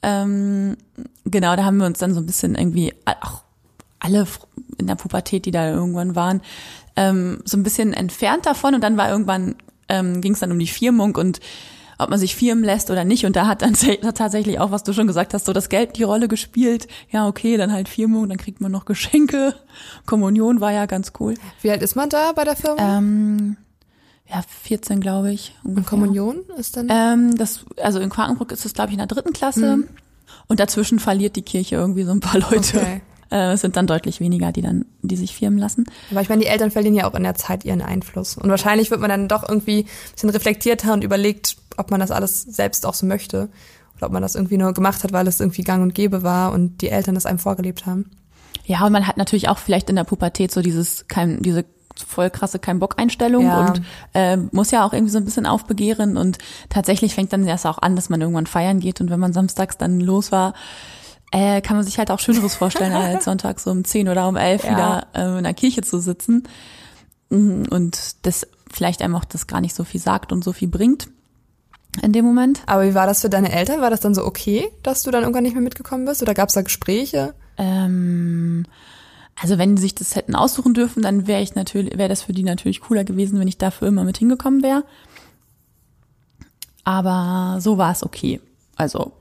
ähm, 0.01 0.77
genau, 1.23 1.55
da 1.55 1.63
haben 1.63 1.77
wir 1.77 1.85
uns 1.85 1.99
dann 1.99 2.13
so 2.13 2.19
ein 2.19 2.25
bisschen 2.25 2.55
irgendwie, 2.55 2.93
auch 3.05 3.43
alle 3.99 4.27
in 4.77 4.87
der 4.87 4.95
Pubertät, 4.95 5.45
die 5.45 5.51
da 5.51 5.69
irgendwann 5.69 6.17
waren, 6.17 6.41
ähm, 6.97 7.39
so 7.45 7.55
ein 7.55 7.63
bisschen 7.63 7.93
entfernt 7.93 8.45
davon 8.45 8.75
und 8.75 8.83
dann 8.83 8.97
war 8.97 9.09
irgendwann, 9.09 9.55
ähm, 9.87 10.19
ging 10.19 10.33
es 10.33 10.39
dann 10.39 10.51
um 10.51 10.59
die 10.59 10.67
Firmung 10.67 11.15
und 11.15 11.39
ob 11.97 12.09
man 12.09 12.19
sich 12.19 12.35
firmen 12.35 12.63
lässt 12.63 12.89
oder 12.91 13.03
nicht. 13.05 13.25
Und 13.25 13.35
da 13.35 13.47
hat 13.47 13.61
dann 13.61 13.73
tatsächlich 14.15 14.59
auch, 14.59 14.71
was 14.71 14.83
du 14.83 14.93
schon 14.93 15.07
gesagt 15.07 15.33
hast, 15.33 15.45
so 15.45 15.53
das 15.53 15.69
Geld 15.69 15.97
die 15.97 16.03
Rolle 16.03 16.27
gespielt. 16.27 16.87
Ja, 17.09 17.27
okay, 17.27 17.57
dann 17.57 17.71
halt 17.71 17.89
Firmung, 17.89 18.29
dann 18.29 18.37
kriegt 18.37 18.61
man 18.61 18.71
noch 18.71 18.85
Geschenke. 18.85 19.55
Kommunion 20.05 20.61
war 20.61 20.71
ja 20.71 20.85
ganz 20.85 21.13
cool. 21.19 21.35
Wie 21.61 21.71
alt 21.71 21.81
ist 21.81 21.95
man 21.95 22.09
da 22.09 22.31
bei 22.33 22.43
der 22.43 22.55
Firma? 22.55 22.97
Ähm, 22.97 23.57
ja, 24.27 24.41
14, 24.63 24.99
glaube 24.99 25.31
ich. 25.31 25.55
Ungefähr. 25.63 25.77
Und 25.77 25.85
Kommunion 25.87 26.37
ist 26.57 26.77
dann? 26.77 26.87
Ähm, 26.89 27.35
das, 27.37 27.65
also 27.81 27.99
in 27.99 28.09
Quakenbrück 28.09 28.51
ist 28.51 28.65
es, 28.65 28.73
glaube 28.73 28.89
ich, 28.89 28.93
in 28.93 28.99
der 28.99 29.07
dritten 29.07 29.33
Klasse. 29.33 29.77
Mhm. 29.77 29.87
Und 30.47 30.59
dazwischen 30.59 30.99
verliert 30.99 31.35
die 31.35 31.41
Kirche 31.41 31.75
irgendwie 31.75 32.03
so 32.03 32.11
ein 32.11 32.19
paar 32.19 32.39
Leute. 32.39 32.77
Okay. 32.77 33.01
Äh, 33.31 33.53
es 33.53 33.61
sind 33.61 33.75
dann 33.75 33.87
deutlich 33.87 34.19
weniger, 34.19 34.51
die 34.51 34.61
dann, 34.61 34.85
die 35.01 35.15
sich 35.15 35.35
firmen 35.35 35.59
lassen. 35.59 35.85
Aber 36.11 36.21
ich 36.21 36.29
meine, 36.29 36.41
die 36.41 36.47
Eltern 36.47 36.71
verlieren 36.71 36.95
ja 36.95 37.09
auch 37.09 37.15
in 37.15 37.23
der 37.23 37.35
Zeit 37.35 37.65
ihren 37.65 37.81
Einfluss. 37.81 38.37
Und 38.37 38.49
wahrscheinlich 38.49 38.91
wird 38.91 39.01
man 39.01 39.09
dann 39.09 39.27
doch 39.27 39.47
irgendwie 39.47 39.79
ein 39.79 40.11
bisschen 40.13 40.29
reflektierter 40.29 40.93
und 40.93 41.03
überlegt, 41.03 41.57
ob 41.77 41.91
man 41.91 41.99
das 41.99 42.11
alles 42.11 42.41
selbst 42.41 42.85
auch 42.85 42.93
so 42.93 43.05
möchte. 43.05 43.49
Oder 43.97 44.07
ob 44.07 44.11
man 44.11 44.21
das 44.21 44.35
irgendwie 44.35 44.57
nur 44.57 44.73
gemacht 44.73 45.03
hat, 45.03 45.13
weil 45.13 45.27
es 45.27 45.39
irgendwie 45.39 45.63
gang 45.63 45.81
und 45.81 45.95
gäbe 45.95 46.23
war 46.23 46.51
und 46.51 46.81
die 46.81 46.89
Eltern 46.89 47.15
das 47.15 47.25
einem 47.25 47.39
vorgelebt 47.39 47.85
haben. 47.85 48.11
Ja, 48.65 48.85
und 48.85 48.91
man 48.91 49.07
hat 49.07 49.17
natürlich 49.17 49.47
auch 49.47 49.57
vielleicht 49.57 49.89
in 49.89 49.95
der 49.95 50.03
Pubertät 50.03 50.51
so 50.51 50.61
dieses, 50.61 51.07
kein, 51.07 51.41
diese 51.41 51.65
voll 51.95 52.29
krasse 52.29 52.59
kein 52.59 52.79
Bock 52.79 52.95
Einstellung 52.97 53.45
ja. 53.45 53.67
und 53.67 53.81
äh, 54.13 54.37
muss 54.37 54.71
ja 54.71 54.85
auch 54.85 54.93
irgendwie 54.93 55.11
so 55.11 55.17
ein 55.17 55.25
bisschen 55.25 55.45
aufbegehren 55.45 56.17
und 56.17 56.37
tatsächlich 56.69 57.15
fängt 57.15 57.31
dann 57.31 57.47
erst 57.47 57.65
auch 57.65 57.77
an, 57.77 57.95
dass 57.95 58.09
man 58.09 58.19
irgendwann 58.19 58.47
feiern 58.47 58.79
geht 58.79 59.01
und 59.01 59.09
wenn 59.09 59.19
man 59.19 59.33
samstags 59.33 59.77
dann 59.77 59.99
los 59.99 60.31
war, 60.31 60.53
äh, 61.31 61.61
kann 61.61 61.75
man 61.77 61.85
sich 61.85 61.97
halt 61.97 62.11
auch 62.11 62.19
Schöneres 62.19 62.55
vorstellen, 62.55 62.93
als 62.93 63.25
sonntags 63.25 63.63
so 63.63 63.71
um 63.71 63.83
zehn 63.83 64.09
oder 64.09 64.27
um 64.27 64.35
elf 64.35 64.63
ja. 64.63 64.71
wieder 64.71 65.07
äh, 65.13 65.37
in 65.37 65.43
der 65.43 65.53
Kirche 65.53 65.81
zu 65.81 65.99
sitzen 65.99 66.47
mm, 67.29 67.65
und 67.69 68.25
das 68.25 68.47
vielleicht 68.71 69.01
einem 69.01 69.15
auch 69.15 69.25
das 69.25 69.47
gar 69.47 69.61
nicht 69.61 69.75
so 69.75 69.83
viel 69.83 70.01
sagt 70.01 70.31
und 70.31 70.43
so 70.43 70.53
viel 70.53 70.67
bringt 70.67 71.07
in 72.01 72.11
dem 72.11 72.25
Moment. 72.25 72.61
Aber 72.65 72.83
wie 72.83 72.93
war 72.93 73.07
das 73.07 73.21
für 73.21 73.29
deine 73.29 73.51
Eltern? 73.51 73.81
War 73.81 73.89
das 73.89 74.01
dann 74.01 74.13
so 74.13 74.25
okay, 74.25 74.69
dass 74.83 75.03
du 75.03 75.11
dann 75.11 75.23
irgendwann 75.23 75.43
nicht 75.43 75.53
mehr 75.53 75.61
mitgekommen 75.61 76.05
bist 76.05 76.21
oder 76.21 76.33
gab 76.33 76.49
es 76.49 76.55
da 76.55 76.61
Gespräche? 76.61 77.33
Ähm, 77.57 78.65
also 79.41 79.57
wenn 79.57 79.75
die 79.75 79.81
sich 79.81 79.95
das 79.95 80.15
hätten 80.15 80.35
aussuchen 80.35 80.73
dürfen, 80.73 81.03
dann 81.03 81.27
wäre 81.27 81.41
ich 81.41 81.55
natürlich, 81.55 81.97
wäre 81.97 82.09
das 82.09 82.23
für 82.23 82.33
die 82.33 82.43
natürlich 82.43 82.81
cooler 82.81 83.03
gewesen, 83.03 83.39
wenn 83.39 83.47
ich 83.47 83.57
dafür 83.57 83.87
immer 83.87 84.03
mit 84.03 84.17
hingekommen 84.17 84.63
wäre. 84.63 84.83
Aber 86.83 87.59
so 87.59 87.77
war 87.77 87.91
es 87.91 88.03
okay. 88.03 88.39
Also, 88.75 89.13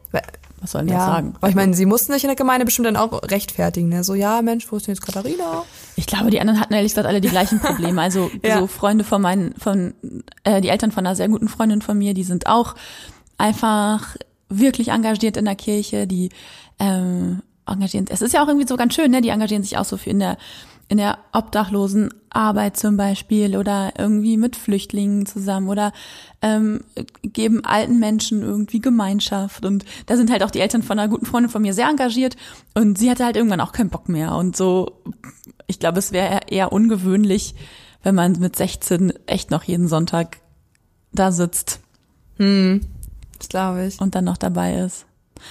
was 0.60 0.72
soll 0.72 0.84
ich 0.84 0.92
ja, 0.92 1.04
sagen? 1.04 1.34
Aber 1.36 1.48
ich 1.48 1.54
meine, 1.54 1.74
sie 1.74 1.86
mussten 1.86 2.12
sich 2.12 2.24
in 2.24 2.28
der 2.28 2.36
Gemeinde 2.36 2.64
bestimmt 2.64 2.86
dann 2.86 2.96
auch 2.96 3.22
rechtfertigen, 3.22 3.88
ne? 3.88 4.02
So, 4.04 4.14
ja, 4.14 4.40
Mensch, 4.42 4.70
wo 4.70 4.76
ist 4.76 4.86
denn 4.86 4.94
jetzt 4.94 5.04
Katharina? 5.04 5.64
Ich 5.96 6.06
glaube, 6.06 6.30
die 6.30 6.40
anderen 6.40 6.60
hatten 6.60 6.72
ehrlich 6.74 6.92
gesagt 6.92 7.06
alle 7.06 7.20
die 7.20 7.28
gleichen 7.28 7.60
Probleme. 7.60 8.00
Also 8.00 8.30
ja. 8.42 8.58
so 8.60 8.66
Freunde 8.66 9.04
von 9.04 9.20
meinen, 9.20 9.54
von 9.56 9.94
äh, 10.44 10.60
die 10.60 10.68
Eltern 10.68 10.90
von 10.90 11.06
einer 11.06 11.16
sehr 11.16 11.28
guten 11.28 11.48
Freundin 11.48 11.82
von 11.82 11.98
mir, 11.98 12.14
die 12.14 12.24
sind 12.24 12.46
auch 12.46 12.74
einfach 13.36 14.16
wirklich 14.48 14.88
engagiert 14.88 15.36
in 15.36 15.44
der 15.44 15.56
Kirche, 15.56 16.06
die 16.06 16.30
ähm, 16.78 17.42
engagieren. 17.66 18.06
Es 18.08 18.22
ist 18.22 18.32
ja 18.32 18.42
auch 18.42 18.48
irgendwie 18.48 18.66
so 18.66 18.76
ganz 18.76 18.94
schön, 18.94 19.10
ne? 19.10 19.20
Die 19.20 19.28
engagieren 19.30 19.62
sich 19.62 19.76
auch 19.76 19.84
so 19.84 19.96
für 19.96 20.10
in 20.10 20.18
der 20.18 20.36
in 20.88 20.98
der 20.98 21.18
Obdachlosenarbeit 21.32 22.76
zum 22.76 22.96
Beispiel 22.96 23.56
oder 23.56 23.92
irgendwie 23.96 24.36
mit 24.36 24.56
Flüchtlingen 24.56 25.26
zusammen 25.26 25.68
oder 25.68 25.92
ähm, 26.42 26.84
geben 27.22 27.64
alten 27.64 27.98
Menschen 27.98 28.42
irgendwie 28.42 28.80
Gemeinschaft 28.80 29.64
und 29.64 29.84
da 30.06 30.16
sind 30.16 30.30
halt 30.30 30.42
auch 30.42 30.50
die 30.50 30.60
Eltern 30.60 30.82
von 30.82 30.98
einer 30.98 31.08
guten 31.08 31.26
Freundin 31.26 31.50
von 31.50 31.62
mir 31.62 31.74
sehr 31.74 31.88
engagiert 31.88 32.36
und 32.74 32.98
sie 32.98 33.10
hatte 33.10 33.24
halt 33.24 33.36
irgendwann 33.36 33.60
auch 33.60 33.72
keinen 33.72 33.90
Bock 33.90 34.08
mehr 34.08 34.34
und 34.34 34.56
so, 34.56 35.00
ich 35.66 35.78
glaube, 35.78 35.98
es 35.98 36.12
wäre 36.12 36.40
eher 36.48 36.72
ungewöhnlich, 36.72 37.54
wenn 38.02 38.14
man 38.14 38.32
mit 38.32 38.56
16 38.56 39.12
echt 39.26 39.50
noch 39.50 39.62
jeden 39.64 39.88
Sonntag 39.88 40.38
da 41.12 41.32
sitzt 41.32 41.80
Hm, 42.36 42.80
das 43.38 43.48
glaube 43.48 43.86
ich. 43.86 44.00
und 44.00 44.14
dann 44.14 44.24
noch 44.24 44.36
dabei 44.36 44.80
ist. 44.80 45.06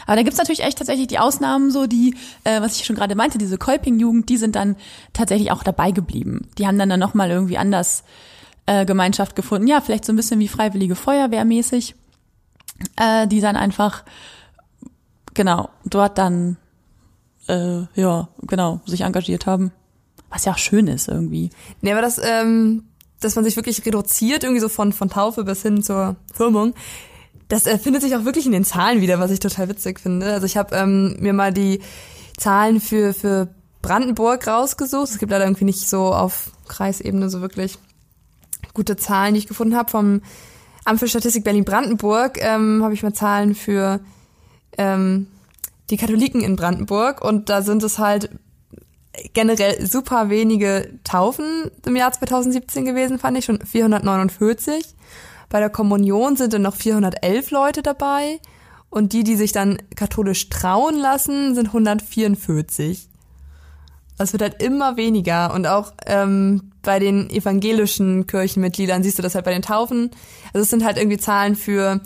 Aber 0.06 0.16
da 0.16 0.24
gibt's 0.24 0.38
natürlich 0.38 0.64
echt 0.64 0.78
tatsächlich 0.78 1.08
die 1.08 1.20
Ausnahmen, 1.20 1.72
so 1.72 1.88
die, 1.88 2.16
äh, 2.44 2.62
was 2.62 2.76
ich 2.76 2.86
schon 2.86 2.96
gerade 2.96 3.16
meinte, 3.16 3.38
diese 3.38 3.58
Kolping-Jugend, 3.58 4.30
die 4.30 4.38
sind 4.38 4.56
dann 4.56 4.76
tatsächlich 5.14 5.52
auch 5.52 5.64
dabei 5.64 5.92
geblieben. 5.92 6.48
Die 6.58 6.68
haben 6.68 6.78
dann 6.78 6.90
dann 6.90 7.00
nochmal 7.00 7.30
irgendwie 7.30 7.58
anders 7.58 8.04
äh, 8.66 8.86
Gemeinschaft 8.86 9.36
gefunden. 9.36 9.68
Ja, 9.68 9.82
vielleicht 9.82 10.06
so 10.06 10.14
ein 10.14 10.16
bisschen 10.16 10.40
wie 10.40 10.48
Freiwillige 10.48 10.96
Feuerwehr 10.96 11.46
mäßig, 11.46 11.96
äh, 12.96 13.28
die 13.28 13.42
dann 13.42 13.56
einfach, 13.56 14.04
genau, 15.34 15.70
dort 15.86 16.18
dann, 16.18 16.58
äh, 17.48 17.82
ja, 17.96 18.30
genau, 18.42 18.82
sich 18.86 19.02
engagiert 19.02 19.46
haben. 19.46 19.72
Was 20.30 20.46
ja 20.46 20.54
auch 20.54 20.58
schön 20.58 20.88
ist 20.88 21.10
irgendwie. 21.10 21.52
Nee, 21.82 21.92
aber 21.92 22.02
das, 22.02 22.20
ähm, 22.24 22.86
dass 23.20 23.36
man 23.36 23.44
sich 23.44 23.56
wirklich 23.56 23.86
reduziert, 23.86 24.44
irgendwie 24.44 24.62
so 24.62 24.70
von, 24.70 24.94
von 24.94 25.10
Taufe 25.10 25.44
bis 25.44 25.62
hin 25.62 25.84
zur 25.84 26.16
Firmung, 26.34 26.74
das 27.54 27.68
äh, 27.68 27.78
findet 27.78 28.02
sich 28.02 28.16
auch 28.16 28.26
wirklich 28.26 28.48
in 28.48 28.52
den 28.52 28.64
Zahlen 28.64 29.02
wieder, 29.02 29.20
was 29.20 29.30
ich 29.30 29.40
total 29.40 29.70
witzig 29.70 30.00
finde. 30.00 30.34
Also 30.34 30.48
ich 30.48 30.58
habe 30.58 30.76
ähm, 30.76 31.18
mir 31.20 31.34
mal 31.34 31.54
die 31.54 31.82
Zahlen 32.36 32.82
für, 32.82 33.14
für 33.14 33.54
Brandenburg 33.84 34.48
rausgesucht. 34.48 35.12
Es 35.12 35.20
gibt 35.20 35.32
leider 35.32 35.46
irgendwie 35.46 35.66
nicht 35.66 35.88
so 35.88 36.14
auf 36.14 36.52
Kreisebene 36.68 37.30
so 37.30 37.42
wirklich 37.42 37.78
gute 38.74 38.98
Zahlen, 38.98 39.36
die 39.36 39.40
ich 39.40 39.48
gefunden 39.48 39.76
habe. 39.76 39.92
Vom 39.92 40.22
Amt 40.84 41.00
für 41.00 41.08
Statistik 41.08 41.44
Berlin-Brandenburg 41.44 42.40
ähm, 42.42 42.82
habe 42.84 42.96
ich 42.96 43.04
mal 43.04 43.14
Zahlen 43.14 43.54
für 43.54 44.00
ähm, 44.80 45.28
die 45.92 45.98
Katholiken 45.98 46.42
in 46.42 46.56
Brandenburg 46.56 47.24
und 47.24 47.50
da 47.50 47.62
sind 47.62 47.84
es 47.84 48.00
halt 48.00 48.32
generell 49.34 49.86
super 49.86 50.30
wenige 50.30 50.90
Taufen 51.04 51.70
im 51.86 51.96
Jahr 51.96 52.12
2017 52.12 52.84
gewesen, 52.84 53.20
fand 53.20 53.38
ich 53.38 53.46
schon 53.46 53.64
449. 53.64 54.96
Bei 55.54 55.60
der 55.60 55.70
Kommunion 55.70 56.36
sind 56.36 56.52
dann 56.54 56.64
noch 56.64 56.74
411 56.74 57.52
Leute 57.52 57.84
dabei 57.84 58.40
und 58.90 59.14
die, 59.14 59.24
die 59.24 59.36
sich 59.36 59.52
dann 59.52 59.78
katholisch 59.96 60.50
trauen 60.50 60.98
lassen, 60.98 61.54
sind 61.54 61.68
144. 61.68 63.08
Das 64.18 64.34
wird 64.34 64.42
halt 64.42 64.64
immer 64.64 64.98
weniger 64.98 65.54
und 65.54 65.68
auch 65.68 65.94
ähm, 66.08 66.72
bei 66.82 66.98
den 66.98 67.30
evangelischen 67.30 68.26
Kirchenmitgliedern 68.26 69.04
siehst 69.04 69.20
du 69.20 69.22
das 69.22 69.36
halt 69.36 69.46
bei 69.46 69.54
den 69.54 69.62
Taufen. 69.62 70.10
Also 70.54 70.64
es 70.64 70.72
sind 70.72 70.84
halt 70.84 70.98
irgendwie 70.98 71.20
Zahlen 71.20 71.56
für 71.56 72.02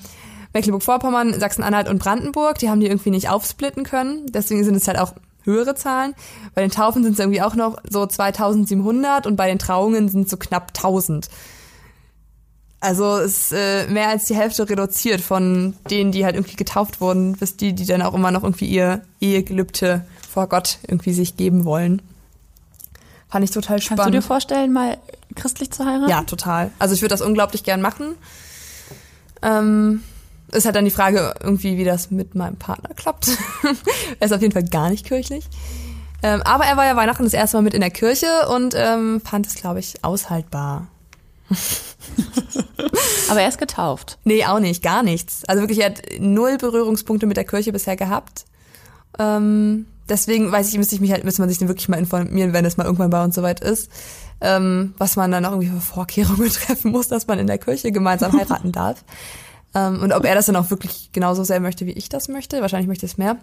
Mecklenburg-Vorpommern, 0.53 1.39
Sachsen-Anhalt 1.39 1.87
und 1.87 1.99
Brandenburg. 1.99 2.57
Die 2.57 2.69
haben 2.69 2.81
die 2.81 2.87
irgendwie 2.87 3.11
nicht 3.11 3.29
aufsplitten 3.29 3.85
können. 3.85 4.25
Deswegen 4.25 4.65
sind 4.65 4.75
es 4.75 4.89
halt 4.89 4.99
auch 4.99 5.13
höhere 5.43 5.75
Zahlen. 5.75 6.15
Bei 6.53 6.59
den 6.59 6.71
Taufen 6.71 7.01
sind 7.01 7.13
es 7.13 7.19
irgendwie 7.19 7.41
auch 7.41 7.55
noch 7.55 7.77
so 7.89 8.05
2700 8.05 9.25
und 9.25 9.37
bei 9.37 9.47
den 9.47 9.57
Trauungen 9.57 10.09
sind 10.09 10.25
es 10.25 10.31
so 10.31 10.35
knapp 10.35 10.73
1000. 10.75 11.29
Also 12.79 13.17
es 13.17 13.37
ist 13.37 13.53
äh, 13.53 13.87
mehr 13.87 14.09
als 14.09 14.25
die 14.25 14.35
Hälfte 14.35 14.69
reduziert 14.69 15.21
von 15.21 15.73
denen, 15.89 16.11
die 16.11 16.25
halt 16.25 16.35
irgendwie 16.35 16.55
getauft 16.55 17.01
wurden, 17.01 17.33
bis 17.33 17.57
die, 17.57 17.73
die 17.73 17.85
dann 17.85 18.03
auch 18.03 18.13
immer 18.13 18.31
noch 18.31 18.43
irgendwie 18.43 18.67
ihr 18.67 19.01
Ehegelübde 19.19 20.05
vor 20.29 20.47
Gott 20.47 20.77
irgendwie 20.87 21.13
sich 21.13 21.37
geben 21.37 21.65
wollen. 21.65 22.01
Fand 23.29 23.43
ich 23.43 23.51
total 23.51 23.81
spannend. 23.81 23.99
Kannst 23.99 24.13
du 24.13 24.17
dir 24.19 24.21
vorstellen, 24.21 24.73
mal 24.73 24.97
christlich 25.35 25.71
zu 25.71 25.85
heiraten? 25.85 26.09
Ja, 26.09 26.21
total. 26.23 26.71
Also 26.77 26.93
ich 26.93 27.01
würde 27.01 27.13
das 27.13 27.21
unglaublich 27.21 27.63
gern 27.63 27.81
machen. 27.81 28.15
Ähm, 29.41 30.03
ist 30.51 30.65
halt 30.65 30.75
dann 30.75 30.85
die 30.85 30.91
Frage 30.91 31.33
irgendwie, 31.41 31.77
wie 31.77 31.83
das 31.83 32.11
mit 32.11 32.35
meinem 32.35 32.57
Partner 32.57 32.93
klappt. 32.95 33.29
er 34.19 34.25
ist 34.25 34.31
auf 34.31 34.41
jeden 34.41 34.53
Fall 34.53 34.63
gar 34.63 34.89
nicht 34.89 35.05
kirchlich. 35.05 35.45
Ähm, 36.23 36.41
aber 36.43 36.65
er 36.65 36.77
war 36.77 36.85
ja 36.85 36.95
Weihnachten 36.95 37.23
das 37.23 37.33
erste 37.33 37.57
Mal 37.57 37.63
mit 37.63 37.73
in 37.73 37.81
der 37.81 37.91
Kirche 37.91 38.47
und 38.49 38.73
ähm, 38.75 39.21
fand 39.21 39.45
es, 39.45 39.55
glaube 39.55 39.79
ich, 39.79 40.03
aushaltbar. 40.03 40.87
Aber 43.29 43.41
er 43.41 43.49
ist 43.49 43.57
getauft. 43.57 44.17
Nee, 44.23 44.45
auch 44.45 44.59
nicht, 44.59 44.83
gar 44.83 45.03
nichts. 45.03 45.43
Also 45.47 45.61
wirklich, 45.61 45.79
er 45.79 45.87
hat 45.87 46.01
null 46.19 46.57
Berührungspunkte 46.57 47.25
mit 47.25 47.37
der 47.37 47.45
Kirche 47.45 47.71
bisher 47.71 47.95
gehabt. 47.95 48.45
Ähm, 49.19 49.85
deswegen 50.09 50.51
weiß 50.51 50.69
ich, 50.69 50.77
müsste 50.77 50.95
ich 50.95 51.01
mich 51.01 51.11
halt, 51.11 51.23
müsste 51.23 51.41
man 51.41 51.49
sich 51.49 51.57
dann 51.57 51.67
wirklich 51.67 51.89
mal 51.89 51.97
informieren, 51.97 52.53
wenn 52.53 52.65
es 52.65 52.77
mal 52.77 52.85
irgendwann 52.85 53.09
bei 53.09 53.23
uns 53.23 53.35
soweit 53.35 53.59
ist, 53.59 53.89
ähm, 54.41 54.93
was 54.97 55.15
man 55.15 55.31
dann 55.31 55.45
auch 55.45 55.51
irgendwie 55.51 55.69
für 55.69 55.81
Vorkehrungen 55.81 56.49
treffen 56.51 56.91
muss, 56.91 57.07
dass 57.07 57.27
man 57.27 57.39
in 57.39 57.47
der 57.47 57.57
Kirche 57.57 57.91
gemeinsam 57.91 58.33
heiraten 58.33 58.71
darf. 58.71 59.03
Ähm, 59.75 60.01
und 60.01 60.13
ob 60.13 60.25
er 60.25 60.35
das 60.35 60.45
dann 60.45 60.55
auch 60.55 60.69
wirklich 60.69 61.11
genauso 61.11 61.43
sehr 61.43 61.59
möchte, 61.59 61.85
wie 61.85 61.91
ich 61.91 62.09
das 62.09 62.27
möchte. 62.27 62.61
Wahrscheinlich 62.61 62.87
möchte 62.87 63.05
es 63.05 63.17
mehr. 63.17 63.37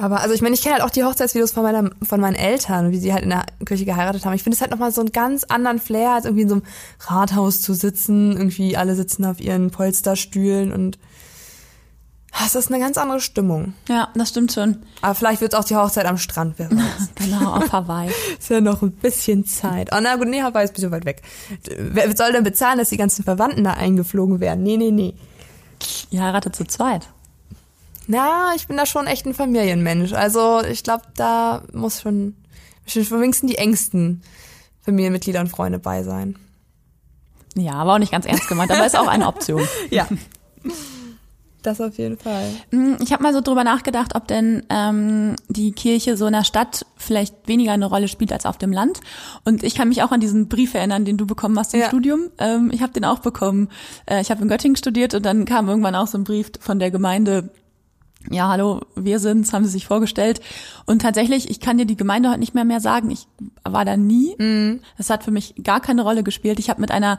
Aber 0.00 0.20
also 0.20 0.32
ich 0.32 0.42
meine, 0.42 0.54
ich 0.54 0.62
kenne 0.62 0.76
halt 0.76 0.84
auch 0.84 0.90
die 0.90 1.02
Hochzeitsvideos 1.02 1.50
von, 1.50 1.64
meiner, 1.64 1.90
von 2.02 2.20
meinen 2.20 2.36
Eltern, 2.36 2.92
wie 2.92 2.98
sie 2.98 3.12
halt 3.12 3.24
in 3.24 3.30
der 3.30 3.44
Kirche 3.66 3.84
geheiratet 3.84 4.24
haben. 4.24 4.32
Ich 4.32 4.44
finde 4.44 4.54
es 4.54 4.60
halt 4.60 4.70
nochmal 4.70 4.92
so 4.92 5.00
einen 5.00 5.10
ganz 5.10 5.42
anderen 5.44 5.80
Flair, 5.80 6.12
als 6.12 6.24
irgendwie 6.24 6.42
in 6.42 6.48
so 6.48 6.54
einem 6.54 6.64
Rathaus 7.00 7.60
zu 7.60 7.74
sitzen. 7.74 8.36
Irgendwie 8.36 8.76
alle 8.76 8.94
sitzen 8.94 9.24
auf 9.24 9.40
ihren 9.40 9.72
Polsterstühlen 9.72 10.72
und 10.72 10.98
das 12.30 12.54
ist 12.54 12.70
eine 12.70 12.78
ganz 12.78 12.96
andere 12.96 13.20
Stimmung. 13.20 13.72
Ja, 13.88 14.10
das 14.14 14.28
stimmt 14.28 14.52
schon. 14.52 14.82
Aber 15.00 15.14
vielleicht 15.16 15.40
wird 15.40 15.56
auch 15.56 15.64
die 15.64 15.74
Hochzeit 15.74 16.06
am 16.06 16.18
Strand, 16.18 16.54
wer 16.58 16.70
weiß. 16.70 17.10
Genau, 17.16 17.54
auf 17.54 17.72
Hawaii. 17.72 18.10
ist 18.38 18.50
ja 18.50 18.60
noch 18.60 18.82
ein 18.82 18.92
bisschen 18.92 19.44
Zeit. 19.46 19.90
Oh 19.92 19.98
na 20.00 20.14
gut, 20.14 20.28
nee, 20.28 20.42
Hawaii 20.42 20.64
ist 20.64 20.70
ein 20.70 20.74
bisschen 20.74 20.90
weit 20.92 21.06
weg. 21.06 21.22
Wer 21.76 22.16
soll 22.16 22.32
denn 22.32 22.44
bezahlen, 22.44 22.78
dass 22.78 22.90
die 22.90 22.96
ganzen 22.96 23.24
Verwandten 23.24 23.64
da 23.64 23.72
eingeflogen 23.72 24.38
werden? 24.38 24.62
Nee, 24.62 24.76
nee, 24.76 24.92
nee. 24.92 25.14
Ihr 26.10 26.22
heiratet 26.22 26.54
zu 26.54 26.64
zweit. 26.64 27.08
Na, 28.10 28.52
ich 28.56 28.66
bin 28.66 28.76
da 28.78 28.86
schon 28.86 29.06
echt 29.06 29.26
ein 29.26 29.34
Familienmensch. 29.34 30.12
Also 30.14 30.62
ich 30.64 30.82
glaube, 30.82 31.02
da 31.14 31.62
muss 31.72 32.00
schon, 32.00 32.34
schon 32.86 33.04
wenigstens 33.20 33.50
die 33.50 33.58
engsten 33.58 34.22
Familienmitglieder 34.80 35.40
und 35.40 35.48
Freunde 35.48 35.78
bei 35.78 36.02
sein. 36.02 36.36
Ja, 37.54 37.74
aber 37.74 37.94
auch 37.94 37.98
nicht 37.98 38.12
ganz 38.12 38.24
ernst 38.24 38.48
gemeint, 38.48 38.70
aber 38.70 38.86
ist 38.86 38.98
auch 38.98 39.06
eine 39.08 39.26
Option. 39.26 39.62
Ja. 39.90 40.08
Das 41.62 41.80
auf 41.80 41.98
jeden 41.98 42.16
Fall. 42.16 42.48
Hm, 42.70 42.98
Ich 43.00 43.12
habe 43.12 43.22
mal 43.24 43.32
so 43.34 43.40
drüber 43.40 43.64
nachgedacht, 43.64 44.14
ob 44.14 44.28
denn 44.28 44.62
ähm, 44.70 45.34
die 45.48 45.72
Kirche 45.72 46.16
so 46.16 46.26
in 46.26 46.32
der 46.32 46.44
Stadt 46.44 46.86
vielleicht 46.96 47.48
weniger 47.48 47.72
eine 47.72 47.86
Rolle 47.86 48.06
spielt 48.06 48.32
als 48.32 48.46
auf 48.46 48.58
dem 48.58 48.72
Land. 48.72 49.00
Und 49.44 49.64
ich 49.64 49.74
kann 49.74 49.88
mich 49.88 50.02
auch 50.04 50.12
an 50.12 50.20
diesen 50.20 50.48
Brief 50.48 50.74
erinnern, 50.74 51.04
den 51.04 51.16
du 51.16 51.26
bekommen 51.26 51.58
hast 51.58 51.74
im 51.74 51.80
Ja. 51.80 51.88
Studium. 51.88 52.30
Ähm, 52.38 52.70
ich 52.72 52.80
habe 52.80 52.92
den 52.92 53.04
auch 53.04 53.18
bekommen. 53.18 53.68
Äh, 54.06 54.20
ich 54.20 54.30
habe 54.30 54.40
in 54.40 54.48
Göttingen 54.48 54.76
studiert 54.76 55.14
und 55.14 55.26
dann 55.26 55.44
kam 55.46 55.68
irgendwann 55.68 55.96
auch 55.96 56.06
so 56.06 56.16
ein 56.16 56.24
Brief 56.24 56.52
von 56.60 56.78
der 56.78 56.92
Gemeinde. 56.92 57.50
Ja, 58.30 58.48
hallo, 58.48 58.80
wir 58.94 59.20
sind's, 59.20 59.52
haben 59.52 59.64
sie 59.64 59.70
sich 59.70 59.86
vorgestellt. 59.86 60.40
Und 60.84 61.00
tatsächlich, 61.00 61.48
ich 61.48 61.60
kann 61.60 61.78
dir 61.78 61.86
die 61.86 61.96
Gemeinde 61.96 62.28
heute 62.28 62.40
nicht 62.40 62.54
mehr 62.54 62.64
mehr 62.64 62.80
sagen. 62.80 63.10
Ich 63.10 63.26
war 63.64 63.84
da 63.84 63.96
nie. 63.96 64.36
Das 64.98 65.08
hat 65.08 65.24
für 65.24 65.30
mich 65.30 65.54
gar 65.64 65.80
keine 65.80 66.02
Rolle 66.02 66.22
gespielt. 66.22 66.58
Ich 66.58 66.68
habe 66.68 66.80
mit 66.80 66.90
einer, 66.90 67.18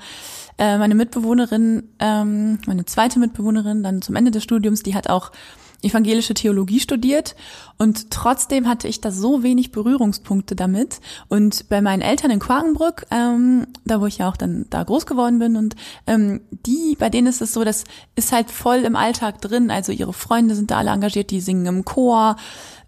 äh, 0.60 0.78
meine 0.78 0.96
Mitbewohnerin, 0.96 1.90
ähm, 2.00 2.60
meine 2.68 2.86
zweite 2.86 3.18
Mitbewohnerin, 3.20 3.82
dann 3.82 4.02
zum 4.02 4.16
Ende 4.16 4.30
des 4.30 4.44
Studiums, 4.44 4.84
die 4.84 4.94
hat 4.94 5.10
auch 5.10 5.32
evangelische 5.82 6.34
Theologie 6.34 6.80
studiert 6.80 7.36
und 7.78 8.12
trotzdem 8.12 8.68
hatte 8.68 8.90
ich 8.90 9.00
da 9.00 9.12
so 9.12 9.42
wenig 9.42 9.72
Berührungspunkte 9.72 10.54
damit. 10.56 11.00
Und 11.30 11.70
bei 11.70 11.82
meinen 11.82 12.02
Eltern 12.02 12.32
in 12.32 12.40
Quakenbrück, 12.40 13.06
ähm, 13.10 13.68
da 13.86 14.02
wo 14.02 14.06
ich 14.06 14.18
ja 14.18 14.30
auch 14.30 14.36
dann 14.36 14.66
da 14.70 14.84
groß 14.84 15.06
geworden 15.06 15.40
bin 15.40 15.56
und 15.56 15.76
ähm, 16.06 16.42
die, 16.52 16.98
bei 17.00 17.10
denen 17.10 17.28
ist 17.28 17.42
es 17.42 17.54
so, 17.54 17.64
das 17.64 17.86
ist 18.16 18.34
halt 18.34 18.52
voll 18.52 18.80
im 18.80 18.98
Alltag 18.98 19.42
drin. 19.42 19.72
Also 19.72 19.94
ihre 19.94 20.12
Freunde 20.12 20.56
sind 20.56 20.72
da 20.72 20.78
alle 20.78 20.92
engagiert, 20.92 21.32
die 21.32 21.40
singen 21.40 21.66
im 21.66 21.86
Chor. 21.86 22.36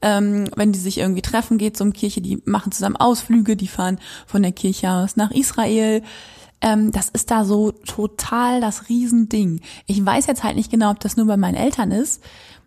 Ähm, 0.02 0.50
wenn 0.56 0.74
die 0.74 0.80
sich 0.80 0.98
irgendwie 0.98 1.22
treffen, 1.22 1.58
geht 1.58 1.78
zum 1.78 1.94
Kirche, 1.94 2.22
die 2.22 2.42
machen 2.46 2.74
zusammen 2.74 2.98
Ausflüge, 2.98 3.56
die 3.56 3.68
fahren 3.68 4.00
von 4.26 4.42
der 4.42 4.52
Kirche 4.52 4.90
aus 4.92 5.16
nach 5.16 5.32
Israel. 5.32 6.04
Ähm, 6.60 6.92
das 6.92 7.08
ist 7.08 7.32
da 7.32 7.46
so 7.46 7.72
total 7.72 8.60
das 8.60 8.90
Riesending. 8.90 9.62
Ich 9.86 10.06
weiß 10.06 10.28
jetzt 10.28 10.44
halt 10.44 10.58
nicht 10.58 10.70
genau, 10.70 10.92
ob 10.92 11.00
das 11.00 11.16
nur 11.16 11.28
bei 11.28 11.38
meinen 11.38 11.56
Eltern 11.56 11.92
ist 11.92 12.22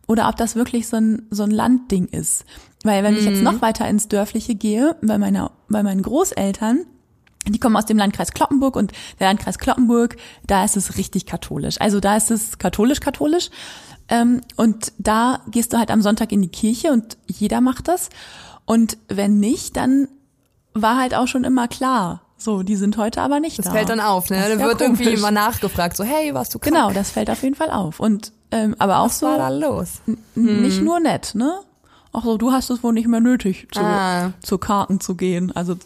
oder 0.07 0.29
ob 0.29 0.37
das 0.37 0.55
wirklich 0.57 0.87
so 0.89 0.97
ein, 0.97 1.27
so 1.31 1.43
ein 1.45 1.51
Landding 1.51 2.07
ist. 2.07 2.45
Weil 2.83 3.03
wenn 3.03 3.17
ich 3.17 3.25
jetzt 3.25 3.43
noch 3.43 3.63
weiter 3.63 3.89
ins 3.89 4.09
Dörfliche 4.09 4.55
gehe, 4.55 4.97
bei 5.03 5.17
meiner, 5.17 5.53
bei 5.71 5.83
meinen 5.83 6.03
Großeltern, 6.03 6.85
die 7.49 7.59
kommen 7.59 7.77
aus 7.77 7.87
dem 7.87 7.97
Landkreis 7.99 8.33
Kloppenburg 8.33 8.77
und 8.77 8.93
der 9.21 9.29
Landkreis 9.29 9.59
Kloppenburg, 9.59 10.17
da 10.47 10.65
ist 10.65 10.77
es 10.77 10.97
richtig 10.99 11.25
katholisch. 11.27 11.81
Also 11.81 12.01
da 12.01 12.17
ist 12.17 12.31
es 12.31 12.59
katholisch-katholisch. 12.59 13.51
Ähm, 14.09 14.43
und 14.57 14.93
da 14.99 15.41
gehst 15.51 15.73
du 15.73 15.79
halt 15.79 15.91
am 15.91 16.03
Sonntag 16.03 16.31
in 16.33 16.43
die 16.43 16.49
Kirche 16.49 16.93
und 16.93 17.17
jeder 17.27 17.61
macht 17.63 17.89
das. 17.89 18.11
Und 18.67 18.99
wenn 19.09 19.41
nicht, 19.41 19.77
dann 19.77 20.09
war 20.75 20.99
halt 20.99 21.15
auch 21.15 21.27
schon 21.29 21.45
immer 21.45 21.69
klar, 21.69 22.21
so, 22.37 22.63
die 22.63 22.77
sind 22.77 22.99
heute 22.99 23.23
aber 23.23 23.41
nicht 23.41 23.59
Das 23.59 23.67
da. 23.67 23.73
fällt 23.73 23.89
dann 23.89 24.01
auf, 24.01 24.29
ne? 24.29 24.37
Das 24.37 24.49
ist 24.49 24.57
Da 24.57 24.61
ja 24.61 24.67
wird 24.69 24.81
irgendwie 24.83 25.05
komisch. 25.05 25.19
immer 25.21 25.31
nachgefragt, 25.31 25.97
so, 25.97 26.05
hey, 26.05 26.35
warst 26.35 26.53
du 26.55 26.59
krank? 26.59 26.75
Genau, 26.75 26.93
das 26.93 27.11
fällt 27.11 27.31
auf 27.31 27.43
jeden 27.43 27.55
Fall 27.55 27.71
auf. 27.71 28.01
Und 28.01 28.33
ähm, 28.55 28.75
aber 28.79 29.01
auch 29.01 29.07
Was 29.07 29.19
so 29.19 29.27
war 29.27 29.39
da 29.39 29.49
los? 29.49 30.01
n- 30.07 30.63
nicht 30.63 30.81
nur 30.81 31.01
nett, 31.01 31.35
ne? 31.35 31.53
Auch 32.13 32.25
so, 32.25 32.37
du 32.39 32.53
hast 32.53 32.71
es 32.71 32.83
wohl 32.83 32.93
nicht 32.93 33.09
mehr 33.09 33.21
nötig, 33.21 33.67
zu, 33.73 33.81
Ah. 33.81 34.33
zu 34.43 34.59
Karten 34.59 35.01
zu 35.01 35.15
gehen. 35.17 35.51
Also 35.55 35.77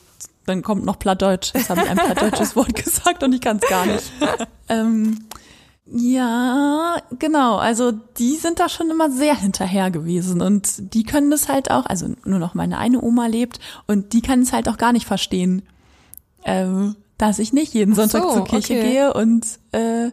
dann 0.46 0.62
kommt 0.62 0.84
noch 0.84 0.98
Plattdeutsch. 0.98 1.52
Jetzt 1.54 1.70
habe 1.70 1.82
ich 1.82 1.88
ein 1.90 1.96
plattdeutsches 1.96 2.54
Wort 2.56 2.74
gesagt 2.84 3.22
und 3.22 3.32
ich 3.34 3.40
kann 3.40 3.58
es 3.62 3.68
gar 3.68 3.86
nicht. 3.86 4.12
ähm, 4.68 5.24
ja, 5.90 6.96
genau. 7.18 7.56
Also 7.56 7.92
die 7.92 8.36
sind 8.36 8.60
da 8.60 8.68
schon 8.68 8.90
immer 8.90 9.10
sehr 9.10 9.34
hinterher 9.34 9.90
gewesen 9.90 10.42
und 10.42 10.92
die 10.94 11.02
können 11.04 11.30
das 11.30 11.48
halt 11.48 11.70
auch. 11.70 11.86
Also 11.86 12.08
nur 12.24 12.38
noch 12.38 12.54
meine 12.54 12.76
eine 12.78 13.00
Oma 13.00 13.26
lebt 13.26 13.58
und 13.86 14.12
die 14.12 14.20
kann 14.20 14.42
es 14.42 14.52
halt 14.52 14.68
auch 14.68 14.76
gar 14.76 14.92
nicht 14.92 15.06
verstehen, 15.06 15.62
ähm, 16.44 16.96
dass 17.16 17.38
ich 17.38 17.52
nicht 17.54 17.72
jeden 17.74 17.94
Sonntag 17.94 18.22
so, 18.22 18.32
zur 18.34 18.44
Kirche 18.44 18.74
okay. 18.74 18.82
gehe 18.90 19.14
und 19.14 19.46
äh, 19.72 20.10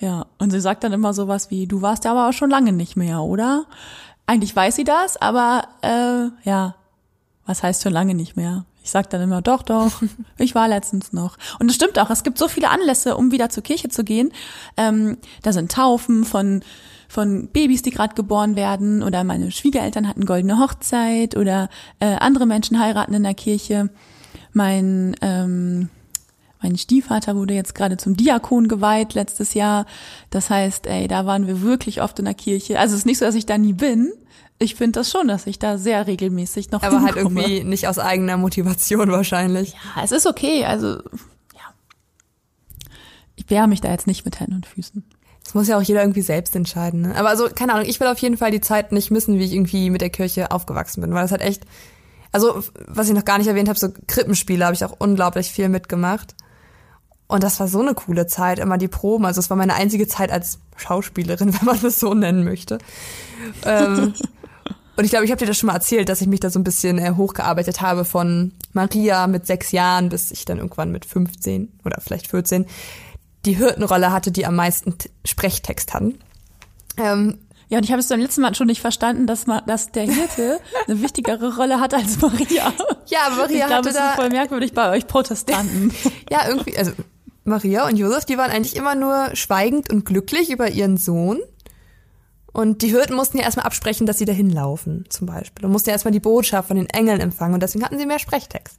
ja, 0.00 0.26
und 0.38 0.50
sie 0.50 0.60
sagt 0.60 0.82
dann 0.82 0.92
immer 0.92 1.12
sowas 1.12 1.50
wie, 1.50 1.66
du 1.66 1.82
warst 1.82 2.04
ja 2.04 2.12
aber 2.12 2.28
auch 2.28 2.32
schon 2.32 2.50
lange 2.50 2.72
nicht 2.72 2.96
mehr, 2.96 3.20
oder? 3.20 3.66
Eigentlich 4.26 4.56
weiß 4.56 4.76
sie 4.76 4.84
das, 4.84 5.20
aber 5.20 5.64
äh, 5.82 6.48
ja, 6.48 6.74
was 7.44 7.62
heißt 7.62 7.82
schon 7.82 7.92
lange 7.92 8.14
nicht 8.14 8.36
mehr? 8.36 8.64
Ich 8.82 8.90
sag 8.90 9.10
dann 9.10 9.20
immer, 9.20 9.42
doch, 9.42 9.62
doch, 9.62 10.02
ich 10.38 10.54
war 10.54 10.68
letztens 10.68 11.12
noch. 11.12 11.36
Und 11.58 11.68
es 11.68 11.74
stimmt 11.74 11.98
auch, 11.98 12.08
es 12.08 12.22
gibt 12.22 12.38
so 12.38 12.48
viele 12.48 12.70
Anlässe, 12.70 13.16
um 13.16 13.30
wieder 13.30 13.50
zur 13.50 13.62
Kirche 13.62 13.90
zu 13.90 14.02
gehen. 14.02 14.32
Ähm, 14.76 15.18
da 15.42 15.52
sind 15.52 15.70
Taufen 15.70 16.24
von 16.24 16.62
von 17.08 17.48
Babys, 17.48 17.82
die 17.82 17.90
gerade 17.90 18.14
geboren 18.14 18.54
werden, 18.54 19.02
oder 19.02 19.24
meine 19.24 19.50
Schwiegereltern 19.50 20.06
hatten 20.06 20.26
goldene 20.26 20.60
Hochzeit, 20.60 21.36
oder 21.36 21.68
äh, 21.98 22.14
andere 22.14 22.46
Menschen 22.46 22.78
heiraten 22.78 23.14
in 23.14 23.24
der 23.24 23.34
Kirche. 23.34 23.90
Mein 24.52 25.16
ähm, 25.20 25.88
mein 26.62 26.76
Stiefvater 26.76 27.36
wurde 27.36 27.54
jetzt 27.54 27.74
gerade 27.74 27.96
zum 27.96 28.16
Diakon 28.16 28.68
geweiht 28.68 29.14
letztes 29.14 29.54
Jahr. 29.54 29.86
Das 30.28 30.50
heißt, 30.50 30.86
ey, 30.86 31.08
da 31.08 31.24
waren 31.24 31.46
wir 31.46 31.62
wirklich 31.62 32.02
oft 32.02 32.18
in 32.18 32.26
der 32.26 32.34
Kirche. 32.34 32.78
Also 32.78 32.94
es 32.94 33.00
ist 33.00 33.06
nicht 33.06 33.18
so, 33.18 33.24
dass 33.24 33.34
ich 33.34 33.46
da 33.46 33.56
nie 33.56 33.72
bin. 33.72 34.12
Ich 34.58 34.74
finde 34.74 35.00
das 35.00 35.10
schon, 35.10 35.26
dass 35.26 35.46
ich 35.46 35.58
da 35.58 35.78
sehr 35.78 36.06
regelmäßig 36.06 36.70
noch 36.70 36.82
Aber 36.82 37.00
halt 37.00 37.14
hinkomme. 37.14 37.40
irgendwie 37.40 37.64
nicht 37.64 37.88
aus 37.88 37.98
eigener 37.98 38.36
Motivation 38.36 39.10
wahrscheinlich. 39.10 39.72
Ja, 39.72 40.04
es 40.04 40.12
ist 40.12 40.26
okay. 40.26 40.66
Also 40.66 40.96
ja, 41.54 41.72
ich 43.36 43.48
wehre 43.48 43.66
mich 43.66 43.80
da 43.80 43.90
jetzt 43.90 44.06
nicht 44.06 44.26
mit 44.26 44.38
Händen 44.38 44.56
und 44.56 44.66
Füßen. 44.66 45.02
Das 45.42 45.54
muss 45.54 45.66
ja 45.66 45.78
auch 45.78 45.82
jeder 45.82 46.02
irgendwie 46.02 46.20
selbst 46.20 46.54
entscheiden. 46.54 47.00
Ne? 47.00 47.16
Aber 47.16 47.30
also, 47.30 47.48
keine 47.48 47.72
Ahnung, 47.72 47.88
ich 47.88 47.98
will 47.98 48.06
auf 48.06 48.18
jeden 48.18 48.36
Fall 48.36 48.50
die 48.50 48.60
Zeit 48.60 48.92
nicht 48.92 49.10
missen, 49.10 49.38
wie 49.38 49.44
ich 49.44 49.54
irgendwie 49.54 49.88
mit 49.88 50.02
der 50.02 50.10
Kirche 50.10 50.50
aufgewachsen 50.50 51.00
bin, 51.00 51.14
weil 51.14 51.22
das 51.22 51.32
hat 51.32 51.40
echt, 51.40 51.64
also 52.32 52.62
was 52.86 53.08
ich 53.08 53.14
noch 53.14 53.24
gar 53.24 53.38
nicht 53.38 53.48
erwähnt 53.48 53.68
habe, 53.68 53.78
so 53.78 53.88
Krippenspiele 54.06 54.64
habe 54.64 54.74
ich 54.74 54.84
auch 54.84 54.94
unglaublich 54.98 55.50
viel 55.50 55.70
mitgemacht. 55.70 56.34
Und 57.30 57.44
das 57.44 57.60
war 57.60 57.68
so 57.68 57.80
eine 57.80 57.94
coole 57.94 58.26
Zeit, 58.26 58.58
immer 58.58 58.76
die 58.76 58.88
Proben. 58.88 59.24
Also 59.24 59.38
es 59.38 59.50
war 59.50 59.56
meine 59.56 59.74
einzige 59.74 60.08
Zeit 60.08 60.32
als 60.32 60.58
Schauspielerin, 60.76 61.54
wenn 61.60 61.64
man 61.64 61.80
das 61.80 62.00
so 62.00 62.12
nennen 62.12 62.42
möchte. 62.42 62.78
ähm, 63.64 64.14
und 64.96 65.04
ich 65.04 65.10
glaube, 65.10 65.24
ich 65.24 65.30
habe 65.30 65.38
dir 65.38 65.46
das 65.46 65.56
schon 65.56 65.68
mal 65.68 65.74
erzählt, 65.74 66.08
dass 66.08 66.20
ich 66.20 66.26
mich 66.26 66.40
da 66.40 66.50
so 66.50 66.58
ein 66.58 66.64
bisschen 66.64 66.98
äh, 66.98 67.12
hochgearbeitet 67.16 67.80
habe 67.80 68.04
von 68.04 68.52
Maria 68.72 69.28
mit 69.28 69.46
sechs 69.46 69.70
Jahren 69.70 70.08
bis 70.08 70.32
ich 70.32 70.44
dann 70.44 70.58
irgendwann 70.58 70.90
mit 70.90 71.04
15 71.04 71.68
oder 71.84 72.00
vielleicht 72.00 72.26
14 72.26 72.66
die 73.46 73.56
Hirtenrolle 73.56 74.12
hatte, 74.12 74.32
die 74.32 74.44
am 74.44 74.56
meisten 74.56 74.94
Sprechtext 75.24 75.94
hatten. 75.94 76.18
Ähm, 76.96 77.38
Ja, 77.68 77.78
und 77.78 77.84
ich 77.84 77.92
habe 77.92 78.00
es 78.00 78.08
beim 78.08 78.20
letzten 78.20 78.40
Mal 78.40 78.54
schon 78.56 78.66
nicht 78.66 78.80
verstanden, 78.80 79.28
dass, 79.28 79.46
man, 79.46 79.64
dass 79.66 79.92
der 79.92 80.02
Hirte 80.02 80.58
eine 80.88 81.00
wichtigere 81.00 81.54
Rolle 81.56 81.78
hat 81.78 81.94
als 81.94 82.20
Maria. 82.20 82.72
ja, 83.06 83.18
aber 83.26 83.36
Maria 83.36 83.46
ich 83.46 83.66
glaube, 83.66 83.74
hatte 83.74 83.88
es 83.90 83.94
da 83.94 84.10
ist 84.10 84.16
voll 84.16 84.30
merkwürdig 84.30 84.72
bei 84.74 84.90
euch 84.90 85.06
Protestanten. 85.06 85.92
ja 86.28 86.48
irgendwie, 86.48 86.76
also 86.76 86.90
Maria 87.44 87.86
und 87.86 87.96
Josef, 87.96 88.24
die 88.24 88.36
waren 88.38 88.50
eigentlich 88.50 88.76
immer 88.76 88.94
nur 88.94 89.30
schweigend 89.34 89.90
und 89.92 90.04
glücklich 90.04 90.50
über 90.50 90.68
ihren 90.70 90.96
Sohn. 90.96 91.40
Und 92.52 92.82
die 92.82 92.88
Hirten 92.88 93.14
mussten 93.14 93.38
ja 93.38 93.44
erstmal 93.44 93.66
absprechen, 93.66 94.06
dass 94.06 94.18
sie 94.18 94.24
dahin 94.24 94.50
laufen, 94.50 95.04
zum 95.08 95.26
Beispiel. 95.28 95.64
Und 95.64 95.72
mussten 95.72 95.88
ja 95.90 95.92
erstmal 95.94 96.12
die 96.12 96.20
Botschaft 96.20 96.68
von 96.68 96.76
den 96.76 96.88
Engeln 96.90 97.20
empfangen. 97.20 97.54
Und 97.54 97.62
deswegen 97.62 97.84
hatten 97.84 97.98
sie 97.98 98.06
mehr 98.06 98.18
Sprechtext. 98.18 98.78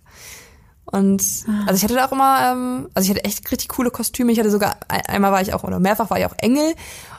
Und 0.86 1.24
also 1.68 1.76
ich 1.76 1.84
hatte 1.84 1.94
da 1.94 2.06
auch 2.08 2.12
immer, 2.12 2.52
ähm, 2.52 2.90
also 2.94 3.06
ich 3.06 3.10
hatte 3.16 3.24
echt 3.24 3.50
richtig 3.50 3.70
coole 3.70 3.92
Kostüme. 3.92 4.32
Ich 4.34 4.40
hatte 4.40 4.52
sogar, 4.52 4.76
ein- 4.90 5.06
einmal 5.06 5.32
war 5.32 5.42
ich 5.42 5.54
auch, 5.54 5.64
oder 5.64 5.80
mehrfach 5.80 6.10
war 6.10 6.20
ich 6.20 6.26
auch 6.26 6.36
Engel. 6.38 6.66
Und 6.72 6.76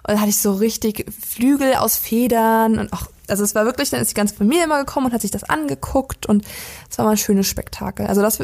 dann 0.09 0.21
hatte 0.21 0.29
ich 0.29 0.37
so 0.39 0.53
richtig 0.53 1.11
Flügel 1.27 1.75
aus 1.77 1.97
Federn 1.97 2.79
und 2.79 2.93
auch, 2.93 3.07
also 3.29 3.45
es 3.45 3.55
war 3.55 3.65
wirklich, 3.65 3.89
dann 3.89 4.01
ist 4.03 4.11
die 4.11 4.15
ganze 4.15 4.35
Familie 4.35 4.65
immer 4.65 4.79
gekommen 4.85 5.07
und 5.07 5.13
hat 5.15 5.23
sich 5.23 5.31
das 5.31 5.45
angeguckt 5.45 6.27
und 6.27 6.45
es 6.91 6.99
war 6.99 7.07
mal 7.07 7.13
ein 7.13 7.17
schönes 7.17 7.47
Spektakel. 7.47 8.07
Also 8.07 8.21
das 8.21 8.41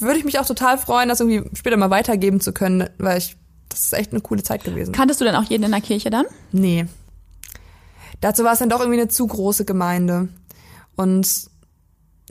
würde 0.00 0.18
ich 0.18 0.24
mich 0.24 0.38
auch 0.38 0.46
total 0.46 0.78
freuen, 0.78 1.08
das 1.08 1.20
irgendwie 1.20 1.48
später 1.56 1.76
mal 1.76 1.90
weitergeben 1.90 2.40
zu 2.40 2.52
können, 2.52 2.88
weil 2.98 3.18
ich, 3.18 3.36
das 3.68 3.80
ist 3.80 3.92
echt 3.94 4.12
eine 4.12 4.20
coole 4.20 4.42
Zeit 4.42 4.64
gewesen. 4.64 4.92
Kanntest 4.92 5.20
du 5.20 5.24
denn 5.24 5.34
auch 5.34 5.44
jeden 5.44 5.64
in 5.64 5.70
der 5.70 5.80
Kirche 5.80 6.10
dann? 6.10 6.26
Nee. 6.52 6.86
Dazu 8.20 8.44
war 8.44 8.52
es 8.52 8.58
dann 8.58 8.68
doch 8.68 8.80
irgendwie 8.80 9.00
eine 9.00 9.08
zu 9.08 9.26
große 9.26 9.64
Gemeinde. 9.64 10.28
Und 10.96 11.50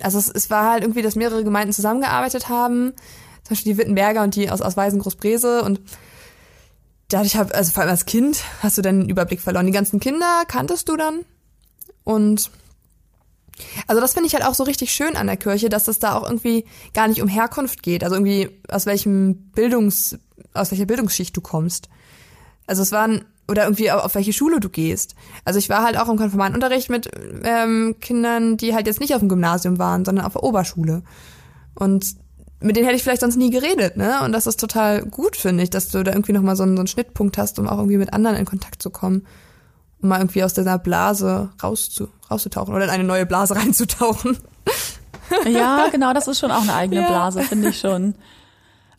also 0.02 0.18
es, 0.18 0.30
es 0.30 0.50
war 0.50 0.72
halt 0.72 0.84
irgendwie, 0.84 1.02
dass 1.02 1.16
mehrere 1.16 1.44
Gemeinden 1.44 1.74
zusammengearbeitet 1.74 2.50
haben. 2.50 2.94
Zum 3.44 3.50
Beispiel 3.50 3.74
die 3.74 3.78
Wittenberger 3.80 4.24
und 4.24 4.36
die 4.36 4.50
aus, 4.50 4.62
aus 4.62 4.78
Weißen-Großbrese. 4.78 5.64
Und 5.64 5.82
dadurch 7.10 7.36
habe, 7.36 7.54
also 7.54 7.72
vor 7.72 7.82
allem 7.84 7.92
als 7.92 8.06
Kind, 8.06 8.44
hast 8.62 8.78
du 8.78 8.82
dann 8.82 9.02
den 9.02 9.10
Überblick 9.10 9.42
verloren. 9.42 9.66
Die 9.66 9.72
ganzen 9.72 10.00
Kinder 10.00 10.44
kanntest 10.48 10.90
du 10.90 10.98
dann. 10.98 11.26
Und 12.04 12.50
also 13.88 14.02
das 14.02 14.14
finde 14.14 14.28
ich 14.28 14.34
halt 14.34 14.46
auch 14.46 14.56
so 14.56 14.64
richtig 14.64 14.92
schön 14.92 15.16
an 15.16 15.28
der 15.28 15.38
Kirche, 15.38 15.70
dass 15.70 15.88
es 15.88 16.00
da 16.00 16.16
auch 16.16 16.24
irgendwie 16.24 16.66
gar 16.94 17.08
nicht 17.08 17.22
um 17.22 17.28
Herkunft 17.28 17.84
geht. 17.84 18.04
Also 18.04 18.16
irgendwie 18.16 18.50
aus 18.68 18.86
welchem 18.86 19.36
Bildungs, 19.52 20.18
aus 20.54 20.72
welcher 20.72 20.86
Bildungsschicht 20.86 21.36
du 21.36 21.42
kommst. 21.42 21.90
Also 22.68 22.82
es 22.82 22.92
waren, 22.92 23.26
oder 23.48 23.64
irgendwie 23.64 23.92
auf, 23.92 24.16
welche 24.16 24.34
Schule 24.34 24.60
du 24.60 24.70
gehst. 24.70 25.16
Also 25.46 25.60
ich 25.60 25.70
war 25.70 25.84
halt 25.84 25.98
auch 25.98 26.10
im 26.10 26.18
Konfirmandenunterricht 26.18 26.90
mit 26.90 27.10
ähm, 27.44 27.96
Kindern, 28.00 28.58
die 28.58 28.74
halt 28.74 28.88
jetzt 28.88 29.00
nicht 29.00 29.14
auf 29.14 29.20
dem 29.20 29.30
Gymnasium 29.30 29.80
waren, 29.80 30.06
sondern 30.06 30.26
auf 30.26 30.34
der 30.34 30.44
Oberschule. 30.44 31.04
Und 31.76 32.06
mit 32.62 32.78
denen 32.78 32.86
hätte 32.86 32.96
ich 32.96 33.04
vielleicht 33.04 33.22
sonst 33.22 33.36
nie 33.36 33.50
geredet, 33.50 33.98
ne? 33.98 34.22
Und 34.24 34.32
das 34.32 34.48
ist 34.48 34.60
total 34.60 35.04
gut, 35.04 35.36
finde 35.36 35.64
ich, 35.64 35.70
dass 35.70 35.90
du 35.90 36.02
da 36.02 36.14
irgendwie 36.14 36.32
nochmal 36.32 36.56
so 36.56 36.64
einen, 36.64 36.78
so 36.78 36.82
einen 36.82 36.88
Schnittpunkt 36.88 37.38
hast, 37.38 37.60
um 37.60 37.68
auch 37.68 37.78
irgendwie 37.78 37.98
mit 37.98 38.14
anderen 38.14 38.38
in 38.38 38.46
Kontakt 38.46 38.82
zu 38.82 38.90
kommen. 38.90 39.28
Um 40.04 40.10
mal 40.10 40.20
irgendwie 40.20 40.44
aus 40.44 40.54
dieser 40.54 40.78
Blase 40.78 41.50
rauszu, 41.64 42.10
rauszutauchen 42.30 42.76
oder 42.76 42.84
in 42.84 42.90
eine 42.92 43.04
neue 43.06 43.26
Blase 43.26 43.56
reinzutauchen. 43.56 44.38
Ja, 45.50 45.88
genau, 45.90 46.14
das 46.14 46.28
ist 46.28 46.40
schon 46.40 46.52
auch 46.52 46.62
eine 46.62 46.74
eigene 46.76 47.02
Ja. 47.02 47.08
Blase, 47.08 47.42
finde 47.42 47.70
ich 47.70 47.80
schon. 47.80 48.16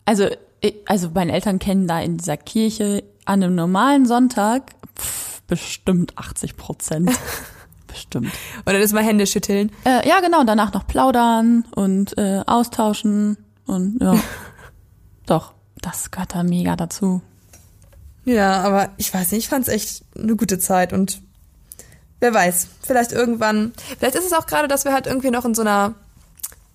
Also, 0.03 0.27
also 0.87 1.11
meine 1.13 1.31
Eltern 1.31 1.59
kennen 1.59 1.87
da 1.87 1.99
in 2.01 2.17
dieser 2.17 2.37
Kirche 2.37 3.03
an 3.25 3.43
einem 3.43 3.55
normalen 3.55 4.05
Sonntag 4.05 4.71
pff, 4.99 5.41
bestimmt 5.47 6.17
80 6.17 6.57
Prozent. 6.57 7.11
bestimmt. 7.87 8.31
Und 8.57 8.67
dann 8.73 8.81
ist 8.81 8.93
mal 8.93 9.03
Hände 9.03 9.27
schütteln. 9.27 9.71
Äh, 9.85 10.07
ja, 10.07 10.19
genau, 10.19 10.41
und 10.41 10.47
danach 10.47 10.73
noch 10.73 10.87
plaudern 10.87 11.65
und 11.75 12.17
äh, 12.17 12.41
austauschen 12.45 13.37
und 13.65 14.01
ja. 14.01 14.15
Doch, 15.25 15.53
das 15.81 16.11
gehört 16.11 16.35
da 16.35 16.43
mega 16.43 16.75
dazu. 16.75 17.21
Ja, 18.25 18.61
aber 18.61 18.89
ich 18.97 19.13
weiß 19.13 19.31
nicht, 19.31 19.45
ich 19.45 19.49
fand's 19.49 19.67
echt 19.67 20.03
eine 20.17 20.35
gute 20.35 20.59
Zeit 20.59 20.93
und 20.93 21.21
wer 22.19 22.33
weiß, 22.33 22.67
vielleicht 22.81 23.11
irgendwann, 23.11 23.73
vielleicht 23.99 24.15
ist 24.15 24.25
es 24.25 24.33
auch 24.33 24.47
gerade, 24.47 24.67
dass 24.67 24.83
wir 24.83 24.93
halt 24.93 25.07
irgendwie 25.07 25.31
noch 25.31 25.45
in 25.45 25.53
so 25.53 25.61
einer 25.61 25.93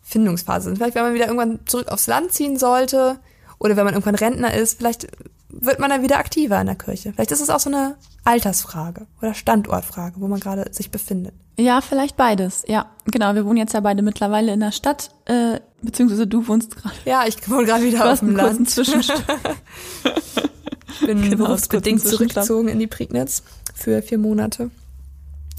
Findungsphase 0.03 0.67
sind. 0.67 0.77
Vielleicht, 0.77 0.95
wenn 0.95 1.03
man 1.03 1.15
wieder 1.15 1.27
irgendwann 1.27 1.61
zurück 1.67 1.89
aufs 1.89 2.07
Land 2.07 2.33
ziehen 2.33 2.59
sollte 2.59 3.19
oder 3.59 3.77
wenn 3.77 3.85
man 3.85 3.95
irgendwann 3.95 4.15
Rentner 4.15 4.55
ist, 4.55 4.79
vielleicht 4.79 5.09
wird 5.49 5.81
man 5.81 5.91
dann 5.91 6.03
wieder 6.03 6.19
aktiver 6.19 6.61
in 6.61 6.67
der 6.67 6.77
Kirche. 6.77 7.13
Vielleicht 7.13 7.33
ist 7.33 7.41
es 7.41 7.51
auch 7.51 7.59
so 7.59 7.71
eine 7.71 7.97
Altersfrage 8.25 9.07
oder 9.21 9.35
Standortfrage, 9.35 10.21
wo 10.21 10.29
man 10.29 10.41
gerade 10.41 10.73
sich 10.73 10.91
befindet. 10.91 11.35
Ja, 11.59 11.81
vielleicht 11.81 12.17
beides. 12.17 12.65
Ja, 12.69 12.91
genau. 13.07 13.35
Wir 13.35 13.45
wohnen 13.45 13.59
jetzt 13.59 13.75
ja 13.75 13.81
beide 13.81 14.03
mittlerweile 14.03 14.53
in 14.53 14.61
der 14.61 14.73
Stadt, 14.73 15.11
äh, 15.27 15.61
beziehungsweise 15.83 16.27
du 16.27 16.47
wohnst 16.47 16.77
gerade. 16.77 16.95
Ja, 17.05 17.25
ich 17.27 17.37
wohne 17.51 17.67
gerade 17.67 17.85
wieder 17.85 18.11
auf 18.11 18.21
dem 18.21 18.39
einen 18.39 18.65
kurzen 18.65 19.03
Land. 19.03 19.11
Zwischenstopp. 20.99 21.09
bin 21.09 21.31
Genau, 21.31 21.45
berufsbedingt 21.45 22.07
zurückgezogen 22.07 22.69
in 22.69 22.79
die 22.79 22.87
Prignitz 22.87 23.43
für 23.75 24.03
vier 24.03 24.19
Monate. 24.19 24.71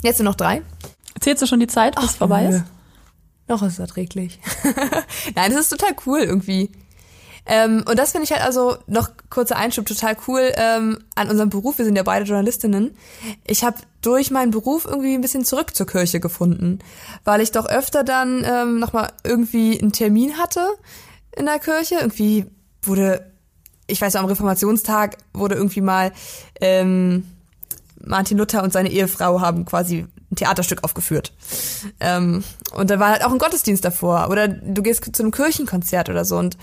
Jetzt 0.03 0.17
sind 0.17 0.25
noch 0.25 0.35
drei. 0.35 0.61
Zählst 1.19 1.41
du 1.41 1.47
schon 1.47 1.59
die 1.59 1.67
Zeit, 1.67 1.95
bis 1.95 2.11
es 2.11 2.15
vorbei 2.15 2.47
nö. 2.47 2.55
ist? 2.55 2.63
Noch 3.47 3.61
ist 3.63 3.73
es 3.73 3.79
erträglich. 3.79 4.39
Nein, 5.35 5.51
das 5.51 5.61
ist 5.61 5.69
total 5.69 5.95
cool 6.05 6.19
irgendwie. 6.19 6.71
Ähm, 7.45 7.83
und 7.87 7.97
das 7.97 8.11
finde 8.11 8.25
ich 8.25 8.31
halt 8.31 8.43
also, 8.43 8.77
noch 8.87 9.09
kurzer 9.29 9.57
Einschub, 9.57 9.85
total 9.85 10.15
cool 10.27 10.51
ähm, 10.55 11.03
an 11.15 11.29
unserem 11.29 11.49
Beruf. 11.49 11.77
Wir 11.77 11.85
sind 11.85 11.95
ja 11.95 12.03
beide 12.03 12.25
Journalistinnen. 12.25 12.95
Ich 13.45 13.63
habe 13.63 13.77
durch 14.01 14.31
meinen 14.31 14.51
Beruf 14.51 14.85
irgendwie 14.85 15.13
ein 15.13 15.21
bisschen 15.21 15.43
zurück 15.43 15.75
zur 15.75 15.87
Kirche 15.87 16.19
gefunden, 16.19 16.79
weil 17.23 17.41
ich 17.41 17.51
doch 17.51 17.65
öfter 17.65 18.03
dann 18.03 18.45
ähm, 18.45 18.79
nochmal 18.79 19.11
irgendwie 19.23 19.79
einen 19.79 19.91
Termin 19.91 20.37
hatte 20.37 20.67
in 21.35 21.45
der 21.45 21.59
Kirche. 21.59 21.95
Irgendwie 21.95 22.45
wurde, 22.83 23.30
ich 23.91 24.01
weiß 24.01 24.15
am 24.15 24.25
Reformationstag 24.25 25.17
wurde 25.33 25.55
irgendwie 25.55 25.81
mal 25.81 26.11
ähm, 26.59 27.25
Martin 28.03 28.37
Luther 28.37 28.63
und 28.63 28.73
seine 28.73 28.89
Ehefrau 28.89 29.41
haben 29.41 29.65
quasi 29.65 30.05
ein 30.31 30.35
Theaterstück 30.35 30.83
aufgeführt. 30.83 31.33
Ähm, 31.99 32.43
und 32.73 32.89
da 32.89 32.99
war 32.99 33.09
halt 33.09 33.23
auch 33.23 33.31
ein 33.31 33.37
Gottesdienst 33.37 33.83
davor. 33.83 34.29
Oder 34.29 34.47
du 34.47 34.81
gehst 34.81 35.03
zu 35.15 35.23
einem 35.23 35.31
Kirchenkonzert 35.31 36.09
oder 36.09 36.25
so. 36.25 36.37
Und 36.37 36.57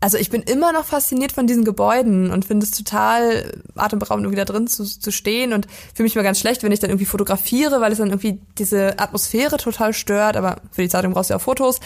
also 0.00 0.18
ich 0.18 0.28
bin 0.28 0.42
immer 0.42 0.72
noch 0.72 0.84
fasziniert 0.84 1.32
von 1.32 1.46
diesen 1.46 1.64
Gebäuden 1.64 2.30
und 2.30 2.44
finde 2.44 2.64
es 2.64 2.72
total 2.72 3.62
atemberaubend, 3.74 4.26
irgendwie 4.26 4.38
da 4.38 4.44
drin 4.44 4.68
zu, 4.68 4.84
zu 4.84 5.10
stehen. 5.10 5.52
Und 5.52 5.66
fühle 5.94 6.04
mich 6.04 6.14
mal 6.14 6.22
ganz 6.22 6.38
schlecht, 6.38 6.62
wenn 6.62 6.72
ich 6.72 6.80
dann 6.80 6.90
irgendwie 6.90 7.06
fotografiere, 7.06 7.80
weil 7.80 7.92
es 7.92 7.98
dann 7.98 8.08
irgendwie 8.08 8.38
diese 8.58 8.98
Atmosphäre 8.98 9.56
total 9.56 9.92
stört. 9.94 10.36
Aber 10.36 10.56
für 10.70 10.82
die 10.82 10.88
Zeitung 10.88 11.14
brauchst 11.14 11.30
du 11.30 11.34
ja 11.34 11.38
auch 11.38 11.42
Fotos. 11.42 11.80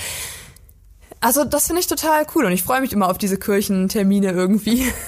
Also 1.20 1.44
das 1.44 1.66
finde 1.66 1.80
ich 1.80 1.86
total 1.86 2.26
cool 2.34 2.46
und 2.46 2.52
ich 2.52 2.62
freue 2.62 2.80
mich 2.80 2.92
immer 2.92 3.10
auf 3.10 3.18
diese 3.18 3.38
Kirchentermine 3.38 4.30
irgendwie. 4.30 4.90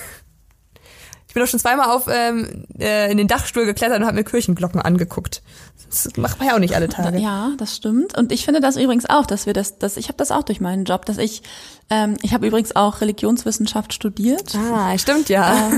Ich 1.32 1.34
bin 1.34 1.42
auch 1.44 1.48
schon 1.48 1.60
zweimal 1.60 1.88
auf 1.88 2.08
ähm, 2.10 2.66
äh, 2.78 3.10
in 3.10 3.16
den 3.16 3.26
Dachstuhl 3.26 3.64
geklettert 3.64 3.98
und 3.98 4.04
habe 4.04 4.16
mir 4.16 4.22
Kirchenglocken 4.22 4.82
angeguckt. 4.82 5.40
Das 5.88 6.06
macht 6.18 6.38
man 6.38 6.48
ja 6.48 6.54
auch 6.54 6.58
nicht 6.58 6.74
alle 6.74 6.90
Tage. 6.90 7.16
Ja, 7.16 7.52
das 7.56 7.74
stimmt. 7.74 8.18
Und 8.18 8.32
ich 8.32 8.44
finde 8.44 8.60
das 8.60 8.76
übrigens 8.76 9.08
auch, 9.08 9.24
dass 9.24 9.46
wir 9.46 9.54
das, 9.54 9.78
dass 9.78 9.96
ich 9.96 10.08
habe 10.08 10.18
das 10.18 10.30
auch 10.30 10.42
durch 10.42 10.60
meinen 10.60 10.84
Job, 10.84 11.06
dass 11.06 11.16
ich, 11.16 11.42
ähm, 11.88 12.18
ich 12.20 12.34
habe 12.34 12.46
übrigens 12.46 12.76
auch 12.76 13.00
Religionswissenschaft 13.00 13.94
studiert. 13.94 14.54
Ah, 14.54 14.98
stimmt 14.98 15.30
ja. 15.30 15.70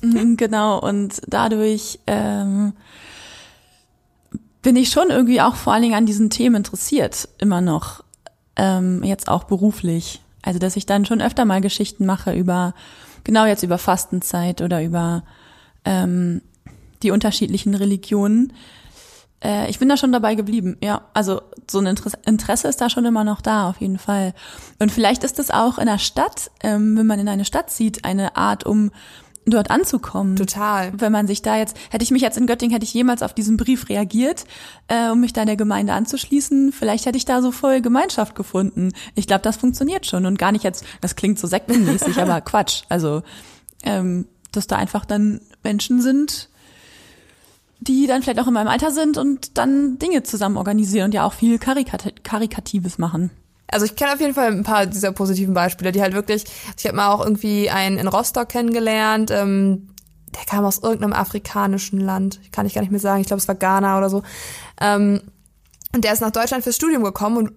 Ähm, 0.00 0.36
genau. 0.36 0.78
Und 0.78 1.20
dadurch 1.26 1.98
ähm, 2.06 2.74
bin 4.62 4.76
ich 4.76 4.90
schon 4.90 5.10
irgendwie 5.10 5.40
auch 5.40 5.56
vor 5.56 5.72
allen 5.72 5.82
Dingen 5.82 5.96
an 5.96 6.06
diesen 6.06 6.30
Themen 6.30 6.54
interessiert, 6.54 7.28
immer 7.38 7.60
noch. 7.60 8.04
Ähm, 8.56 9.02
jetzt 9.04 9.28
auch 9.28 9.44
beruflich. 9.44 10.20
Also, 10.42 10.58
dass 10.58 10.76
ich 10.76 10.86
dann 10.86 11.04
schon 11.04 11.20
öfter 11.20 11.44
mal 11.44 11.60
Geschichten 11.60 12.06
mache 12.06 12.34
über, 12.34 12.74
genau 13.24 13.44
jetzt 13.44 13.62
über 13.62 13.78
Fastenzeit 13.78 14.62
oder 14.62 14.82
über 14.82 15.22
ähm, 15.84 16.42
die 17.02 17.10
unterschiedlichen 17.10 17.74
Religionen. 17.74 18.52
Äh, 19.42 19.70
ich 19.70 19.78
bin 19.78 19.88
da 19.88 19.96
schon 19.96 20.12
dabei 20.12 20.34
geblieben, 20.34 20.76
ja. 20.82 21.02
Also 21.14 21.42
so 21.70 21.78
ein 21.78 21.86
Interesse, 21.86 22.18
Interesse 22.26 22.68
ist 22.68 22.80
da 22.80 22.90
schon 22.90 23.04
immer 23.04 23.24
noch 23.24 23.40
da, 23.40 23.68
auf 23.68 23.80
jeden 23.80 23.98
Fall. 23.98 24.34
Und 24.78 24.92
vielleicht 24.92 25.24
ist 25.24 25.38
das 25.38 25.50
auch 25.50 25.78
in 25.78 25.86
der 25.86 25.98
Stadt, 25.98 26.50
ähm, 26.62 26.96
wenn 26.96 27.06
man 27.06 27.18
in 27.18 27.28
eine 27.28 27.44
Stadt 27.44 27.70
zieht, 27.70 28.04
eine 28.04 28.36
Art, 28.36 28.64
um 28.64 28.90
dort 29.46 29.70
anzukommen. 29.70 30.36
Total. 30.36 30.92
Wenn 30.98 31.12
man 31.12 31.26
sich 31.26 31.42
da 31.42 31.56
jetzt, 31.56 31.76
hätte 31.90 32.04
ich 32.04 32.10
mich 32.10 32.22
jetzt 32.22 32.36
in 32.36 32.46
Göttingen, 32.46 32.72
hätte 32.72 32.84
ich 32.84 32.94
jemals 32.94 33.22
auf 33.22 33.34
diesen 33.34 33.56
Brief 33.56 33.88
reagiert, 33.88 34.44
äh, 34.88 35.10
um 35.10 35.20
mich 35.20 35.32
da 35.32 35.42
in 35.42 35.46
der 35.46 35.56
Gemeinde 35.56 35.92
anzuschließen, 35.92 36.72
vielleicht 36.72 37.06
hätte 37.06 37.16
ich 37.16 37.24
da 37.24 37.42
so 37.42 37.50
voll 37.50 37.80
Gemeinschaft 37.80 38.34
gefunden. 38.34 38.92
Ich 39.14 39.26
glaube, 39.26 39.42
das 39.42 39.56
funktioniert 39.56 40.06
schon 40.06 40.26
und 40.26 40.38
gar 40.38 40.52
nicht 40.52 40.64
jetzt, 40.64 40.84
das 41.00 41.16
klingt 41.16 41.38
so 41.38 41.46
sektenmäßig, 41.46 42.18
aber 42.20 42.40
Quatsch. 42.40 42.82
Also, 42.88 43.22
ähm, 43.82 44.26
dass 44.52 44.66
da 44.66 44.76
einfach 44.76 45.04
dann 45.04 45.40
Menschen 45.62 46.02
sind, 46.02 46.48
die 47.80 48.06
dann 48.06 48.22
vielleicht 48.22 48.40
auch 48.40 48.46
in 48.48 48.54
meinem 48.54 48.68
Alter 48.68 48.90
sind 48.90 49.16
und 49.16 49.56
dann 49.56 49.98
Dinge 49.98 50.22
zusammen 50.22 50.58
organisieren 50.58 51.06
und 51.06 51.14
ja 51.14 51.24
auch 51.24 51.32
viel 51.32 51.58
Karikat 51.58 52.22
Karikatives 52.24 52.98
machen. 52.98 53.30
Also 53.70 53.86
ich 53.86 53.96
kenne 53.96 54.12
auf 54.12 54.20
jeden 54.20 54.34
Fall 54.34 54.48
ein 54.48 54.62
paar 54.62 54.86
dieser 54.86 55.12
positiven 55.12 55.54
Beispiele, 55.54 55.92
die 55.92 56.02
halt 56.02 56.14
wirklich, 56.14 56.44
ich 56.76 56.86
habe 56.86 56.96
mal 56.96 57.12
auch 57.12 57.24
irgendwie 57.24 57.70
einen 57.70 57.98
in 57.98 58.08
Rostock 58.08 58.48
kennengelernt, 58.48 59.30
ähm, 59.30 59.88
der 60.34 60.44
kam 60.44 60.64
aus 60.64 60.78
irgendeinem 60.78 61.12
afrikanischen 61.12 62.00
Land, 62.00 62.40
kann 62.52 62.66
ich 62.66 62.74
gar 62.74 62.82
nicht 62.82 62.90
mehr 62.90 63.00
sagen, 63.00 63.20
ich 63.20 63.26
glaube 63.26 63.40
es 63.40 63.48
war 63.48 63.54
Ghana 63.54 63.98
oder 63.98 64.10
so. 64.10 64.22
Ähm, 64.80 65.22
und 65.94 66.04
der 66.04 66.12
ist 66.12 66.20
nach 66.20 66.30
Deutschland 66.30 66.62
fürs 66.62 66.76
Studium 66.76 67.02
gekommen 67.02 67.36
und 67.36 67.52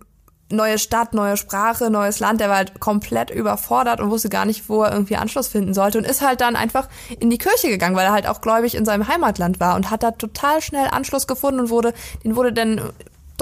neue 0.50 0.78
Stadt, 0.78 1.14
neue 1.14 1.38
Sprache, 1.38 1.90
neues 1.90 2.20
Land, 2.20 2.40
der 2.40 2.50
war 2.50 2.58
halt 2.58 2.80
komplett 2.80 3.32
überfordert 3.32 4.00
und 4.00 4.10
wusste 4.10 4.30
gar 4.30 4.46
nicht, 4.46 4.70
wo 4.70 4.84
er 4.84 4.92
irgendwie 4.92 5.16
Anschluss 5.16 5.48
finden 5.48 5.74
sollte 5.74 5.98
und 5.98 6.06
ist 6.06 6.22
halt 6.22 6.42
dann 6.42 6.56
einfach 6.56 6.90
in 7.20 7.30
die 7.30 7.38
Kirche 7.38 7.70
gegangen, 7.70 7.96
weil 7.96 8.06
er 8.06 8.14
halt 8.14 8.28
auch 8.28 8.42
gläubig 8.42 8.76
in 8.76 8.86
seinem 8.86 9.08
Heimatland 9.08 9.60
war 9.60 9.76
und 9.76 9.90
hat 9.90 10.04
da 10.04 10.12
total 10.12 10.62
schnell 10.62 10.88
Anschluss 10.92 11.28
gefunden 11.28 11.60
und 11.60 11.70
wurde, 11.70 11.94
den 12.24 12.36
wurde 12.36 12.54
dann 12.54 12.82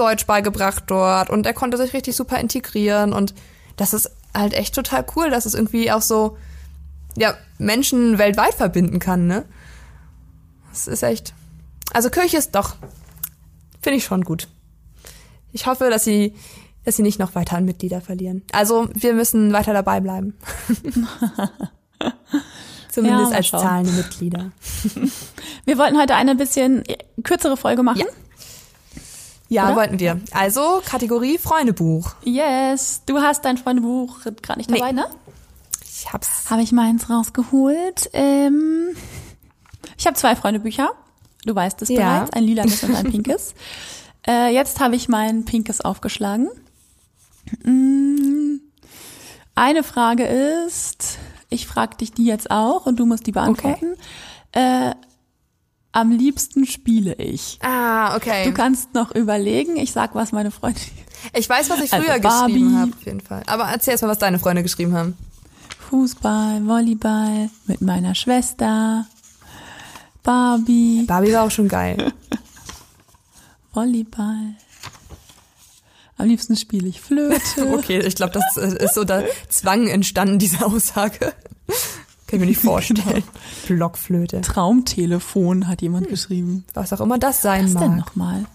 Deutsch 0.02 0.26
beigebracht 0.26 0.82
dort 0.88 1.30
und 1.30 1.46
er 1.46 1.54
konnte 1.54 1.76
sich 1.76 1.92
richtig 1.92 2.16
super 2.16 2.40
integrieren 2.40 3.12
und 3.12 3.34
das 3.76 3.94
ist 3.94 4.10
halt 4.34 4.52
echt 4.52 4.74
total 4.74 5.06
cool, 5.14 5.30
dass 5.30 5.46
es 5.46 5.54
irgendwie 5.54 5.92
auch 5.92 6.02
so, 6.02 6.36
ja, 7.16 7.34
Menschen 7.58 8.18
weltweit 8.18 8.54
verbinden 8.54 8.98
kann, 8.98 9.28
ne? 9.28 9.44
Das 10.70 10.88
ist 10.88 11.04
echt, 11.04 11.34
also 11.92 12.10
Kirche 12.10 12.36
ist 12.36 12.56
doch, 12.56 12.74
finde 13.80 13.98
ich 13.98 14.04
schon 14.04 14.22
gut. 14.24 14.48
Ich 15.52 15.66
hoffe, 15.66 15.88
dass 15.88 16.02
sie, 16.02 16.34
dass 16.84 16.96
sie 16.96 17.02
nicht 17.02 17.20
noch 17.20 17.36
weiter 17.36 17.56
an 17.56 17.64
Mitglieder 17.64 18.00
verlieren. 18.00 18.42
Also 18.50 18.88
wir 18.94 19.14
müssen 19.14 19.52
weiter 19.52 19.72
dabei 19.72 20.00
bleiben. 20.00 20.34
Zumindest 22.90 23.30
Ja, 23.30 23.36
als 23.36 23.50
zahlende 23.50 23.92
Mitglieder. 23.92 24.50
Wir 25.64 25.78
wollten 25.78 25.98
heute 25.98 26.14
eine 26.14 26.34
bisschen 26.34 26.82
kürzere 27.22 27.56
Folge 27.56 27.82
machen. 27.82 28.00
Ja. 28.00 28.06
Ja, 29.52 29.66
Oder? 29.66 29.76
wollten 29.76 29.98
wir. 30.00 30.18
Also 30.32 30.80
Kategorie 30.84 31.36
Freundebuch. 31.36 32.14
Yes, 32.24 33.02
du 33.04 33.20
hast 33.20 33.44
dein 33.44 33.58
Freundebuch 33.58 34.20
gerade 34.42 34.58
nicht 34.58 34.70
Nee. 34.70 34.78
dabei, 34.78 34.92
ne? 34.92 35.04
Ich 35.84 36.10
hab's. 36.12 36.48
Habe 36.50 36.62
ich 36.62 36.72
meins 36.72 37.10
rausgeholt. 37.10 38.08
Ähm, 38.14 38.96
ich 39.98 40.06
habe 40.06 40.16
zwei 40.16 40.34
Freundebücher. 40.36 40.90
Du 41.44 41.54
weißt 41.54 41.82
es 41.82 41.90
Ja. 41.90 41.96
bereits, 42.20 42.32
ein 42.32 42.44
lilanes 42.44 42.82
und 42.82 42.94
ein 42.94 43.04
pinkes. 43.10 43.54
Äh, 44.26 44.54
jetzt 44.54 44.80
habe 44.80 44.96
ich 44.96 45.08
mein 45.08 45.44
pinkes 45.44 45.80
aufgeschlagen. 45.82 46.48
Mm, 47.64 48.56
Eine 49.54 49.82
Frage 49.82 50.24
ist, 50.24 51.18
ich 51.50 51.66
frage 51.66 51.96
dich 51.98 52.12
die 52.12 52.24
jetzt 52.24 52.50
auch 52.50 52.86
und 52.86 52.98
du 52.98 53.04
musst 53.04 53.26
die 53.26 53.32
beantworten. 53.32 53.96
Äh, 54.52 54.92
am 55.92 56.10
liebsten 56.10 56.66
spiele 56.66 57.14
ich. 57.14 57.58
Ah, 57.62 58.16
okay. 58.16 58.44
Du 58.44 58.52
kannst 58.52 58.94
noch 58.94 59.14
überlegen, 59.14 59.76
ich 59.76 59.92
sag, 59.92 60.14
was 60.14 60.32
meine 60.32 60.50
Freunde. 60.50 60.80
ich 61.34 61.48
weiß, 61.48 61.70
was 61.70 61.80
ich 61.80 61.92
Also 61.92 62.04
früher 62.06 62.18
Barbie. 62.18 62.52
geschrieben 62.54 62.78
habe, 62.78 62.92
auf 62.98 63.04
jeden 63.06 63.20
Fall. 63.20 63.42
Aber 63.46 63.64
erzähl 63.64 63.92
erst 63.92 64.02
mal, 64.02 64.08
was 64.08 64.18
deine 64.18 64.38
Freunde 64.38 64.62
geschrieben 64.62 64.94
haben. 64.94 65.16
Fußball, 65.90 66.66
Volleyball 66.66 67.50
mit 67.66 67.82
meiner 67.82 68.14
Schwester, 68.14 69.06
Barbie, 70.22 71.04
Barbie 71.06 71.32
war 71.32 71.42
auch 71.44 71.50
schon 71.50 71.68
geil. 71.68 72.12
Volleyball. 73.74 74.54
Am 76.18 76.28
liebsten 76.28 76.56
spiele 76.56 76.88
ich 76.88 77.00
Flöte. 77.00 77.40
Okay, 77.74 77.98
ich 78.00 78.14
glaube, 78.14 78.32
das 78.32 78.56
ist 78.56 78.94
so 78.94 79.04
der 79.04 79.26
Zwang 79.48 79.88
entstanden, 79.88 80.38
diese 80.38 80.64
Aussage. 80.64 81.34
Kann 82.32 82.38
ich 82.38 82.46
mir 82.46 82.46
nicht 82.46 82.62
vorstellen. 82.62 83.22
Blockflöte. 83.68 84.40
Traumtelefon 84.40 85.68
hat 85.68 85.82
jemand 85.82 86.08
geschrieben. 86.08 86.64
Was 86.72 86.90
auch 86.94 87.02
immer 87.02 87.18
das 87.18 87.42
sein 87.42 87.66
Was 87.66 87.74
denn 87.74 87.96
mag. 87.96 88.06
nochmal? 88.06 88.46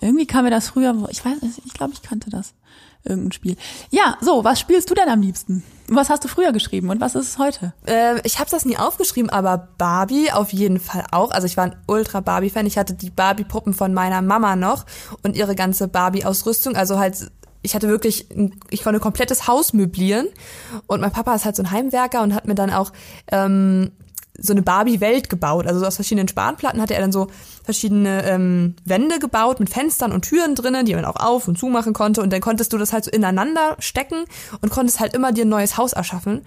Irgendwie 0.00 0.24
kam 0.24 0.44
mir 0.44 0.52
das 0.52 0.68
früher, 0.68 0.94
ich 1.10 1.24
weiß, 1.24 1.42
nicht, 1.42 1.60
ich 1.64 1.74
glaube, 1.74 1.94
ich 1.94 2.02
kannte 2.02 2.30
das. 2.30 2.54
Irgendein 3.02 3.32
Spiel. 3.32 3.56
Ja, 3.90 4.16
so, 4.20 4.44
was 4.44 4.60
spielst 4.60 4.88
du 4.88 4.94
denn 4.94 5.08
am 5.08 5.20
liebsten? 5.20 5.64
Was 5.88 6.10
hast 6.10 6.22
du 6.22 6.28
früher 6.28 6.52
geschrieben 6.52 6.90
und 6.90 7.00
was 7.00 7.16
ist 7.16 7.26
es 7.26 7.38
heute? 7.38 7.72
Ähm, 7.88 8.20
ich 8.22 8.38
habe 8.38 8.48
das 8.50 8.64
nie 8.64 8.76
aufgeschrieben, 8.76 9.30
aber 9.30 9.68
Barbie 9.78 10.30
auf 10.30 10.52
jeden 10.52 10.78
Fall 10.78 11.04
auch. 11.10 11.32
Also 11.32 11.46
ich 11.46 11.56
war 11.56 11.64
ein 11.64 11.76
ultra 11.88 12.20
Barbie-Fan. 12.20 12.66
Ich 12.66 12.78
hatte 12.78 12.94
die 12.94 13.10
Barbie-Puppen 13.10 13.74
von 13.74 13.92
meiner 13.92 14.22
Mama 14.22 14.54
noch 14.54 14.86
und 15.24 15.36
ihre 15.36 15.56
ganze 15.56 15.88
Barbie-Ausrüstung. 15.88 16.76
Also 16.76 17.00
halt, 17.00 17.32
ich 17.62 17.74
hatte 17.74 17.88
wirklich, 17.88 18.30
ein- 18.30 18.58
ich 18.70 18.82
konnte 18.82 19.00
komplettes 19.00 19.46
Haus 19.46 19.72
möblieren. 19.72 20.28
Und 20.86 21.00
mein 21.00 21.10
Papa 21.12 21.34
ist 21.34 21.44
halt 21.44 21.56
so 21.56 21.62
ein 21.62 21.70
Heimwerker 21.70 22.22
und 22.22 22.34
hat 22.34 22.46
mir 22.46 22.54
dann 22.54 22.70
auch 22.70 22.92
ähm, 23.32 23.90
so 24.40 24.52
eine 24.52 24.62
Barbie-Welt 24.62 25.28
gebaut. 25.28 25.66
Also 25.66 25.80
so 25.80 25.86
aus 25.86 25.96
verschiedenen 25.96 26.28
Spanplatten 26.28 26.80
hatte 26.80 26.94
er 26.94 27.00
dann 27.00 27.10
so 27.12 27.26
verschiedene 27.64 28.24
ähm, 28.24 28.76
Wände 28.84 29.18
gebaut 29.18 29.58
mit 29.58 29.68
Fenstern 29.70 30.12
und 30.12 30.22
Türen 30.22 30.54
drinnen, 30.54 30.86
die 30.86 30.94
man 30.94 31.04
auch 31.04 31.16
auf 31.16 31.48
und 31.48 31.58
zu 31.58 31.66
machen 31.66 31.92
konnte. 31.92 32.22
Und 32.22 32.32
dann 32.32 32.40
konntest 32.40 32.72
du 32.72 32.78
das 32.78 32.92
halt 32.92 33.04
so 33.04 33.10
ineinander 33.10 33.76
stecken 33.80 34.24
und 34.60 34.70
konntest 34.70 35.00
halt 35.00 35.14
immer 35.14 35.32
dir 35.32 35.44
ein 35.44 35.48
neues 35.48 35.76
Haus 35.76 35.92
erschaffen. 35.92 36.42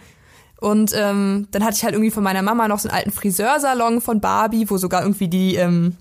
Und 0.62 0.94
ähm, 0.96 1.48
dann 1.52 1.66
hatte 1.66 1.76
ich 1.76 1.84
halt 1.84 1.94
irgendwie 1.96 2.12
von 2.12 2.24
meiner 2.24 2.44
Mama 2.44 2.68
noch 2.68 2.80
so 2.80 2.88
einen 2.88 2.96
alten 2.98 3.12
Friseursalon 3.12 4.00
von 4.00 4.22
Barbie, 4.22 4.70
wo 4.70 4.78
sogar 4.78 5.02
irgendwie 5.02 5.28
die, 5.28 5.56
ähm, 5.56 5.98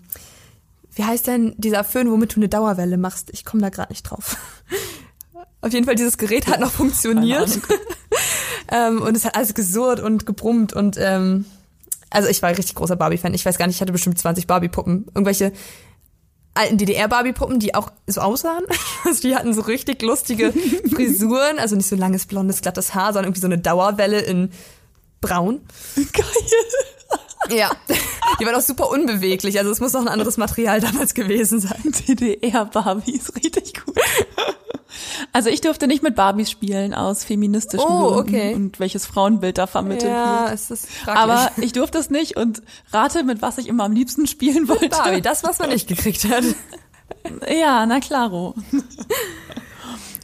wie 0.94 1.03
heißt 1.05 1.27
denn 1.27 1.55
dieser 1.57 1.83
Föhn, 1.83 2.11
womit 2.11 2.37
du 2.37 2.40
eine 2.40 2.49
Dauerwelle 2.51 2.99
machst? 2.99 3.31
Ich 3.33 3.44
komme 3.44 3.62
da 3.62 3.70
gerade 3.70 3.90
nicht 3.90 4.03
drauf. 4.05 4.37
Auf 5.62 5.73
jeden 5.73 5.85
Fall, 5.85 5.94
dieses 5.94 6.16
Gerät 6.16 6.46
hat 6.46 6.61
noch 6.61 6.70
funktioniert. 6.70 7.59
ähm, 8.73 9.03
und 9.03 9.16
es 9.16 9.25
hat 9.25 9.37
alles 9.37 9.55
gesurrt 9.55 10.01
und 10.01 10.27
gebrummt 10.27 10.73
und 10.73 10.96
ähm, 10.99 11.44
also 12.11 12.29
ich 12.29 12.42
war 12.42 12.49
ein 12.49 12.57
richtig 12.57 12.75
großer 12.75 12.96
Barbie-Fan. 12.96 13.35
Ich 13.35 13.46
weiß 13.46 13.57
gar 13.57 13.66
nicht, 13.66 13.77
ich 13.77 13.81
hatte 13.81 13.92
bestimmt 13.92 14.18
20 14.18 14.46
Barbie-Puppen. 14.46 15.07
Irgendwelche 15.14 15.53
alten 16.55 16.77
DDR-Barbie-Puppen, 16.77 17.61
die 17.61 17.75
auch 17.75 17.92
so 18.07 18.20
aussahen. 18.20 18.64
Also 19.03 19.23
die 19.23 19.35
hatten 19.35 19.55
so 19.55 19.62
richtig 19.62 20.03
lustige 20.03 20.53
Frisuren, 20.94 21.59
also 21.59 21.75
nicht 21.75 21.88
so 21.88 21.96
langes, 21.96 22.27
blondes, 22.27 22.61
glattes 22.61 22.94
Haar, 22.94 23.14
sondern 23.14 23.27
irgendwie 23.27 23.40
so 23.40 23.46
eine 23.46 23.57
Dauerwelle 23.57 24.20
in 24.20 24.51
braun. 25.23 25.62
Geil. 26.12 26.25
Ja, 27.49 27.70
die 28.38 28.44
waren 28.44 28.55
auch 28.55 28.61
super 28.61 28.90
unbeweglich. 28.90 29.59
Also 29.59 29.70
es 29.70 29.81
muss 29.81 29.94
noch 29.94 30.03
ein 30.03 30.09
anderes 30.09 30.37
Material 30.37 30.81
damals 30.81 31.14
gewesen 31.14 31.61
sein. 31.61 31.81
DDR-Barbies, 32.09 33.35
richtig 33.37 33.73
cool. 33.87 33.94
Also 35.33 35.48
ich 35.50 35.61
durfte 35.61 35.87
nicht 35.87 36.03
mit 36.03 36.14
Barbies 36.16 36.50
spielen 36.50 36.94
aus 36.94 37.24
feministischen 37.24 37.87
Oh, 37.88 38.12
Gründen 38.14 38.18
okay. 38.35 38.55
und 38.55 38.81
welches 38.81 39.07
Frauenbild 39.07 39.59
da 39.59 39.66
vermittelt 39.66 40.10
Ja, 40.12 40.44
wird. 40.44 40.54
es 40.54 40.71
ist 40.71 40.90
fraglich. 40.90 41.23
Aber 41.23 41.50
ich 41.62 41.73
durfte 41.73 41.98
es 41.98 42.10
nicht 42.10 42.37
und 42.37 42.62
rate, 42.92 43.23
mit 43.25 43.42
was 43.42 43.58
ich 43.58 43.69
immer 43.69 43.85
am 43.85 43.92
liebsten 43.92 44.27
spielen 44.27 44.69
wollte. 44.69 44.88
Barbie, 44.90 45.21
das, 45.21 45.44
was 45.44 45.58
man 45.58 45.71
nicht 45.71 45.88
gekriegt 45.88 46.25
hat. 46.29 46.44
Ja, 47.48 47.85
na 47.87 48.00
klaro. 48.00 48.54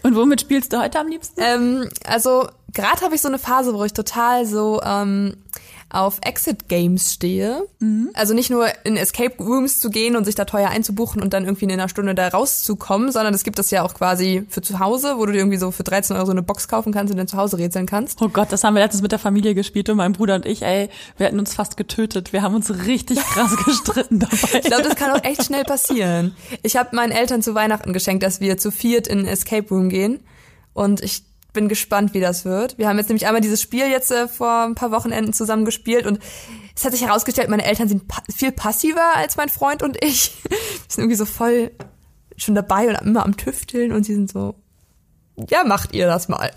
Und 0.03 0.14
womit 0.14 0.41
spielst 0.41 0.72
du 0.72 0.78
heute 0.80 1.01
am 1.01 1.09
liebsten? 1.09 1.41
Ähm, 1.43 1.91
also 2.07 2.49
gerade 2.72 3.01
habe 3.03 3.14
ich 3.16 3.20
so 3.22 3.28
eine 3.28 3.38
Phase, 3.38 3.74
wo 3.74 3.82
ich 3.84 3.93
total 3.93 4.47
so 4.47 4.80
ähm, 4.82 5.36
auf 5.89 6.18
Exit 6.22 6.68
Games 6.68 7.12
stehe. 7.14 7.66
Mhm. 7.78 8.11
Also 8.14 8.34
nicht 8.34 8.51
nur 8.51 8.66
in 8.84 8.97
Escape 8.97 9.43
Rooms 9.43 9.78
zu 9.78 9.89
gehen 9.91 10.16
und 10.16 10.24
sich 10.24 10.34
da 10.34 10.45
teuer 10.45 10.68
einzubuchen 10.68 11.22
und 11.22 11.32
dann 11.32 11.45
irgendwie 11.45 11.64
in 11.66 11.70
einer 11.70 11.89
Stunde 11.89 12.14
da 12.14 12.28
rauszukommen, 12.28 13.12
sondern 13.12 13.34
es 13.34 13.45
gibt 13.45 13.59
das 13.59 13.70
ja 13.70 13.82
auch 13.82 13.95
quasi 13.95 14.45
für 14.49 14.62
zu 14.62 14.80
Hause, 14.80 15.14
wo 15.16 15.26
du 15.26 15.32
dir 15.32 15.39
irgendwie 15.39 15.59
so 15.59 15.70
für 15.70 15.84
13 15.84 16.16
Euro 16.16 16.26
so 16.26 16.32
eine 16.32 16.43
Box 16.43 16.68
kaufen 16.68 16.93
kannst 16.93 17.12
und 17.12 17.18
dann 17.18 17.28
zu 17.28 17.37
Hause 17.37 17.59
rätseln 17.59 17.87
kannst. 17.87 18.20
Oh 18.20 18.28
Gott, 18.28 18.51
das 18.51 18.64
haben 18.64 18.74
wir 18.74 18.82
letztens 18.82 19.03
mit 19.03 19.12
der 19.12 19.18
Familie 19.18 19.55
gespielt 19.55 19.89
und 19.89 19.97
mein 19.97 20.12
Bruder 20.12 20.34
und 20.34 20.47
ich, 20.47 20.62
ey, 20.62 20.89
wir 21.16 21.26
hätten 21.26 21.39
uns 21.39 21.55
fast 21.55 21.76
getötet. 21.76 22.32
Wir 22.32 22.43
haben 22.43 22.55
uns 22.55 22.70
richtig 22.87 23.18
krass 23.34 23.57
gestritten 23.64 24.18
dabei. 24.18 24.61
Ich 24.61 24.66
glaube, 24.66 24.82
das 24.82 24.97
kann 24.97 25.12
auch 25.12 25.22
echt 25.24 25.45
schnell 25.45 25.64
passieren. 25.64 26.34
Ich 26.62 26.76
habe 26.76 26.97
meinen 26.97 27.12
Eltern 27.12 27.43
zu 27.43 27.55
Weihnachten 27.55 27.93
geschenkt, 27.93 28.22
dass 28.22 28.41
wir 28.41 28.59
zu 28.59 28.70
viert 28.70 29.07
in 29.07 29.20
ein 29.20 29.26
Escape 29.26 29.68
Room 29.68 29.89
gehen 29.89 30.20
und 30.72 31.01
ich 31.03 31.22
bin 31.57 31.68
gespannt, 31.68 32.12
wie 32.14 32.20
das 32.20 32.44
wird. 32.44 32.76
Wir 32.78 32.86
haben 32.86 32.98
jetzt 32.98 33.09
nämlich 33.09 33.26
einmal 33.26 33.40
dieses 33.40 33.62
Spiel 33.62 33.88
jetzt 33.88 34.12
äh, 34.12 34.28
vor 34.28 34.64
ein 34.64 34.74
paar 34.74 34.92
Wochenenden 34.92 35.32
zusammen 35.32 35.64
gespielt 35.64 36.07
und 36.07 36.20
es 36.76 36.84
hat 36.84 36.92
sich 36.92 37.02
herausgestellt, 37.02 37.48
meine 37.48 37.64
Eltern 37.64 37.88
sind 37.88 38.07
pa 38.07 38.22
viel 38.32 38.52
passiver 38.52 39.16
als 39.16 39.36
mein 39.38 39.48
Freund 39.48 39.82
und 39.82 39.96
ich. 40.04 40.36
Wir 40.48 40.59
sind 40.86 41.04
irgendwie 41.04 41.16
so 41.16 41.24
voll 41.24 41.72
schon 42.36 42.54
dabei 42.54 42.88
und 42.88 43.00
immer 43.00 43.24
am 43.24 43.38
Tüfteln 43.38 43.92
und 43.92 44.04
sie 44.04 44.12
sind 44.12 44.30
so, 44.30 44.54
ja, 45.48 45.64
macht 45.64 45.94
ihr 45.94 46.07
das 46.07 46.28
mal. 46.28 46.52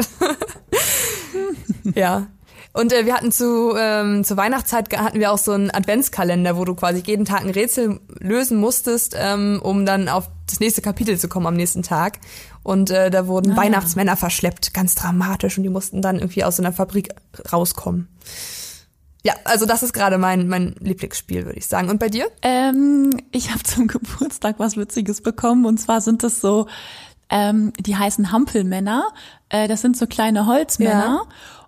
ja. 1.96 2.28
Und 2.74 2.92
äh, 2.92 3.06
wir 3.06 3.16
hatten 3.16 3.32
zu 3.32 3.74
ähm, 3.78 4.24
zur 4.26 4.36
Weihnachtszeit 4.36 4.96
hatten 4.98 5.20
wir 5.20 5.32
auch 5.32 5.38
so 5.38 5.54
einen 5.54 5.72
Adventskalender, 5.72 6.58
wo 6.58 6.66
du 6.66 6.76
quasi 6.76 7.02
jeden 7.06 7.26
Tag 7.26 7.42
ein 7.42 7.50
Rätsel 7.50 8.00
lösen 8.20 8.58
musstest, 8.60 9.16
ähm, 9.18 9.60
um 9.64 9.86
dann 9.86 10.10
auf 10.10 10.30
das 10.48 10.60
nächste 10.60 10.82
Kapitel 10.82 11.18
zu 11.18 11.30
kommen 11.30 11.48
am 11.48 11.56
nächsten 11.56 11.82
Tag. 11.82 12.20
Und 12.64 12.92
äh, 12.92 13.10
da 13.10 13.28
wurden 13.28 13.56
Weihnachtsmänner 13.56 14.18
verschleppt, 14.18 14.74
ganz 14.74 14.96
dramatisch, 14.96 15.58
und 15.58 15.64
die 15.64 15.70
mussten 15.70 16.02
dann 16.02 16.18
irgendwie 16.18 16.44
aus 16.44 16.58
so 16.58 16.64
einer 16.64 16.74
Fabrik 16.74 17.10
rauskommen. 17.52 18.10
Ja, 19.24 19.34
also 19.44 19.66
das 19.66 19.84
ist 19.84 19.94
gerade 19.94 20.18
mein 20.18 20.48
mein 20.48 20.76
Lieblingsspiel, 20.80 21.46
würde 21.46 21.60
ich 21.60 21.68
sagen. 21.68 21.90
Und 21.90 22.00
bei 22.00 22.10
dir? 22.10 22.28
Ähm, 22.42 23.12
ich 23.32 23.52
habe 23.52 23.64
zum 23.64 23.88
Geburtstag 23.88 24.56
was 24.60 24.78
Witziges 24.78 25.22
bekommen 25.22 25.66
und 25.66 25.78
zwar 25.78 26.02
sind 26.02 26.24
das 26.24 26.40
so, 26.40 26.68
ähm, 27.30 27.74
die 27.80 27.96
heißen 27.96 28.32
Hampelmänner. 28.32 29.08
Äh, 29.50 29.68
das 29.68 29.82
sind 29.82 29.98
so 29.98 30.08
kleine 30.08 30.46
Holzmänner. 30.46 31.24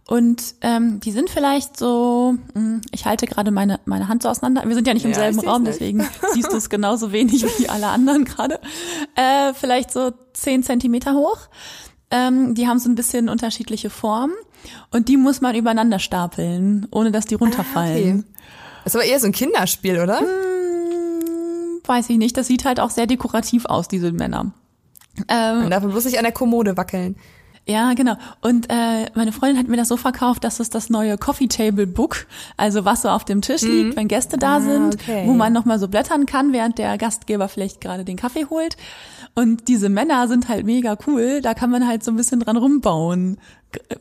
Und 0.07 0.55
ähm, 0.61 0.99
die 0.99 1.11
sind 1.11 1.29
vielleicht 1.29 1.77
so, 1.77 2.35
mh, 2.53 2.81
ich 2.91 3.05
halte 3.05 3.27
gerade 3.27 3.51
meine, 3.51 3.79
meine 3.85 4.07
Hand 4.09 4.23
so 4.23 4.29
auseinander. 4.29 4.63
Wir 4.67 4.75
sind 4.75 4.85
ja 4.87 4.93
nicht 4.93 5.05
im 5.05 5.11
Ja, 5.11 5.15
selben 5.17 5.39
Raum, 5.39 5.63
nicht. 5.63 5.75
deswegen 5.75 6.05
siehst 6.33 6.51
du 6.51 6.57
es 6.57 6.69
genauso 6.69 7.11
wenig 7.13 7.45
wie 7.59 7.69
alle 7.69 7.87
anderen 7.87 8.25
gerade. 8.25 8.59
Äh, 9.15 9.53
vielleicht 9.53 9.91
so 9.91 10.11
zehn 10.33 10.63
Zentimeter 10.63 11.13
hoch. 11.13 11.37
Ähm, 12.09 12.55
die 12.55 12.67
haben 12.67 12.79
so 12.79 12.89
ein 12.89 12.95
bisschen 12.95 13.29
unterschiedliche 13.29 13.89
Formen 13.89 14.33
und 14.91 15.07
die 15.07 15.15
muss 15.15 15.39
man 15.39 15.55
übereinander 15.55 15.97
stapeln, 15.99 16.87
ohne 16.91 17.11
dass 17.11 17.25
die 17.25 17.35
runterfallen. 17.35 18.25
Das 18.83 18.93
ist 18.93 18.99
aber 18.99 19.05
eher 19.05 19.19
so 19.19 19.27
ein 19.27 19.31
Kinderspiel, 19.31 19.97
oder? 19.99 20.19
Weiß 21.85 22.09
ich 22.09 22.17
nicht, 22.17 22.35
das 22.37 22.47
sieht 22.47 22.65
halt 22.65 22.79
auch 22.79 22.89
sehr 22.89 23.07
dekorativ 23.07 23.65
aus, 23.65 23.87
diese 23.87 24.11
Männer. 24.11 24.51
Ähm, 25.27 25.59
Man 25.61 25.69
darf 25.71 25.83
bloß 25.83 26.05
nicht 26.05 26.17
an 26.17 26.23
der 26.23 26.31
Kommode 26.33 26.75
wackeln. 26.77 27.15
Ja, 27.67 27.93
genau. 27.93 28.15
Und 28.41 28.67
äh, 28.69 29.05
meine 29.13 29.31
Freundin 29.31 29.57
hat 29.57 29.67
mir 29.67 29.77
das 29.77 29.87
so 29.87 29.97
verkauft, 29.97 30.43
dass 30.43 30.59
es 30.59 30.69
das 30.69 30.89
neue 30.89 31.17
Coffee 31.17 31.47
Table 31.47 31.87
Book, 31.87 32.25
also 32.57 32.85
was 32.85 33.03
so 33.03 33.09
auf 33.09 33.23
dem 33.23 33.41
Tisch 33.41 33.61
liegt, 33.61 33.95
wenn 33.95 34.07
Gäste 34.07 34.37
da 34.37 34.57
Ah, 34.57 34.61
sind, 34.61 34.95
okay. 34.95 35.23
wo 35.25 35.33
man 35.33 35.53
nochmal 35.53 35.79
so 35.79 35.87
blättern 35.87 36.25
kann, 36.25 36.53
während 36.53 36.77
der 36.77 36.97
Gastgeber 36.97 37.47
vielleicht 37.47 37.79
gerade 37.79 38.03
den 38.03 38.17
Kaffee 38.17 38.45
holt. 38.49 38.77
Und 39.35 39.67
diese 39.67 39.89
Männer 39.89 40.27
sind 40.27 40.49
halt 40.49 40.65
mega 40.65 40.97
cool, 41.07 41.41
da 41.41 41.53
kann 41.53 41.69
man 41.69 41.87
halt 41.87 42.03
so 42.03 42.11
ein 42.11 42.17
bisschen 42.17 42.41
dran 42.41 42.57
rumbauen, 42.57 43.37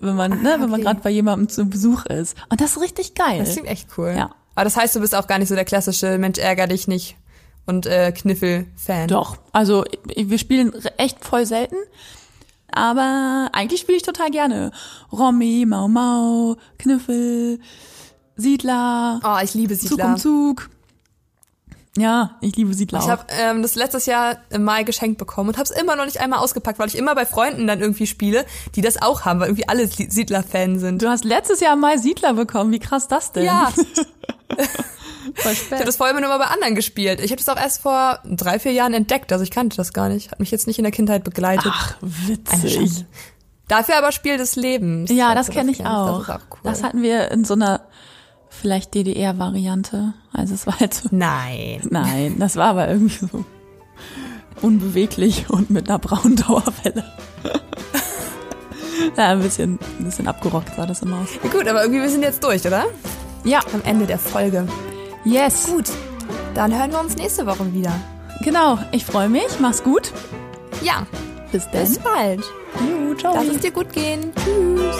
wenn 0.01 0.17
man, 0.17 0.43
ne, 0.43 0.55
wenn 0.59 0.71
man 0.71 0.73
okay. 0.73 0.83
gerade 0.83 1.01
bei 1.03 1.11
jemandem 1.11 1.49
zu 1.49 1.67
Besuch 1.67 2.07
ist. 2.07 2.37
Und 2.49 2.61
das 2.61 2.73
ist 2.73 2.83
richtig 2.83 3.15
geil. 3.15 3.39
Das 3.39 3.53
klingt 3.53 3.69
echt 3.69 3.89
cool. 3.97 4.15
Ja. 4.17 4.31
Aber 4.57 4.65
das 4.65 4.77
heißt, 4.77 4.97
du 4.97 5.01
bist 5.01 5.15
auch 5.15 5.27
gar 5.29 5.39
nicht 5.39 5.49
so 5.49 5.55
der 5.55 5.65
klassische 5.65 6.19
Mensch 6.19 6.39
ärger 6.39 6.67
dich 6.67 6.89
nicht 6.89 7.17
und 7.67 7.87
äh, 7.87 8.11
Kniffel-Fan. 8.11 9.07
Doch, 9.09 9.37
also 9.53 9.85
wir 10.17 10.39
spielen 10.39 10.73
echt 10.97 11.25
voll 11.25 11.47
selten. 11.47 11.77
Aber 12.73 13.49
eigentlich 13.53 13.81
spiele 13.81 13.97
ich 13.99 14.03
total 14.03 14.31
gerne. 14.31 14.71
Romy, 15.13 15.65
Mau 15.67 15.89
Mau, 15.89 16.57
Kniffel, 16.79 17.61
Siedler, 18.37 19.21
Oh, 19.25 19.39
ich 19.43 19.55
liebe 19.55 19.77
Zug 19.79 19.91
Siedler. 19.91 20.07
um 20.07 20.17
Zug. 20.17 20.71
Ja, 21.99 22.37
ich 22.41 22.55
liebe 22.57 22.73
Siedler 22.73 23.01
Ich 23.01 23.09
habe 23.09 23.25
ähm, 23.31 23.63
das 23.63 23.75
letztes 23.75 24.07
Jahr 24.07 24.37
im 24.51 24.63
Mai 24.65 24.85
geschenkt 24.85 25.19
bekommen 25.19 25.49
und 25.51 25.57
habe 25.59 25.65
es 25.65 25.71
immer 25.71 25.97
noch 25.97 26.05
nicht 26.05 26.21
einmal 26.21 26.39
ausgepackt, 26.39 26.79
weil 26.79 26.87
ich 26.87 26.97
immer 26.97 27.15
bei 27.17 27.27
Freunden 27.27 27.67
dann 27.67 27.81
irgendwie 27.81 28.07
spiele, 28.07 28.47
die 28.77 28.81
das 28.81 29.03
auch 29.03 29.25
haben, 29.25 29.41
weil 29.41 29.49
irgendwie 29.49 29.69
alle 29.69 29.87
Sie- 29.89 30.09
Siedler-Fan 30.09 30.79
sind. 30.79 31.03
Du 31.03 31.09
hast 31.09 31.25
letztes 31.25 31.59
Jahr 31.61 31.75
mal 31.77 31.99
Siedler 31.99 32.33
bekommen. 32.35 32.71
Wie 32.73 32.79
krass 32.79 33.09
das 33.09 33.33
denn? 33.33 33.45
Ja, 33.45 33.73
ich 35.37 35.73
habe 35.73 35.85
das 35.85 35.97
vorher 35.97 36.17
immer 36.17 36.27
nur 36.27 36.37
bei 36.39 36.47
anderen 36.47 36.75
gespielt. 36.75 37.21
Ich 37.21 37.31
habe 37.31 37.43
das 37.43 37.49
auch 37.49 37.61
erst 37.61 37.83
vor 37.83 38.21
drei, 38.25 38.59
vier 38.59 38.73
Jahren 38.73 38.95
entdeckt, 38.95 39.33
also 39.33 39.43
ich 39.43 39.51
kannte 39.51 39.77
das 39.77 39.93
gar 39.93 40.09
nicht. 40.09 40.31
Hat 40.31 40.41
mich 40.41 40.51
jetzt 40.51 40.67
nicht 40.67 40.79
in 40.79 40.85
der 40.85 40.93
Kindheit 40.93 41.25
begleitet. 41.25 41.73
Ach, 41.75 41.97
witzig. 42.01 43.05
Dafür 43.69 43.99
aber 43.99 44.11
Spiel 44.11 44.37
des 44.37 44.57
Lebens. 44.57 45.11
Ja, 45.13 45.35
das 45.35 45.47
du 45.47 45.53
kenne 45.53 45.71
ich 45.71 45.87
auch. 45.87 46.27
Das 46.27 46.37
auch 46.37 46.41
cool. 46.51 46.59
Das 46.65 46.83
hatten 46.83 47.03
wir 47.03 47.31
in 47.31 47.45
so 47.45 47.55
einer 47.55 47.83
vielleicht 48.49 48.95
DDR-Variante. 48.95 50.15
Also 50.33 50.55
es 50.55 50.67
war 50.67 50.81
halt 50.81 50.93
so 50.93 51.09
Nein. 51.13 51.81
Nein, 51.89 52.37
das 52.39 52.57
war 52.57 52.71
aber 52.71 52.89
irgendwie 52.89 53.27
so 53.27 53.45
unbeweglich 54.61 55.49
und 55.49 55.71
mit 55.71 55.89
einer 55.89 55.99
braunen 55.99 56.37
Dauerwelle. 56.37 57.05
ja, 59.17 59.29
ein 59.29 59.41
bisschen, 59.41 59.79
ein 59.99 60.05
bisschen 60.05 60.27
abgerockt 60.27 60.75
sah 60.75 60.87
das 60.87 61.03
immer 61.03 61.19
aus. 61.19 61.29
Ja, 61.43 61.51
gut, 61.51 61.69
aber 61.69 61.83
irgendwie 61.83 62.03
wir 62.03 62.11
sind 62.11 62.23
jetzt 62.23 62.43
durch, 62.43 62.67
oder? 62.67 62.87
Ja, 63.45 63.61
Am 63.73 63.83
Ende 63.85 64.07
der 64.07 64.19
Folge. 64.19 64.67
Yes. 65.25 65.67
Gut, 65.67 65.91
dann 66.55 66.77
hören 66.77 66.91
wir 66.93 67.01
uns 67.01 67.17
nächste 67.17 67.47
Woche 67.47 67.73
wieder. 67.73 67.93
Genau, 68.43 68.79
ich 68.93 69.05
freue 69.05 69.29
mich. 69.29 69.59
Mach's 69.61 69.83
gut. 69.83 70.13
Ja, 70.83 71.07
Bis 71.53 71.65
dann. 71.71 71.85
bis 71.85 71.99
bald. 71.99 72.41
Jo, 72.81 73.15
ciao. 73.15 73.35
Lass 73.35 73.49
es 73.49 73.59
dir 73.61 73.71
gut 73.71 73.93
gehen. 73.93 74.33
Tschüss. 74.45 74.97